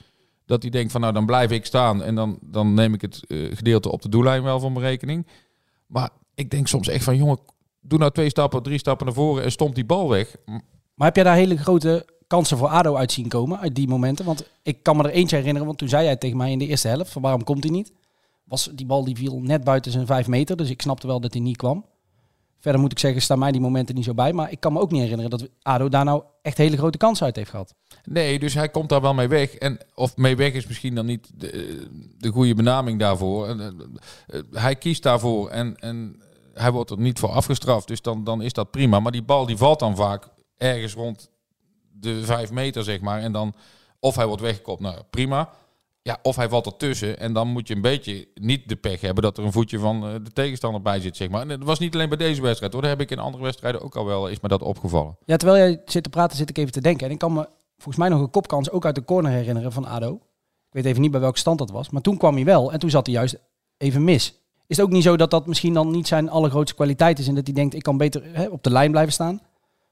Dat 0.46 0.62
hij 0.62 0.72
denkt 0.72 0.92
van 0.92 1.02
nou 1.02 1.14
dan 1.14 1.26
blijf 1.26 1.52
ik 1.52 1.66
staan 1.66 2.04
en 2.04 2.16
dan, 2.16 2.40
dan 2.42 2.74
neem 2.74 2.94
ik 2.94 3.02
het 3.02 3.24
uh, 3.28 3.56
gedeelte 3.56 3.92
op 3.92 4.02
de 4.02 4.10
doellijn 4.10 4.44
wel 4.44 4.60
van 4.60 4.74
mijn 4.74 4.86
rekening. 4.86 5.26
Maar 5.90 6.10
ik 6.36 6.52
denk 6.52 6.68
soms 6.68 6.88
echt 6.88 7.04
van 7.04 7.18
jongen, 7.18 7.40
doe 7.82 8.00
nou 8.00 8.12
twee 8.12 8.30
stappen, 8.30 8.64
drie 8.64 8.78
stappen 8.78 9.06
naar 9.06 9.16
voren 9.16 9.44
en 9.44 9.52
stompt 9.52 9.76
die 9.76 9.86
bal 9.86 10.10
weg. 10.10 10.36
Maar 10.94 11.08
heb 11.08 11.16
jij 11.16 11.24
daar 11.24 11.36
hele 11.36 11.58
grote 11.58 12.06
kansen 12.28 12.58
voor 12.58 12.68
ADO 12.68 12.96
uit 12.96 13.12
zien 13.12 13.28
komen 13.28 13.60
uit 13.60 13.76
die 13.76 13.88
momenten? 13.88 14.26
Want 14.26 14.50
ik 14.64 14.84
kan 14.84 14.98
me 14.98 15.04
er 15.04 15.10
eentje 15.10 15.36
herinneren, 15.36 15.68
want 15.68 15.80
toen 15.80 15.90
zei 15.90 16.04
jij 16.04 16.16
tegen 16.16 16.38
mij 16.38 16.52
in 16.52 16.60
de 16.60 16.68
eerste 16.68 16.88
helft 16.88 17.12
van 17.12 17.22
waarom 17.22 17.44
komt 17.44 17.64
hij 17.64 17.72
niet? 17.72 17.92
Was 18.44 18.70
die 18.74 18.86
bal 18.86 19.04
die 19.04 19.16
viel 19.16 19.40
net 19.42 19.64
buiten 19.64 19.92
zijn 19.92 20.06
vijf 20.06 20.28
meter, 20.28 20.58
dus 20.58 20.70
ik 20.70 20.82
snapte 20.82 21.08
wel 21.08 21.20
dat 21.20 21.34
hij 21.34 21.42
niet 21.42 21.58
kwam. 21.58 21.86
Verder 22.60 22.82
moet 22.82 22.92
ik 22.92 23.00
zeggen, 23.00 23.22
staan 23.22 23.40
mij 23.40 23.52
die 23.52 23.62
momenten 23.62 23.96
niet 23.96 24.04
zo 24.04 24.14
bij. 24.14 24.34
Maar 24.34 24.52
ik 24.52 24.60
kan 24.60 24.74
me 24.74 24.80
ook 24.80 24.92
niet 24.92 25.02
herinneren 25.02 25.30
dat 25.30 25.50
ADO 25.62 25.90
daar 25.90 26.06
nou 26.06 26.24
echt 26.42 26.58
hele 26.58 26.78
grote 26.78 26.98
kansen 26.98 27.26
uit 27.26 27.36
heeft 27.36 27.50
gehad. 27.50 27.76
Nee, 28.04 28.40
dus 28.40 28.54
hij 28.54 28.70
komt 28.70 28.90
daar 28.90 29.02
wel 29.02 29.14
mee 29.14 29.28
weg. 29.28 29.54
En 29.54 29.78
of 29.96 30.18
mee 30.18 30.36
weg 30.36 30.54
is 30.54 30.68
misschien 30.68 30.96
dan 30.96 31.06
niet 31.06 31.30
de, 31.36 31.88
de 32.18 32.30
goede 32.30 32.56
benaming 32.56 33.00
daarvoor. 33.00 33.48
En, 33.48 33.60
uh, 34.28 34.42
hij 34.52 34.76
kiest 34.76 35.04
daarvoor 35.04 35.50
en, 35.50 35.76
en 35.76 36.22
hij 36.54 36.72
wordt 36.72 36.90
er 36.90 37.00
niet 37.00 37.20
voor 37.20 37.30
afgestraft. 37.30 37.88
Dus 37.88 38.02
dan, 38.02 38.24
dan 38.24 38.42
is 38.42 38.54
dat 38.54 38.72
prima. 38.72 39.00
Maar 39.00 39.12
die 39.12 39.24
bal 39.24 39.46
die 39.46 39.58
valt 39.58 39.80
dan 39.80 39.96
vaak 39.96 40.28
ergens 40.58 40.94
rond 40.94 41.30
de 41.92 42.24
vijf 42.24 42.52
meter, 42.52 42.84
zeg 42.84 43.02
maar. 43.02 43.22
En 43.22 43.32
dan 43.32 43.54
of 44.00 44.16
hij 44.16 44.28
wordt 44.28 44.42
weggekopt, 44.42 44.82
nou 44.82 45.02
prima. 45.10 45.50
Ja, 46.02 46.20
of 46.22 46.36
hij 46.36 46.50
valt 46.50 46.66
ertussen 46.66 47.20
en 47.20 47.34
dan 47.34 47.48
moet 47.48 47.68
je 47.68 47.76
een 47.76 47.82
beetje 47.82 48.28
niet 48.34 48.70
de 48.70 48.76
pech 48.76 49.02
hebben 49.02 49.24
dat 49.24 49.38
er 49.38 49.44
een 49.44 49.52
voetje 49.52 49.80
van 49.80 50.02
de 50.02 50.32
tegenstander 50.34 50.82
bij 50.82 51.00
zit, 51.00 51.18
zeg 51.18 51.30
maar. 51.30 51.42
En 51.42 51.48
dat 51.48 51.64
was 51.64 51.80
niet 51.80 51.94
alleen 51.94 52.10
bij 52.10 52.18
deze 52.18 52.42
wedstrijd 52.42 52.74
hoor, 52.74 52.82
dat 52.82 52.92
heb 52.92 53.02
ik 53.02 53.12
in 53.12 53.20
andere 53.20 53.44
wedstrijden 53.44 53.82
ook 53.82 53.96
al 53.96 54.06
wel, 54.06 54.28
is 54.28 54.40
me 54.40 54.48
dat 54.48 54.62
opgevallen. 54.62 55.18
Ja, 55.26 55.38
terwijl 55.38 55.68
jij 55.68 55.82
zit 55.86 56.04
te 56.04 56.10
praten 56.10 56.38
zit 56.38 56.50
ik 56.50 56.58
even 56.58 56.72
te 56.72 56.82
denken. 56.82 57.06
En 57.06 57.12
ik 57.12 57.20
kan 57.20 57.34
me 57.34 57.48
volgens 57.76 57.98
mij 57.98 58.10
nog 58.10 58.20
een 58.20 58.30
kopkans 58.30 58.72
ook 58.72 58.86
uit 58.86 58.96
de 58.96 59.04
corner 59.04 59.32
herinneren 59.32 59.72
van 59.72 59.86
ADO. 59.86 60.14
Ik 60.68 60.76
weet 60.76 60.86
even 60.86 61.02
niet 61.02 61.12
bij 61.12 61.20
welke 61.20 61.40
stand 61.40 61.58
dat 61.58 61.72
was, 61.72 61.90
maar 61.90 62.02
toen 62.02 62.18
kwam 62.18 62.36
hij 62.36 62.46
wel 62.46 62.72
en 62.72 62.80
toen 62.80 62.90
zat 62.90 63.06
hij 63.06 63.16
juist 63.16 63.38
even 63.78 64.04
mis. 64.04 64.34
Is 64.68 64.78
het 64.78 64.86
ook 64.86 64.92
niet 64.92 65.04
zo 65.04 65.18
dat 65.18 65.32
dat 65.32 65.48
misschien 65.48 65.74
dan 65.74 65.92
niet 65.92 66.08
zijn 66.08 66.30
allergrootste 66.30 66.76
kwaliteit 66.76 67.20
is 67.20 67.28
en 67.28 67.36
dat 67.36 67.46
hij 67.46 67.56
denkt 67.56 67.74
ik 67.74 67.84
kan 67.84 67.98
beter 67.98 68.24
hè, 68.32 68.48
op 68.48 68.64
de 68.64 68.72
lijn 68.72 68.92
blijven 68.92 69.14
staan? 69.14 69.42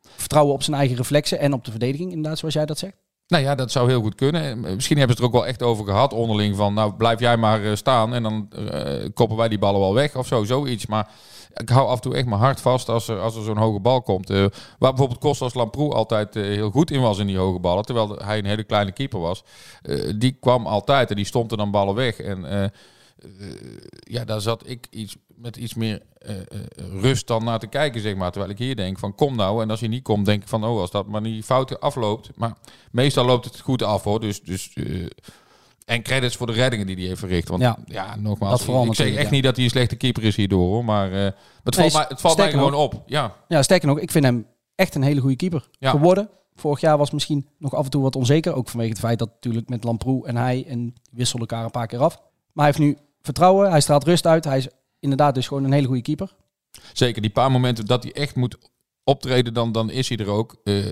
Vertrouwen 0.02 0.54
op 0.54 0.64
zijn 0.64 0.78
eigen 0.78 0.96
reflexen 0.96 1.40
en 1.40 1.54
op 1.54 1.66
de 1.66 1.72
verdediging, 1.72 2.12
inderdaad, 2.12 2.38
zoals 2.38 2.54
jij 2.54 2.66
dat 2.66 2.78
zegt? 2.78 2.96
Nou 3.28 3.44
ja, 3.44 3.56
dat 3.56 3.72
zou 3.72 3.90
heel 3.90 4.02
goed 4.02 4.16
kunnen. 4.16 4.60
Misschien 4.60 4.98
hebben 4.98 5.18
ze 5.18 5.24
het 5.24 5.34
er 5.34 5.38
ook 5.38 5.44
wel 5.44 5.52
echt 5.52 5.64
over 5.64 5.86
gehad 5.86 6.14
onderling 6.14 6.56
van, 6.56 6.74
nou 6.74 6.94
blijf 6.94 7.20
jij 7.20 7.38
maar 7.38 7.62
uh, 7.62 7.76
staan 7.76 8.14
en 8.14 8.24
dan 8.24 8.50
uh, 8.60 9.06
koppen 9.14 9.38
wij 9.38 9.48
die 9.48 9.60
ballen 9.60 9.80
wel 9.80 9.94
weg 9.94 10.16
of 10.16 10.28
zo, 10.28 10.44
zoiets. 10.44 10.86
Maar 10.86 11.10
ik 11.54 11.70
hou 11.70 11.88
af 11.88 11.96
en 11.96 12.02
toe 12.02 12.16
echt 12.16 12.26
mijn 12.26 12.42
hart 12.42 12.62
vast 12.62 12.90
als 12.90 13.08
er, 13.08 13.20
als 13.20 13.36
er 13.36 13.44
zo'n 13.44 13.58
hoge 13.58 13.80
bal 13.80 14.02
komt. 14.02 14.30
Uh, 14.30 14.38
waar 14.80 14.90
bijvoorbeeld 14.90 15.20
Kostas 15.20 15.54
Lamproe 15.54 15.94
altijd 15.94 16.34
heel 16.34 16.72
goed 16.72 16.92
in 16.92 17.02
was 17.02 17.18
in 17.18 17.28
die 17.28 17.38
hoge 17.38 17.60
ballen, 17.60 17.86
terwijl 17.86 18.18
hij 18.24 18.38
een 18.38 18.46
hele 18.46 18.64
kleine 18.64 18.92
keeper 18.92 19.20
was. 19.20 19.44
die 20.16 20.38
kwam 20.40 20.68
altijd 20.68 21.10
en 21.10 21.16
die 21.16 21.26
stond 21.26 21.52
er 21.52 21.58
dan 21.58 21.72
ballen 21.72 21.96
weg. 21.96 22.20
En 22.20 22.72
ja, 24.00 24.26
daar 24.26 24.42
zat 24.42 24.70
ik 24.70 24.88
iets 24.90 25.16
met 25.38 25.58
iets 25.58 25.74
meer 25.74 26.02
uh, 26.26 26.36
uh, 26.36 26.42
rust 27.02 27.28
dan 27.28 27.44
naar 27.44 27.60
te 27.60 27.68
kijken, 27.68 28.02
zeg 28.02 28.16
maar. 28.16 28.32
Terwijl 28.32 28.52
ik 28.52 28.58
hier 28.58 28.76
denk 28.76 29.00
van 29.00 29.16
kom 29.16 29.36
nou. 29.36 29.62
En 29.62 29.70
als 29.70 29.80
je 29.80 29.88
niet 29.88 30.04
komt, 30.04 30.26
denk 30.26 30.42
ik 30.42 30.48
van 30.48 30.64
oh, 30.64 30.80
als 30.80 30.92
dat 30.92 31.08
maar 31.08 31.22
niet 31.22 31.46
fout 31.46 31.80
afloopt. 31.80 32.30
Maar 32.36 32.54
meestal 32.92 33.26
loopt 33.26 33.46
het 33.46 33.60
goed 33.60 33.84
af 33.84 34.04
hoor. 34.04 34.20
Dus, 34.20 34.42
dus 34.42 34.72
uh, 34.76 35.08
en 35.86 36.02
credits 36.02 36.36
voor 36.36 36.48
de 36.48 36.54
reddingen 36.54 36.86
die 36.86 36.96
hij 36.96 37.06
heeft 37.06 37.20
verricht. 37.20 37.48
Want 37.48 37.62
ja, 37.62 37.78
ja 37.86 38.16
nogmaals, 38.16 38.68
ik, 38.68 38.86
ik 38.86 38.96
zeg 38.96 39.16
echt 39.16 39.24
ja. 39.24 39.30
niet 39.30 39.44
dat 39.44 39.56
hij 39.56 39.66
een 39.66 39.72
slechte 39.72 39.96
keeper 39.96 40.24
is 40.24 40.36
hierdoor 40.36 40.68
hoor. 40.68 40.86
Maar 40.86 41.12
het 41.12 41.34
nee, 41.64 41.90
valt, 41.90 41.94
mij, 41.94 42.06
het 42.08 42.22
valt 42.22 42.38
mij 42.38 42.52
gewoon 42.52 42.74
op. 42.74 43.04
Ja. 43.06 43.36
ja, 43.48 43.62
sterker 43.64 43.88
nog, 43.88 44.00
ik 44.00 44.12
vind 44.12 44.26
hem 44.26 44.46
echt 44.76 44.96
een 44.96 45.04
hele 45.04 45.22
goede 45.22 45.36
keeper 45.36 45.70
ja. 45.80 45.90
geworden. 45.90 46.30
Vorig 46.56 46.80
jaar 46.80 46.98
was 46.98 47.12
misschien 47.12 47.48
nog 47.58 47.76
af 47.76 47.84
en 47.84 47.92
toe 47.92 48.02
wat 48.02 48.16
onzeker. 48.16 48.54
Ook 48.54 48.70
vanwege 48.70 48.90
het 48.90 49.00
feit 49.00 49.20
dat 49.20 49.30
natuurlijk 49.30 49.70
met 49.70 49.84
Lamproe 49.84 50.28
en 50.28 50.36
hij 50.36 50.66
en 50.68 50.94
wisselen 51.12 51.42
elkaar 51.48 51.64
een 51.64 51.72
paar 51.72 51.88
keer 51.88 52.00
af. 52.00 52.16
Maar 52.54 52.66
hij 52.66 52.76
heeft 52.76 52.80
nu 52.80 52.98
vertrouwen, 53.22 53.70
hij 53.70 53.82
straalt 53.82 54.04
rust 54.04 54.28
uit, 54.28 54.44
hij 54.44 54.58
is 54.58 54.68
inderdaad 55.10 55.36
dus 55.36 55.48
gewoon 55.48 55.64
een 55.64 55.72
hele 55.72 55.88
goede 55.88 56.02
keeper. 56.02 56.36
Zeker, 56.94 57.22
die 57.22 57.32
paar 57.32 57.52
momenten 57.52 57.86
dat 57.86 58.04
hij 58.04 58.14
echt 58.14 58.36
moet 58.36 58.58
optreden, 59.04 59.54
dan, 59.54 59.72
dan 59.72 59.90
is 59.90 60.10
hij 60.10 60.18
er 60.18 60.30
ook. 60.30 60.56
Uh, 60.64 60.86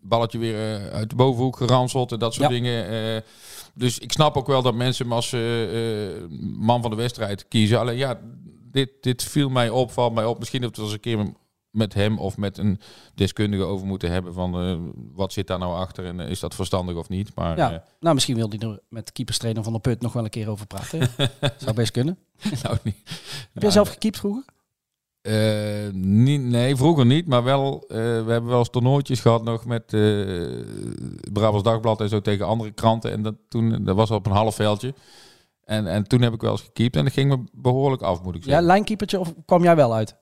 balletje 0.00 0.38
weer 0.38 0.54
uh, 0.54 0.86
uit 0.86 1.10
de 1.10 1.16
bovenhoek 1.16 1.56
geranseld 1.56 2.12
en 2.12 2.18
dat 2.18 2.34
soort 2.34 2.50
ja. 2.50 2.54
dingen. 2.54 2.92
Uh, 2.92 3.20
dus 3.74 3.98
ik 3.98 4.12
snap 4.12 4.36
ook 4.36 4.46
wel 4.46 4.62
dat 4.62 4.74
mensen 4.74 5.04
hem 5.04 5.14
als 5.14 5.30
man 6.56 6.82
van 6.82 6.90
de 6.90 6.96
wedstrijd 6.96 7.48
kiezen. 7.48 7.78
Alleen 7.78 7.96
ja, 7.96 8.20
dit, 8.70 8.90
dit 9.00 9.22
viel 9.22 9.48
mij 9.48 9.70
op, 9.70 9.92
valt 9.92 10.14
mij 10.14 10.24
op. 10.24 10.38
Misschien 10.38 10.60
dat 10.60 10.76
we 10.76 10.82
het 10.82 10.84
eens 10.84 10.94
een 10.94 11.00
keer 11.00 11.34
met 11.74 11.94
hem 11.94 12.18
of 12.18 12.36
met 12.36 12.58
een 12.58 12.78
deskundige 13.14 13.62
over 13.62 13.86
moeten 13.86 14.10
hebben 14.10 14.32
van 14.32 14.68
uh, 14.68 14.76
wat 15.12 15.32
zit 15.32 15.46
daar 15.46 15.58
nou 15.58 15.74
achter 15.74 16.04
en 16.04 16.20
uh, 16.20 16.30
is 16.30 16.40
dat 16.40 16.54
verstandig 16.54 16.96
of 16.96 17.08
niet. 17.08 17.34
Maar, 17.34 17.56
ja, 17.56 17.72
uh, 17.72 17.78
nou 18.00 18.14
misschien 18.14 18.36
wil 18.36 18.48
hij 18.48 18.58
er 18.58 18.80
met 18.88 19.12
keeperstrainer 19.12 19.62
van 19.62 19.72
de 19.72 19.78
Put 19.78 20.00
nog 20.00 20.12
wel 20.12 20.24
een 20.24 20.30
keer 20.30 20.50
over 20.50 20.66
praten. 20.66 21.08
Zou 21.58 21.74
best 21.74 21.90
kunnen. 21.90 22.18
nou, 22.62 22.76
niet. 22.82 22.96
Heb 23.52 23.62
jij 23.62 23.70
zelf 23.70 23.88
gekiept 23.88 24.18
vroeger? 24.18 24.44
niet, 25.92 26.42
nee, 26.42 26.76
vroeger 26.76 27.06
niet, 27.06 27.26
maar 27.26 27.44
wel, 27.44 27.84
we 27.88 27.94
hebben 28.04 28.46
wel 28.46 28.58
eens 28.58 28.70
toernooitjes 28.70 29.20
gehad 29.20 29.44
nog 29.44 29.64
met 29.64 29.86
Brabants 31.32 31.62
Dagblad 31.62 32.00
en 32.00 32.08
zo 32.08 32.20
tegen 32.20 32.46
andere 32.46 32.70
kranten. 32.70 33.10
En 33.10 33.22
dat, 33.22 33.34
toen, 33.48 33.84
dat 33.84 33.96
was 33.96 34.10
op 34.10 34.26
een 34.26 34.32
half 34.32 34.54
veldje. 34.54 34.94
En, 35.64 35.86
en 35.86 36.08
toen 36.08 36.22
heb 36.22 36.32
ik 36.32 36.40
wel 36.40 36.50
eens 36.50 36.62
gekiept 36.62 36.96
en 36.96 37.04
dat 37.04 37.12
ging 37.12 37.30
me 37.30 37.44
behoorlijk 37.52 38.02
af, 38.02 38.22
moet 38.22 38.34
ik 38.34 38.42
zeggen. 38.42 38.62
Ja, 38.62 38.68
lijnkeepertje 38.68 39.20
of 39.20 39.34
kwam 39.44 39.62
jij 39.62 39.76
wel 39.76 39.94
uit? 39.94 40.16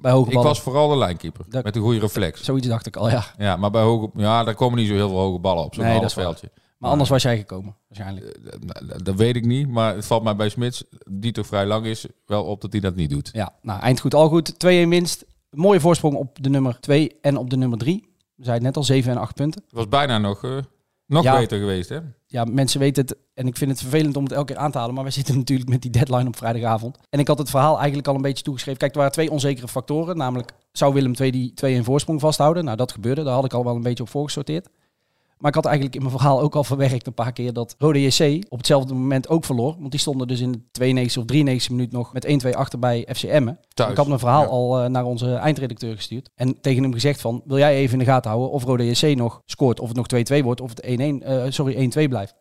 Bij 0.00 0.12
hoge 0.12 0.30
ik 0.30 0.36
was 0.36 0.60
vooral 0.60 0.88
de 0.88 0.96
lijnkeeper. 0.96 1.44
Dat, 1.48 1.64
met 1.64 1.76
een 1.76 1.82
goede 1.82 1.98
reflex. 1.98 2.44
Zoiets 2.44 2.66
dacht 2.66 2.86
ik 2.86 2.96
al, 2.96 3.10
ja. 3.10 3.24
Ja, 3.38 3.56
maar 3.56 3.70
bij 3.70 3.82
hoge, 3.82 4.10
ja, 4.14 4.44
daar 4.44 4.54
komen 4.54 4.78
niet 4.78 4.88
zo 4.88 4.94
heel 4.94 5.08
veel 5.08 5.18
hoge 5.18 5.38
ballen 5.38 5.64
op 5.64 5.74
zo'n 5.74 5.84
nee, 5.84 6.08
veldje. 6.08 6.48
Maar, 6.52 6.62
maar 6.78 6.90
anders 6.90 7.08
was 7.08 7.22
jij 7.22 7.36
gekomen, 7.36 7.76
waarschijnlijk. 7.88 8.38
Dat, 8.88 9.04
dat 9.04 9.14
weet 9.14 9.36
ik 9.36 9.44
niet, 9.44 9.68
maar 9.68 9.94
het 9.94 10.06
valt 10.06 10.22
mij 10.22 10.36
bij 10.36 10.48
Smits, 10.48 10.84
die 11.10 11.32
toch 11.32 11.46
vrij 11.46 11.66
lang 11.66 11.86
is, 11.86 12.06
wel 12.26 12.44
op 12.44 12.60
dat 12.60 12.72
hij 12.72 12.80
dat 12.80 12.94
niet 12.94 13.10
doet. 13.10 13.30
Ja, 13.32 13.54
nou, 13.62 13.80
eind 13.80 14.00
goed, 14.00 14.14
al 14.14 14.28
goed. 14.28 14.52
2-1 14.52 14.56
winst. 14.58 15.24
Mooie 15.50 15.80
voorsprong 15.80 16.14
op 16.14 16.42
de 16.42 16.48
nummer 16.48 16.80
2 16.80 17.18
en 17.20 17.36
op 17.36 17.50
de 17.50 17.56
nummer 17.56 17.78
3. 17.78 18.08
We 18.34 18.44
zeiden 18.44 18.66
net 18.66 18.76
al 18.76 18.84
7 18.84 19.10
en 19.10 19.18
8 19.18 19.34
punten. 19.34 19.62
Het 19.62 19.72
was 19.72 19.88
bijna 19.88 20.18
nog, 20.18 20.42
uh, 20.42 20.56
nog 21.10 21.22
ja, 21.22 21.38
beter 21.38 21.58
geweest, 21.58 21.88
hè? 21.88 21.98
Ja, 22.26 22.44
mensen 22.44 22.80
weten 22.80 23.02
het. 23.02 23.16
En 23.34 23.46
ik 23.46 23.56
vind 23.56 23.70
het 23.70 23.80
vervelend 23.80 24.16
om 24.16 24.24
het 24.24 24.32
elke 24.32 24.52
keer 24.52 24.62
aan 24.62 24.70
te 24.70 24.78
halen. 24.78 24.94
Maar 24.94 25.04
we 25.04 25.10
zitten 25.10 25.36
natuurlijk 25.42 25.68
met 25.68 25.82
die 25.82 25.90
deadline 25.90 26.26
op 26.26 26.36
vrijdagavond. 26.36 26.98
En 27.10 27.18
ik 27.18 27.28
had 27.28 27.38
het 27.38 27.50
verhaal 27.50 27.76
eigenlijk 27.76 28.08
al 28.08 28.14
een 28.14 28.22
beetje 28.22 28.44
toegeschreven. 28.44 28.80
Kijk, 28.80 28.92
er 28.92 28.98
waren 28.98 29.12
twee 29.12 29.30
onzekere 29.30 29.68
factoren. 29.68 30.16
Namelijk, 30.16 30.52
zou 30.72 30.94
Willem 30.94 31.12
II 31.20 31.30
die 31.30 31.52
2 31.54 31.74
in 31.74 31.84
voorsprong 31.84 32.20
vasthouden? 32.20 32.64
Nou, 32.64 32.76
dat 32.76 32.92
gebeurde. 32.92 33.22
Daar 33.22 33.34
had 33.34 33.44
ik 33.44 33.52
al 33.52 33.64
wel 33.64 33.74
een 33.74 33.82
beetje 33.82 34.02
op 34.02 34.08
voorgesorteerd. 34.08 34.68
Maar 35.40 35.48
ik 35.48 35.56
had 35.56 35.64
eigenlijk 35.64 35.94
in 35.94 36.02
mijn 36.02 36.16
verhaal 36.16 36.40
ook 36.40 36.54
al 36.54 36.64
verwerkt 36.64 37.06
een 37.06 37.14
paar 37.14 37.32
keer 37.32 37.52
dat 37.52 37.74
Rode 37.78 38.02
JC 38.02 38.44
op 38.48 38.58
hetzelfde 38.58 38.94
moment 38.94 39.28
ook 39.28 39.44
verloor. 39.44 39.76
Want 39.78 39.90
die 39.90 40.00
stonden 40.00 40.28
dus 40.28 40.40
in 40.40 40.52
de 40.52 40.60
92 40.70 41.22
of 41.22 41.28
93 41.28 41.70
minuut 41.70 41.92
nog 41.92 42.12
met 42.12 42.44
1-2 42.44 42.50
achter 42.50 42.78
bij 42.78 43.06
FCM. 43.14 43.48
Ik 43.90 43.96
had 43.96 44.06
mijn 44.06 44.18
verhaal 44.18 44.42
ja. 44.42 44.48
al 44.48 44.82
uh, 44.82 44.88
naar 44.88 45.04
onze 45.04 45.34
eindredacteur 45.34 45.96
gestuurd. 45.96 46.30
En 46.34 46.60
tegen 46.60 46.82
hem 46.82 46.92
gezegd 46.92 47.20
van, 47.20 47.42
wil 47.44 47.58
jij 47.58 47.74
even 47.74 47.92
in 47.92 47.98
de 48.04 48.10
gaten 48.10 48.30
houden 48.30 48.52
of 48.52 48.64
Rode 48.64 48.90
JC 48.90 49.16
nog 49.16 49.42
scoort. 49.44 49.80
Of 49.80 49.88
het 49.88 49.96
nog 49.96 50.40
2-2 50.40 50.44
wordt, 50.44 50.60
of 50.60 50.70
het 50.74 50.86
1-1, 50.86 50.88
uh, 50.88 51.44
sorry 51.48 51.90
1-2 52.06 52.08
blijft. 52.08 52.34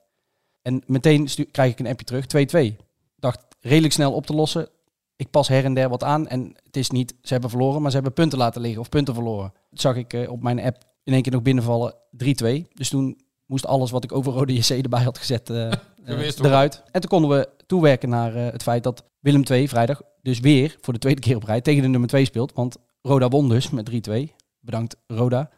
En 0.62 0.84
meteen 0.86 1.28
krijg 1.52 1.72
ik 1.72 1.80
een 1.80 1.88
appje 1.88 2.06
terug, 2.06 2.74
2-2. 2.74 2.76
Dacht 3.16 3.46
redelijk 3.60 3.94
snel 3.94 4.14
op 4.14 4.26
te 4.26 4.34
lossen. 4.34 4.70
Ik 5.16 5.30
pas 5.30 5.48
her 5.48 5.66
en 5.66 5.74
der 5.74 5.90
wat 5.90 6.04
aan 6.04 6.28
en 6.28 6.56
het 6.64 6.78
is 6.78 6.90
niet, 6.90 7.16
ze 7.22 7.34
hebben 7.34 7.50
verloren, 7.50 7.82
maar 7.82 7.90
ze 7.90 7.96
hebben 7.96 8.14
punten 8.14 8.38
laten 8.38 8.62
liggen 8.62 8.82
of 8.82 8.90
punten 8.90 9.14
verloren. 9.14 9.54
Dat 9.70 9.82
zag 9.82 9.96
ik 9.96 10.14
uh, 10.14 10.32
op 10.32 10.44
mijn 10.44 10.62
app 10.62 10.78
in 11.10 11.16
één 11.16 11.24
keer 11.24 11.32
nog 11.32 11.42
binnenvallen 11.42 11.94
3-2. 11.94 12.68
Dus 12.74 12.90
toen 12.90 13.18
moest 13.46 13.66
alles 13.66 13.92
wat 13.92 14.04
ik 14.04 14.12
over 14.12 14.34
Rode 14.34 14.54
JC 14.54 14.70
erbij 14.70 15.04
had 15.04 15.18
gezet 15.18 15.50
eh, 15.50 15.68
eh, 16.06 16.38
eruit. 16.38 16.84
En 16.92 17.02
toen 17.02 17.10
konden 17.10 17.30
we 17.30 17.50
toewerken 17.66 18.10
naar 18.10 18.36
eh, 18.36 18.52
het 18.52 18.64
feit 18.64 18.84
dat 18.84 19.04
Willem 19.20 19.44
II 19.44 19.68
vrijdag 19.68 20.02
dus 20.22 20.40
weer 20.40 20.78
voor 20.82 20.94
de 20.94 21.00
tweede 21.00 21.22
keer 21.22 21.36
op 21.36 21.44
rij 21.44 21.62
tegen 21.62 21.82
de 21.82 21.88
nummer 21.88 22.10
2 22.10 22.26
speelt. 22.26 22.54
Want 22.54 22.78
Roda 23.02 23.28
won 23.28 23.50
dus 23.50 23.70
met 23.70 24.10
3-2. 24.10 24.14
Bedankt 24.60 24.96
Roda. 25.08 25.50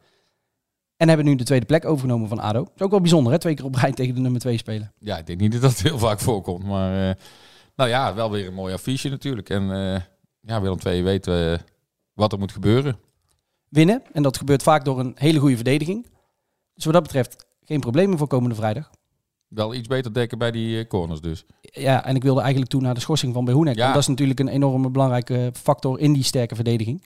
En 0.97 1.07
hebben 1.07 1.25
nu 1.25 1.35
de 1.35 1.43
tweede 1.43 1.65
plek 1.65 1.85
overgenomen 1.85 2.27
van 2.27 2.39
ADO. 2.39 2.63
Dat 2.63 2.71
is 2.75 2.81
ook 2.81 2.91
wel 2.91 3.01
bijzonder 3.01 3.33
hè, 3.33 3.39
twee 3.39 3.53
keer 3.53 3.65
op 3.65 3.75
rij 3.75 3.91
tegen 3.91 4.15
de 4.15 4.21
nummer 4.21 4.41
2 4.41 4.57
spelen. 4.57 4.93
Ja, 4.99 5.17
ik 5.17 5.27
denk 5.27 5.39
niet 5.39 5.51
dat 5.51 5.61
dat 5.61 5.81
heel 5.81 5.99
vaak 5.99 6.19
voorkomt. 6.19 6.63
Maar 6.63 7.17
nou 7.75 7.89
ja, 7.89 8.13
wel 8.13 8.31
weer 8.31 8.47
een 8.47 8.53
mooi 8.53 8.73
affiche 8.73 9.09
natuurlijk. 9.09 9.49
En 9.49 9.63
ja, 10.41 10.61
Willem 10.61 10.79
II 10.85 11.03
weet 11.03 11.25
wat 12.13 12.31
er 12.31 12.39
moet 12.39 12.51
gebeuren. 12.51 12.97
Winnen. 13.71 14.01
En 14.13 14.23
dat 14.23 14.37
gebeurt 14.37 14.63
vaak 14.63 14.85
door 14.85 14.99
een 14.99 15.11
hele 15.15 15.39
goede 15.39 15.55
verdediging. 15.55 16.07
Dus 16.73 16.83
wat 16.85 16.93
dat 16.93 17.03
betreft 17.03 17.45
geen 17.63 17.79
problemen 17.79 18.17
voor 18.17 18.27
komende 18.27 18.55
vrijdag. 18.55 18.89
Wel 19.47 19.73
iets 19.73 19.87
beter 19.87 20.13
dekken 20.13 20.37
bij 20.37 20.51
die 20.51 20.79
eh, 20.79 20.87
corners 20.87 21.21
dus. 21.21 21.45
Ja, 21.61 22.05
en 22.05 22.15
ik 22.15 22.23
wilde 22.23 22.39
eigenlijk 22.41 22.71
toe 22.71 22.81
naar 22.81 22.93
de 22.93 22.99
schorsing 22.99 23.33
van 23.33 23.45
Behoenek. 23.45 23.75
Ja. 23.75 23.81
Want 23.81 23.93
dat 23.93 24.01
is 24.01 24.07
natuurlijk 24.09 24.39
een 24.39 24.47
enorme 24.47 24.89
belangrijke 24.89 25.51
factor 25.53 25.99
in 25.99 26.13
die 26.13 26.23
sterke 26.23 26.55
verdediging. 26.55 27.05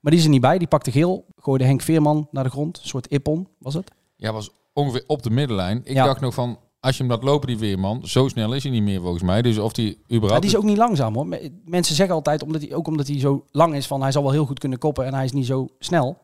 Maar 0.00 0.10
die 0.10 0.20
is 0.20 0.26
er 0.26 0.32
niet 0.32 0.40
bij. 0.40 0.58
Die 0.58 0.68
pakte 0.68 0.90
geel, 0.90 1.24
gooide 1.36 1.64
Henk 1.64 1.82
Veerman 1.82 2.28
naar 2.30 2.44
de 2.44 2.50
grond. 2.50 2.78
Een 2.82 2.88
soort 2.88 3.06
ippon 3.06 3.48
was 3.58 3.74
het. 3.74 3.90
Ja, 4.16 4.32
was 4.32 4.50
ongeveer 4.72 5.04
op 5.06 5.22
de 5.22 5.30
middenlijn. 5.30 5.80
Ik 5.84 5.94
Ja. 5.94 6.04
dacht 6.04 6.20
nog 6.20 6.34
van, 6.34 6.58
als 6.82 6.96
je 6.96 7.02
hem 7.02 7.12
laat 7.12 7.22
lopen 7.22 7.46
die 7.46 7.58
Weerman, 7.58 8.06
zo 8.06 8.28
snel 8.28 8.52
is 8.54 8.62
hij 8.62 8.72
niet 8.72 8.82
meer 8.82 9.00
volgens 9.00 9.22
mij. 9.22 9.42
Dus 9.42 9.58
of 9.58 9.72
die 9.72 9.86
Maar 10.08 10.16
überhaupt... 10.16 10.42
die 10.42 10.50
is 10.50 10.56
ook 10.56 10.64
niet 10.64 10.76
langzaam 10.76 11.14
hoor. 11.14 11.26
Me- 11.26 11.50
Mensen 11.64 11.94
zeggen 11.94 12.14
altijd, 12.14 12.42
omdat 12.42 12.60
hij, 12.62 12.74
ook 12.74 12.86
omdat 12.86 13.06
hij 13.06 13.18
zo 13.20 13.44
lang 13.50 13.74
is, 13.74 13.86
van 13.86 14.02
hij 14.02 14.12
zal 14.12 14.22
wel 14.22 14.32
heel 14.32 14.46
goed 14.46 14.58
kunnen 14.58 14.78
koppen 14.78 15.06
en 15.06 15.14
hij 15.14 15.24
is 15.24 15.32
niet 15.32 15.46
zo 15.46 15.68
snel. 15.78 16.18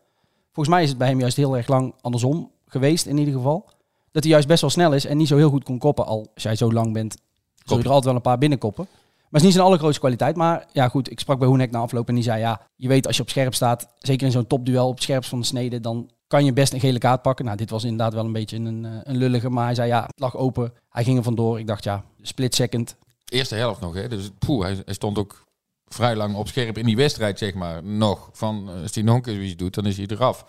Volgens 0.53 0.75
mij 0.75 0.83
is 0.83 0.89
het 0.89 0.99
bij 0.99 1.09
hem 1.09 1.21
juist 1.21 1.37
heel 1.37 1.57
erg 1.57 1.69
lang 1.69 1.95
andersom 2.01 2.51
geweest 2.67 3.07
in 3.07 3.19
ieder 3.19 3.35
geval. 3.35 3.65
Dat 4.13 4.23
hij 4.23 4.33
juist 4.33 4.49
best 4.49 4.61
wel 4.61 4.71
snel 4.71 4.93
is 4.93 5.05
en 5.05 5.17
niet 5.17 5.29
zo 5.29 5.37
heel 5.37 5.51
goed 5.51 5.65
kon 5.65 5.79
koppen. 5.79 6.07
Al 6.07 6.27
als 6.35 6.43
jij 6.43 6.57
zo 6.57 6.73
lang 6.73 6.93
bent, 6.93 7.17
zul 7.65 7.77
je 7.77 7.83
er 7.83 7.89
altijd 7.89 8.05
wel 8.07 8.15
een 8.15 8.21
paar 8.21 8.39
binnenkoppen. 8.39 8.87
Maar 8.91 9.27
het 9.31 9.37
is 9.41 9.43
niet 9.43 9.53
zijn 9.53 9.65
allergrootste 9.65 10.01
kwaliteit. 10.01 10.37
Maar 10.37 10.67
ja 10.73 10.89
goed, 10.89 11.11
ik 11.11 11.21
sprak 11.21 11.39
bij 11.39 11.49
Hoenek 11.49 11.71
na 11.71 11.79
afloop 11.79 12.09
en 12.09 12.15
die 12.15 12.25
zei 12.25 12.41
ja, 12.41 12.61
je 12.77 12.89
weet 12.89 13.07
als 13.07 13.17
je 13.17 13.23
op 13.23 13.29
scherp 13.29 13.55
staat, 13.55 13.89
zeker 13.99 14.27
in 14.27 14.33
zo'n 14.33 14.47
topduel 14.47 14.87
op 14.89 14.95
het 14.95 15.03
scherpst 15.03 15.31
van 15.31 15.41
de 15.41 15.47
snede, 15.47 15.81
dan 15.81 16.11
kan 16.29 16.45
je 16.45 16.53
best 16.53 16.73
een 16.73 16.81
gele 16.81 16.99
kaart 16.99 17.23
pakken. 17.23 17.45
Nou, 17.45 17.57
dit 17.57 17.71
was 17.71 17.83
inderdaad 17.83 18.15
wel 18.15 18.25
een 18.25 18.33
beetje 18.33 18.57
een, 18.57 18.85
eh, 18.85 18.91
een 19.03 19.17
lullige, 19.17 19.49
maar 19.49 19.65
hij 19.65 19.75
zei 19.75 19.89
ja, 19.89 20.03
het 20.03 20.21
lag 20.21 20.37
open. 20.37 20.73
Hij 20.89 21.05
ging 21.05 21.17
er 21.19 21.23
vandoor. 21.23 21.59
Ik 21.59 21.67
dacht 21.67 21.85
ja, 21.85 22.05
split 22.23 22.55
second. 22.55 22.97
Eerste 23.25 23.55
helft 23.55 23.81
nog, 23.81 23.95
hè. 23.95 24.09
Dus 24.09 24.31
poeh, 24.39 24.65
hij, 24.65 24.83
hij 24.85 24.95
stond 24.95 25.19
ook 25.19 25.45
vrij 25.87 26.17
lang 26.17 26.35
op 26.35 26.49
scherp 26.49 26.79
in 26.79 26.87
die 26.87 26.97
wedstrijd, 26.97 27.39
zeg 27.39 27.55
maar. 27.55 27.85
Nog. 27.85 28.31
Van, 28.33 28.69
eh, 28.69 28.83
als 28.83 28.95
hij 28.95 29.05
nog 29.05 29.15
een 29.15 29.23
keer 29.23 29.43
iets 29.43 29.57
doet, 29.57 29.75
dan 29.75 29.87
is 29.87 29.97
hij 29.97 30.07
eraf. 30.07 30.45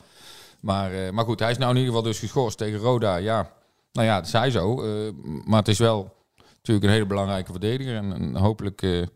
Maar, 0.60 0.94
eh, 0.94 1.12
maar 1.12 1.26
goed, 1.26 1.40
hij 1.40 1.52
is 1.52 1.58
nou 1.58 1.70
in 1.72 1.78
ieder 1.78 1.94
geval 1.94 2.10
dus 2.10 2.20
geschorst 2.20 2.58
tegen 2.58 2.80
Roda. 2.80 3.16
Ja, 3.16 3.52
nou 3.92 4.08
ja, 4.08 4.16
het 4.16 4.28
zij 4.28 4.52
zo. 4.52 4.76
maar 5.46 5.60
het 5.60 5.68
is 5.68 5.80
wel 5.80 6.16
natuurlijk 6.56 6.86
een 6.86 6.92
hele 6.92 7.06
belangrijke 7.06 7.52
verdediger. 7.52 7.96
En, 7.96 8.14
en 8.14 8.36
hopelijk 8.36 9.08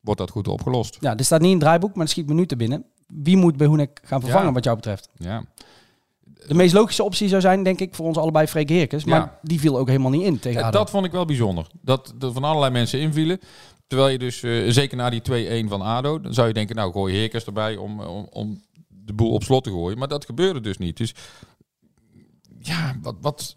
wordt 0.00 0.20
dat 0.20 0.30
goed 0.30 0.48
opgelost. 0.48 0.96
Ja, 1.00 1.14
dit 1.14 1.26
staat 1.26 1.40
niet 1.40 1.48
in 1.48 1.56
het 1.56 1.64
draaiboek, 1.64 1.94
maar 1.94 2.04
er 2.04 2.10
schiet 2.10 2.26
minuten 2.26 2.58
binnen. 2.58 2.84
Wie 3.06 3.36
moet 3.36 3.56
Behoenek 3.56 4.00
gaan 4.04 4.20
vervangen 4.20 4.46
Ja. 4.46 4.52
wat 4.52 4.64
jou 4.64 4.76
betreft? 4.76 5.08
Ja, 5.16 5.44
De 6.48 6.54
meest 6.54 6.74
logische 6.74 7.02
optie 7.02 7.28
zou 7.28 7.40
zijn, 7.40 7.62
denk 7.62 7.80
ik, 7.80 7.94
voor 7.94 8.06
ons 8.06 8.16
allebei 8.16 8.46
Freek 8.46 8.68
Heerkens. 8.68 9.04
Maar 9.04 9.20
Ja. 9.20 9.38
die 9.42 9.60
viel 9.60 9.78
ook 9.78 9.86
helemaal 9.88 10.10
niet 10.10 10.22
in 10.22 10.38
tegen 10.38 10.60
Ja, 10.60 10.66
ADO. 10.66 10.78
dat 10.78 10.90
vond 10.90 11.04
ik 11.06 11.12
wel 11.12 11.24
bijzonder. 11.24 11.66
Dat 11.82 12.14
er 12.20 12.32
van 12.32 12.44
allerlei 12.44 12.72
mensen 12.72 13.00
invielen. 13.00 13.40
Terwijl 13.86 14.10
je 14.10 14.18
dus, 14.18 14.42
eh, 14.42 14.62
zeker 14.68 14.96
na 14.96 15.10
die 15.10 15.20
2-1 15.22 15.68
van 15.68 15.80
ADO, 15.82 16.20
dan 16.20 16.34
zou 16.34 16.48
je 16.48 16.54
denken, 16.54 16.76
nou 16.76 16.92
gooi 16.92 17.14
Heerkers 17.14 17.44
erbij 17.44 17.76
om, 17.76 18.00
om, 18.00 18.26
om 18.30 18.62
de 18.88 19.12
boel 19.12 19.30
op 19.32 19.42
slot 19.42 19.64
te 19.64 19.70
gooien. 19.70 19.98
Maar 19.98 20.08
dat 20.08 20.24
gebeurde 20.24 20.60
dus 20.60 20.78
niet. 20.78 20.96
Dus 20.96 21.14
ja, 22.58 22.94
wat, 23.02 23.14
wat, 23.20 23.56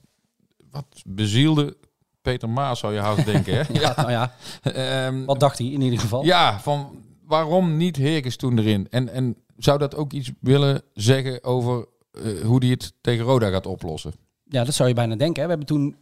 wat 0.71 0.85
bezielde 1.05 1.77
Peter 2.21 2.49
Maas, 2.49 2.79
zou 2.79 2.93
je 2.93 2.99
haast 2.99 3.25
denken. 3.33 3.53
Hè? 3.55 3.79
ja, 3.79 3.93
nou 3.95 4.11
ja, 4.11 4.33
Ehm, 4.63 5.25
wat 5.25 5.39
dacht 5.39 5.57
hij 5.57 5.67
in 5.67 5.81
ieder 5.81 5.99
geval? 5.99 6.23
ja, 6.23 6.59
van 6.59 7.03
waarom 7.25 7.77
niet 7.77 7.95
Heerkens 7.95 8.35
toen 8.35 8.57
erin? 8.59 8.87
En, 8.89 9.09
en 9.09 9.35
zou 9.57 9.77
dat 9.77 9.95
ook 9.95 10.11
iets 10.13 10.31
willen 10.39 10.81
zeggen 10.93 11.43
over 11.43 11.85
eh, 12.15 12.41
hoe 12.41 12.59
hij 12.59 12.69
het 12.69 12.93
tegen 13.01 13.25
Roda 13.25 13.49
gaat 13.49 13.65
oplossen? 13.65 14.13
Ja, 14.43 14.63
dat 14.63 14.73
zou 14.73 14.89
je 14.89 14.95
bijna 14.95 15.15
denken. 15.15 15.41
Hè. 15.41 15.43
We 15.43 15.55
hebben 15.55 15.67
toen, 15.67 15.95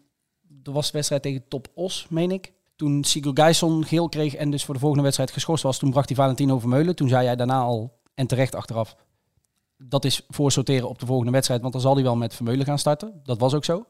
er 0.63 0.71
was 0.71 0.85
de 0.85 0.93
wedstrijd 0.93 1.21
tegen 1.21 1.47
Top 1.47 1.67
Os, 1.73 2.05
meen 2.09 2.31
ik. 2.31 2.53
Toen 2.75 3.03
Sigurd 3.03 3.39
Gijsson 3.39 3.85
geel 3.85 4.09
kreeg 4.09 4.35
en 4.35 4.51
dus 4.51 4.65
voor 4.65 4.73
de 4.73 4.79
volgende 4.79 5.03
wedstrijd 5.03 5.31
geschorst 5.31 5.63
was, 5.63 5.77
toen 5.77 5.91
bracht 5.91 6.07
hij 6.07 6.17
Valentino 6.17 6.59
Vermeulen. 6.59 6.95
Toen 6.95 7.09
zei 7.09 7.23
jij 7.23 7.35
daarna 7.35 7.61
al, 7.61 7.99
en 8.13 8.27
terecht 8.27 8.55
achteraf, 8.55 8.95
dat 9.77 10.05
is 10.05 10.25
voor 10.29 10.51
sorteren 10.51 10.89
op 10.89 10.99
de 10.99 11.05
volgende 11.05 11.31
wedstrijd, 11.31 11.61
want 11.61 11.73
dan 11.73 11.81
zal 11.81 11.93
hij 11.93 12.03
wel 12.03 12.15
met 12.15 12.35
Vermeulen 12.35 12.65
gaan 12.65 12.79
starten. 12.79 13.21
Dat 13.23 13.39
was 13.39 13.53
ook 13.53 13.65
zo. 13.65 13.85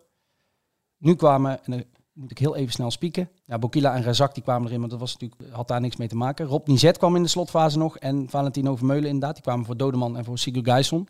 Nu 0.97 1.15
kwamen, 1.15 1.63
en 1.63 1.71
dan 1.71 1.83
moet 2.13 2.31
ik 2.31 2.37
heel 2.37 2.55
even 2.55 2.73
snel 2.73 2.91
spieken, 2.91 3.29
ja, 3.45 3.59
Bokila 3.59 3.95
en 3.95 4.03
Razak 4.03 4.33
die 4.33 4.43
kwamen 4.43 4.67
erin, 4.67 4.79
maar 4.79 4.89
dat 4.89 4.99
was 4.99 5.13
natuurlijk, 5.13 5.51
had 5.51 5.67
daar 5.67 5.81
niks 5.81 5.95
mee 5.95 6.07
te 6.07 6.15
maken. 6.15 6.45
Rob 6.45 6.67
Nizet 6.67 6.97
kwam 6.97 7.15
in 7.15 7.23
de 7.23 7.27
slotfase 7.29 7.77
nog 7.77 7.97
en 7.97 8.29
Valentino 8.29 8.75
Vermeulen 8.75 9.05
inderdaad. 9.05 9.33
Die 9.33 9.43
kwamen 9.43 9.65
voor 9.65 9.77
Dodeman 9.77 10.17
en 10.17 10.25
voor 10.25 10.37
Sigurd 10.37 10.65
Gijsson. 10.65 11.07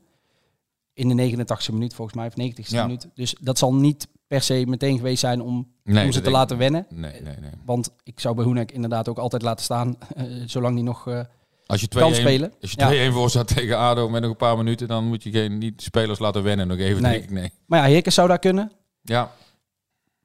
In 0.94 1.16
de 1.18 1.46
89e 1.46 1.74
minuut 1.74 1.94
volgens 1.94 2.18
mij, 2.18 2.28
of 2.28 2.34
90e 2.34 2.70
Ja. 2.70 2.84
minuut. 2.86 3.08
Dus 3.14 3.36
dat 3.42 3.58
zal 3.58 3.74
niet 3.74 4.08
per 4.28 4.42
se 4.42 4.64
meteen 4.68 4.98
geweest 4.98 5.20
zijn 5.20 5.42
om, 5.42 5.72
Nee, 5.84 6.06
om 6.06 6.12
ze 6.12 6.22
te 6.22 6.32
laten 6.32 6.58
wennen. 6.58 6.86
Nee, 6.90 7.22
nee, 7.22 7.36
nee. 7.40 7.50
Want 7.66 7.90
ik 8.04 8.20
zou 8.20 8.36
bij 8.36 8.46
Hoenek 8.46 8.72
inderdaad 8.72 9.10
ook 9.10 9.18
altijd 9.18 9.42
laten 9.42 9.64
staan, 9.64 9.98
eh, 10.16 10.26
zolang 10.46 10.76
die 10.76 10.84
nog... 10.84 11.08
eh, 11.08 11.22
Als 11.66 11.82
je 11.82 11.88
2-1 11.88 12.00
kan 12.00 12.14
spelen. 12.16 12.54
Als 12.62 12.72
je 12.72 12.80
Ja. 12.80 13.10
2-1 13.10 13.14
voor 13.14 13.30
staat 13.30 13.48
tegen 13.56 13.78
ADO 13.78 14.10
met 14.10 14.22
nog 14.22 14.32
een 14.32 14.38
paar 14.38 14.58
minuten, 14.58 14.88
dan 14.88 15.08
moet 15.08 15.24
je 15.24 15.32
geen 15.32 15.58
niet 15.58 15.82
spelers 15.82 16.20
laten 16.20 16.44
wennen. 16.44 16.68
Nog 16.68 16.78
even, 16.78 17.02
Nee. 17.02 17.12
denk 17.12 17.24
ik. 17.24 17.30
Nee. 17.32 17.52
maar 17.66 17.80
ja, 17.80 17.86
Heerkens 17.86 18.16
zou 18.16 18.28
daar 18.28 18.40
kunnen. 18.40 18.72
Ja, 19.02 19.32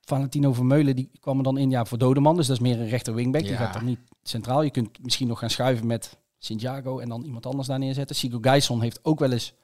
Valentino 0.00 0.52
Vermeulen 0.52 0.96
die 0.96 1.10
kwam 1.20 1.36
er 1.38 1.44
dan 1.44 1.58
in 1.58 1.70
ja, 1.70 1.84
voor 1.84 1.98
Dodeman. 1.98 2.36
Dus 2.36 2.46
dat 2.46 2.56
is 2.56 2.62
meer 2.62 2.80
een 2.80 2.88
rechter 2.88 3.14
wingback. 3.14 3.42
Die 3.42 3.50
Ja. 3.50 3.56
gaat 3.56 3.72
dan 3.72 3.84
niet 3.84 3.98
centraal. 4.22 4.62
Je 4.62 4.70
kunt 4.70 5.02
misschien 5.02 5.28
nog 5.28 5.38
gaan 5.38 5.50
schuiven 5.50 5.86
met 5.86 6.18
Santiago 6.38 6.98
en 6.98 7.08
dan 7.08 7.24
iemand 7.24 7.46
anders 7.46 7.68
daar 7.68 7.78
neerzetten. 7.78 8.16
Sigurd 8.16 8.46
Gijsson 8.46 8.80
heeft 8.82 8.98
ook 9.02 9.18
wel 9.18 9.32
eens 9.32 9.54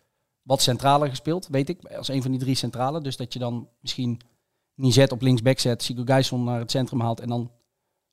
wat 0.45 0.63
centraler 0.63 1.09
gespeeld, 1.09 1.49
weet 1.51 1.69
ik. 1.69 1.85
Als 1.85 2.09
een 2.09 2.23
van 2.23 2.31
die 2.31 2.41
drie 2.41 2.55
centralen. 2.55 3.03
Dus 3.03 3.17
dat 3.17 3.33
je 3.33 3.39
dan 3.39 3.69
misschien 3.81 4.21
Nizet 4.75 5.13
op 5.13 5.23
linksback 5.23 5.59
zet, 5.59 5.83
Sigurd 5.83 6.11
Gijsson 6.11 6.45
naar 6.45 6.59
het 6.59 6.71
centrum 6.71 7.01
haalt 7.01 7.21
en 7.21 7.29
dan 7.29 7.51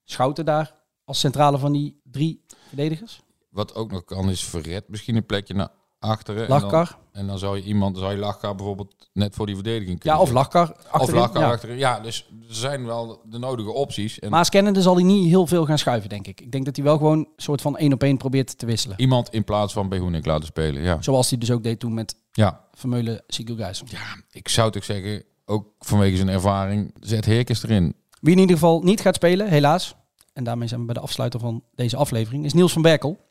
Schouten 0.04 0.46
daar 0.46 0.76
als 1.06 1.20
centrale 1.20 1.58
van 1.58 1.72
die 1.72 2.02
drie 2.04 2.46
verdedigers. 2.68 3.22
wat 3.50 3.76
ook 3.76 3.92
nog 3.92 4.06
kan 4.06 4.30
is 4.30 4.44
verred 4.44 4.88
misschien 4.90 5.16
een 5.16 5.26
plekje 5.26 5.54
naar 5.54 5.70
achteren. 6.00 6.48
En 6.48 6.70
dan, 6.70 6.88
en 7.12 7.28
dan 7.28 7.40
zou 7.40 7.58
je 7.58 7.64
iemand, 7.64 7.98
zou 7.98 8.12
je 8.12 8.18
Lachkar 8.18 8.56
bijvoorbeeld 8.56 9.10
net 9.14 9.36
voor 9.36 9.46
die 9.46 9.56
verdediging 9.56 10.00
kunnen 10.00 10.18
Ja, 10.18 10.24
of. 10.26 10.32
Lachkar. 10.32 10.70
Of 10.72 10.88
achterin. 10.92 11.20
Lachkar 11.22 11.42
Ja. 11.42 11.52
achterin. 11.52 11.78
Ja, 11.78 12.00
dus 12.00 12.30
er 12.48 12.56
zijn 12.56 12.86
wel 12.86 13.22
de 13.26 13.38
nodige 13.38 13.72
opties. 13.72 14.20
En 14.20 14.30
Maar 14.30 14.50
kennende 14.50 14.82
zal 14.82 14.96
hij 14.96 15.04
niet 15.04 15.28
heel 15.28 15.48
veel 15.48 15.66
gaan 15.66 15.78
schuiven, 15.78 16.10
denk 16.10 16.28
ik. 16.28 16.42
Ik 16.42 16.52
denk 16.52 16.66
dat 16.66 16.76
hij 16.76 16.86
wel 16.86 16.98
gewoon 16.98 17.18
een 17.18 17.28
soort 17.36 17.62
van 17.62 17.78
één 17.78 17.94
op 17.94 18.04
één 18.04 18.18
probeert 18.18 18.58
te 18.58 18.66
wisselen. 18.66 19.00
iemand 19.00 19.30
in 19.30 19.44
plaats 19.44 19.74
van 19.74 19.90
Behoenik 19.90 20.26
laten 20.26 20.46
spelen. 20.46 20.82
Ja. 20.82 21.02
Zoals 21.02 21.30
hij 21.30 21.40
dus 21.40 21.52
ook 21.52 21.64
deed 21.64 21.80
toen 21.80 21.94
met 21.94 22.16
ja, 22.32 22.66
Vermeulen 22.74 23.24
Sigurd 23.28 23.60
Gijsson. 23.60 23.88
ik 24.32 24.48
zou 24.48 24.72
toch 24.72 24.84
zeggen, 24.84 25.24
ook 25.46 25.68
vanwege 25.80 26.16
zijn 26.16 26.30
ervaring, 26.30 26.94
zet 27.00 27.26
Heerkens 27.26 27.64
erin. 27.64 27.96
Wie 28.20 28.34
in 28.34 28.40
ieder 28.40 28.56
geval 28.56 28.82
niet 28.82 29.02
gaat 29.02 29.16
spelen, 29.16 29.48
helaas. 29.48 29.96
En 30.34 30.44
daarmee 30.44 30.68
zijn 30.68 30.80
we 30.80 30.86
bij 30.86 30.96
de 30.96 31.02
afsluiter 31.02 31.40
van 31.40 31.64
deze 31.76 31.98
aflevering. 31.98 32.46
Is 32.46 32.54
Niels 32.54 32.74
van 32.74 32.82
Berkel. 32.82 33.30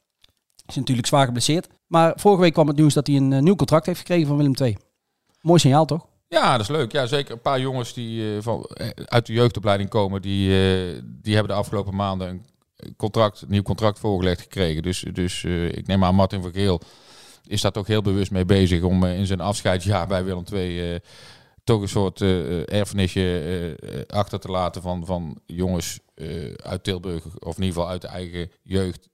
Is 0.66 0.74
natuurlijk 0.74 1.07
zwaar 1.07 1.24
geblesseerd. 1.24 1.68
Maar 1.86 2.12
vorige 2.16 2.40
week 2.40 2.53
kwam 2.53 2.66
het 2.66 2.76
nieuws 2.76 2.94
dat 2.94 3.07
hij 3.07 3.16
een 3.16 3.32
eh, 3.32 3.40
nieuw 3.40 3.55
contract 3.55 3.86
heeft 3.86 3.98
gekregen 3.98 4.26
van 4.26 4.36
Willem 4.36 4.55
II. 4.61 4.76
Mooi 5.40 5.59
signaal 5.59 5.84
toch? 5.84 6.07
Ja, 6.28 6.53
dat 6.53 6.61
is 6.61 6.68
leuk. 6.68 6.92
Ja, 6.92 7.07
zeker 7.07 7.32
een 7.32 7.40
paar 7.40 7.61
jongens 7.61 7.92
die 7.94 8.36
eh, 8.36 8.42
van, 8.42 8.64
eh, 8.64 8.88
uit 9.05 9.26
de 9.26 9.32
jeugdopleiding 9.32 9.88
komen, 9.88 10.22
die, 10.22 10.48
die 11.03 11.34
hebben 11.34 11.53
de 11.53 11.59
afgelopen 11.59 11.94
maanden 11.94 12.28
een 12.76 12.96
contract, 12.96 13.40
een 13.40 13.51
nieuw 13.51 13.62
contract 13.62 13.98
voorgelegd 13.98 14.40
gekregen. 14.40 14.82
Dus, 14.82 15.05
dus 15.12 15.44
ik 15.44 15.86
neem 15.86 16.05
aan 16.05 16.14
Martin 16.14 16.42
van 16.42 16.53
Geel 16.53 16.80
is 17.47 17.61
daar 17.61 17.72
toch 17.72 17.86
heel 17.86 18.03
bewust 18.03 18.30
mee 18.30 18.45
bezig 18.45 18.82
om 18.82 19.05
eh, 19.05 19.18
in 19.18 19.26
zijn 19.26 19.41
afscheidsjaar 19.41 20.07
bij 20.14 20.24
Willem 20.24 20.45
II 20.53 20.93
eh, 20.93 21.01
toch 21.64 21.80
een 21.80 21.88
soort 21.88 22.20
eh, 22.20 22.72
erfenisje 22.72 24.07
achter 24.09 24.41
te 24.41 24.49
laten 24.49 24.82
van, 24.82 25.07
van 25.07 25.41
jongens 25.47 26.01
uit 26.57 26.84
Tilburg, 26.84 27.24
of 27.38 27.57
in 27.57 27.62
ieder 27.62 27.76
geval 27.76 27.88
uit 27.88 28.01
de 28.01 28.09
eigen 28.09 28.51
jeugd, 28.62 29.09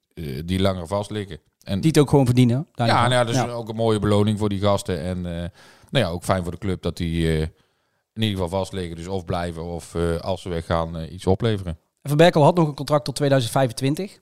die 0.45 0.61
langer 0.61 0.87
vast 0.87 1.11
liggen. 1.11 1.39
En 1.63 1.81
Die 1.81 1.91
het 1.91 1.99
ook 1.99 2.11
gewoon 2.11 2.25
verdienen. 2.25 2.69
ja, 2.75 2.85
nou 2.87 3.11
ja, 3.11 3.25
dat 3.25 3.35
is 3.35 3.41
ook 3.41 3.69
een 3.69 3.77
mooie 3.77 3.99
beloning 3.99 4.39
voor 4.39 4.49
die 4.49 4.61
gasten. 4.61 5.01
En 5.01 5.21
nou 5.91 6.05
ja, 6.05 6.09
ook 6.09 6.25
fijn 6.25 6.43
voor 6.43 6.53
de 6.53 6.59
club 6.59 6.83
dat 6.83 6.97
die 6.97 7.39
in 7.39 8.23
ieder 8.23 8.31
geval 8.31 8.49
vast 8.49 8.73
liggen. 8.73 8.97
Dus 8.97 9.07
of 9.07 9.25
blijven 9.25 9.65
of 9.65 9.95
als 10.21 10.43
ze 10.43 10.49
weggaan 10.49 11.07
iets 11.13 11.27
opleveren. 11.27 11.79
En 12.03 12.09
Van 12.09 12.17
Berkel 12.17 12.43
had 12.43 12.55
nog 12.57 12.69
een 12.69 12.75
contract 12.75 13.05
tot 13.05 13.15
2025. 13.15 14.19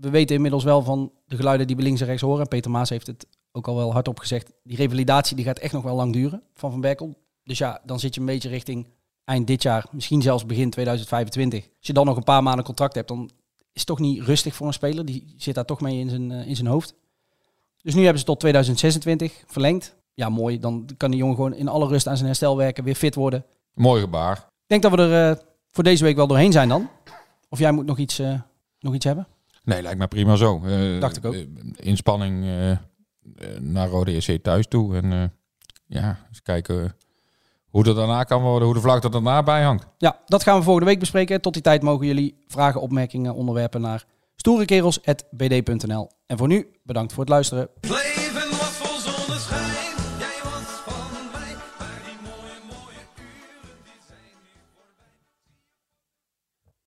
We 0.00 0.10
weten 0.10 0.36
inmiddels 0.36 0.64
wel 0.64 0.82
van 0.82 1.12
de 1.26 1.36
geluiden 1.36 1.66
die 1.66 1.76
we 1.76 1.82
links 1.82 2.00
en 2.00 2.06
rechts 2.06 2.22
horen. 2.22 2.40
En 2.40 2.48
Peter 2.48 2.70
Maas 2.70 2.88
heeft 2.88 3.06
het 3.06 3.26
ook 3.52 3.68
al 3.68 3.76
wel 3.76 3.92
hardop 3.92 4.18
gezegd. 4.18 4.52
Die 4.62 4.76
revalidatie 4.76 5.36
die 5.36 5.44
gaat 5.44 5.58
echt 5.58 5.72
nog 5.72 5.82
wel 5.82 5.96
lang 5.96 6.12
duren 6.12 6.42
van 6.52 6.70
Van 6.70 6.80
Berkel. 6.80 7.14
Dus 7.44 7.58
ja, 7.58 7.80
dan 7.84 8.00
zit 8.00 8.14
je 8.14 8.20
een 8.20 8.26
beetje 8.26 8.48
richting 8.48 8.88
eind 9.24 9.46
dit 9.46 9.62
jaar. 9.62 9.86
Misschien 9.90 10.22
zelfs 10.22 10.46
begin 10.46 10.70
2025. 10.70 11.62
Als 11.62 11.86
je 11.86 11.92
dan 11.92 12.06
nog 12.06 12.16
een 12.16 12.24
paar 12.24 12.42
maanden 12.42 12.64
contract 12.64 12.94
hebt, 12.94 13.08
dan 13.08 13.30
is 13.72 13.80
het 13.80 13.86
toch 13.86 13.98
niet 13.98 14.22
rustig 14.22 14.54
voor 14.54 14.66
een 14.66 14.72
speler. 14.72 15.04
Die 15.04 15.34
zit 15.36 15.54
daar 15.54 15.64
toch 15.64 15.80
mee 15.80 15.98
in 15.98 16.10
zijn, 16.10 16.30
eh, 16.30 16.46
in 16.46 16.56
zijn 16.56 16.68
hoofd. 16.68 16.94
Dus 17.82 17.94
nu 17.94 18.02
hebben 18.02 18.18
ze 18.18 18.24
tot 18.24 18.40
2026 18.40 19.44
verlengd. 19.46 19.96
Ja, 20.14 20.28
mooi. 20.28 20.58
Dan 20.58 20.88
kan 20.96 21.10
die 21.10 21.18
jongen 21.18 21.34
gewoon 21.34 21.54
in 21.54 21.68
alle 21.68 21.86
rust 21.86 22.06
aan 22.06 22.16
zijn 22.16 22.28
herstel 22.28 22.56
werken. 22.56 22.84
Weer 22.84 22.94
fit 22.94 23.14
worden. 23.14 23.44
Mooi 23.74 24.00
gebaar. 24.00 24.36
Ik 24.36 24.66
denk 24.66 24.82
dat 24.82 24.90
we 24.90 24.98
er 24.98 25.30
eh, 25.30 25.42
voor 25.70 25.84
deze 25.84 26.04
week 26.04 26.16
wel 26.16 26.26
doorheen 26.26 26.52
zijn 26.52 26.68
dan. 26.68 26.88
Of 27.48 27.58
jij 27.58 27.72
moet 27.72 27.86
nog 27.86 27.98
iets, 27.98 28.18
eh, 28.18 28.40
nog 28.78 28.94
iets 28.94 29.04
hebben? 29.04 29.26
Nee, 29.64 29.82
lijkt 29.82 29.98
me 29.98 30.06
prima 30.08 30.36
zo. 30.36 30.60
Eh, 30.64 31.00
Dacht 31.00 31.16
ik 31.16 31.24
ook. 31.24 31.34
eh, 31.34 31.40
inspanning 31.76 32.44
eh, 32.44 32.70
eh, 32.70 32.78
naar 33.60 33.88
Rode 33.88 34.12
EC 34.26 34.42
thuis 34.42 34.66
toe. 34.66 34.96
En 34.96 35.12
eh, 35.12 35.22
ja, 35.86 36.18
eens 36.28 36.42
kijken 36.42 36.96
hoe 37.64 37.86
het 37.86 37.96
daarna 37.96 38.24
kan 38.24 38.42
worden, 38.42 38.64
hoe 38.64 38.74
de 38.74 38.80
vlag 38.80 39.02
er 39.02 39.10
daarna 39.10 39.42
bij 39.42 39.62
hangt. 39.62 39.86
Ja, 39.98 40.18
dat 40.26 40.42
gaan 40.42 40.58
we 40.58 40.64
volgende 40.64 40.88
week 40.88 40.98
bespreken. 40.98 41.40
Tot 41.40 41.52
die 41.52 41.62
tijd 41.62 41.82
mogen 41.82 42.06
jullie 42.06 42.44
vragen, 42.46 42.80
opmerkingen, 42.80 43.34
onderwerpen 43.34 43.80
naar 43.80 44.04
stoerekerels.bd.nl. 44.36 46.10
En 46.26 46.38
voor 46.38 46.48
nu, 46.48 46.66
bedankt 46.82 47.12
voor 47.12 47.22
het 47.22 47.32
luisteren. 47.32 47.68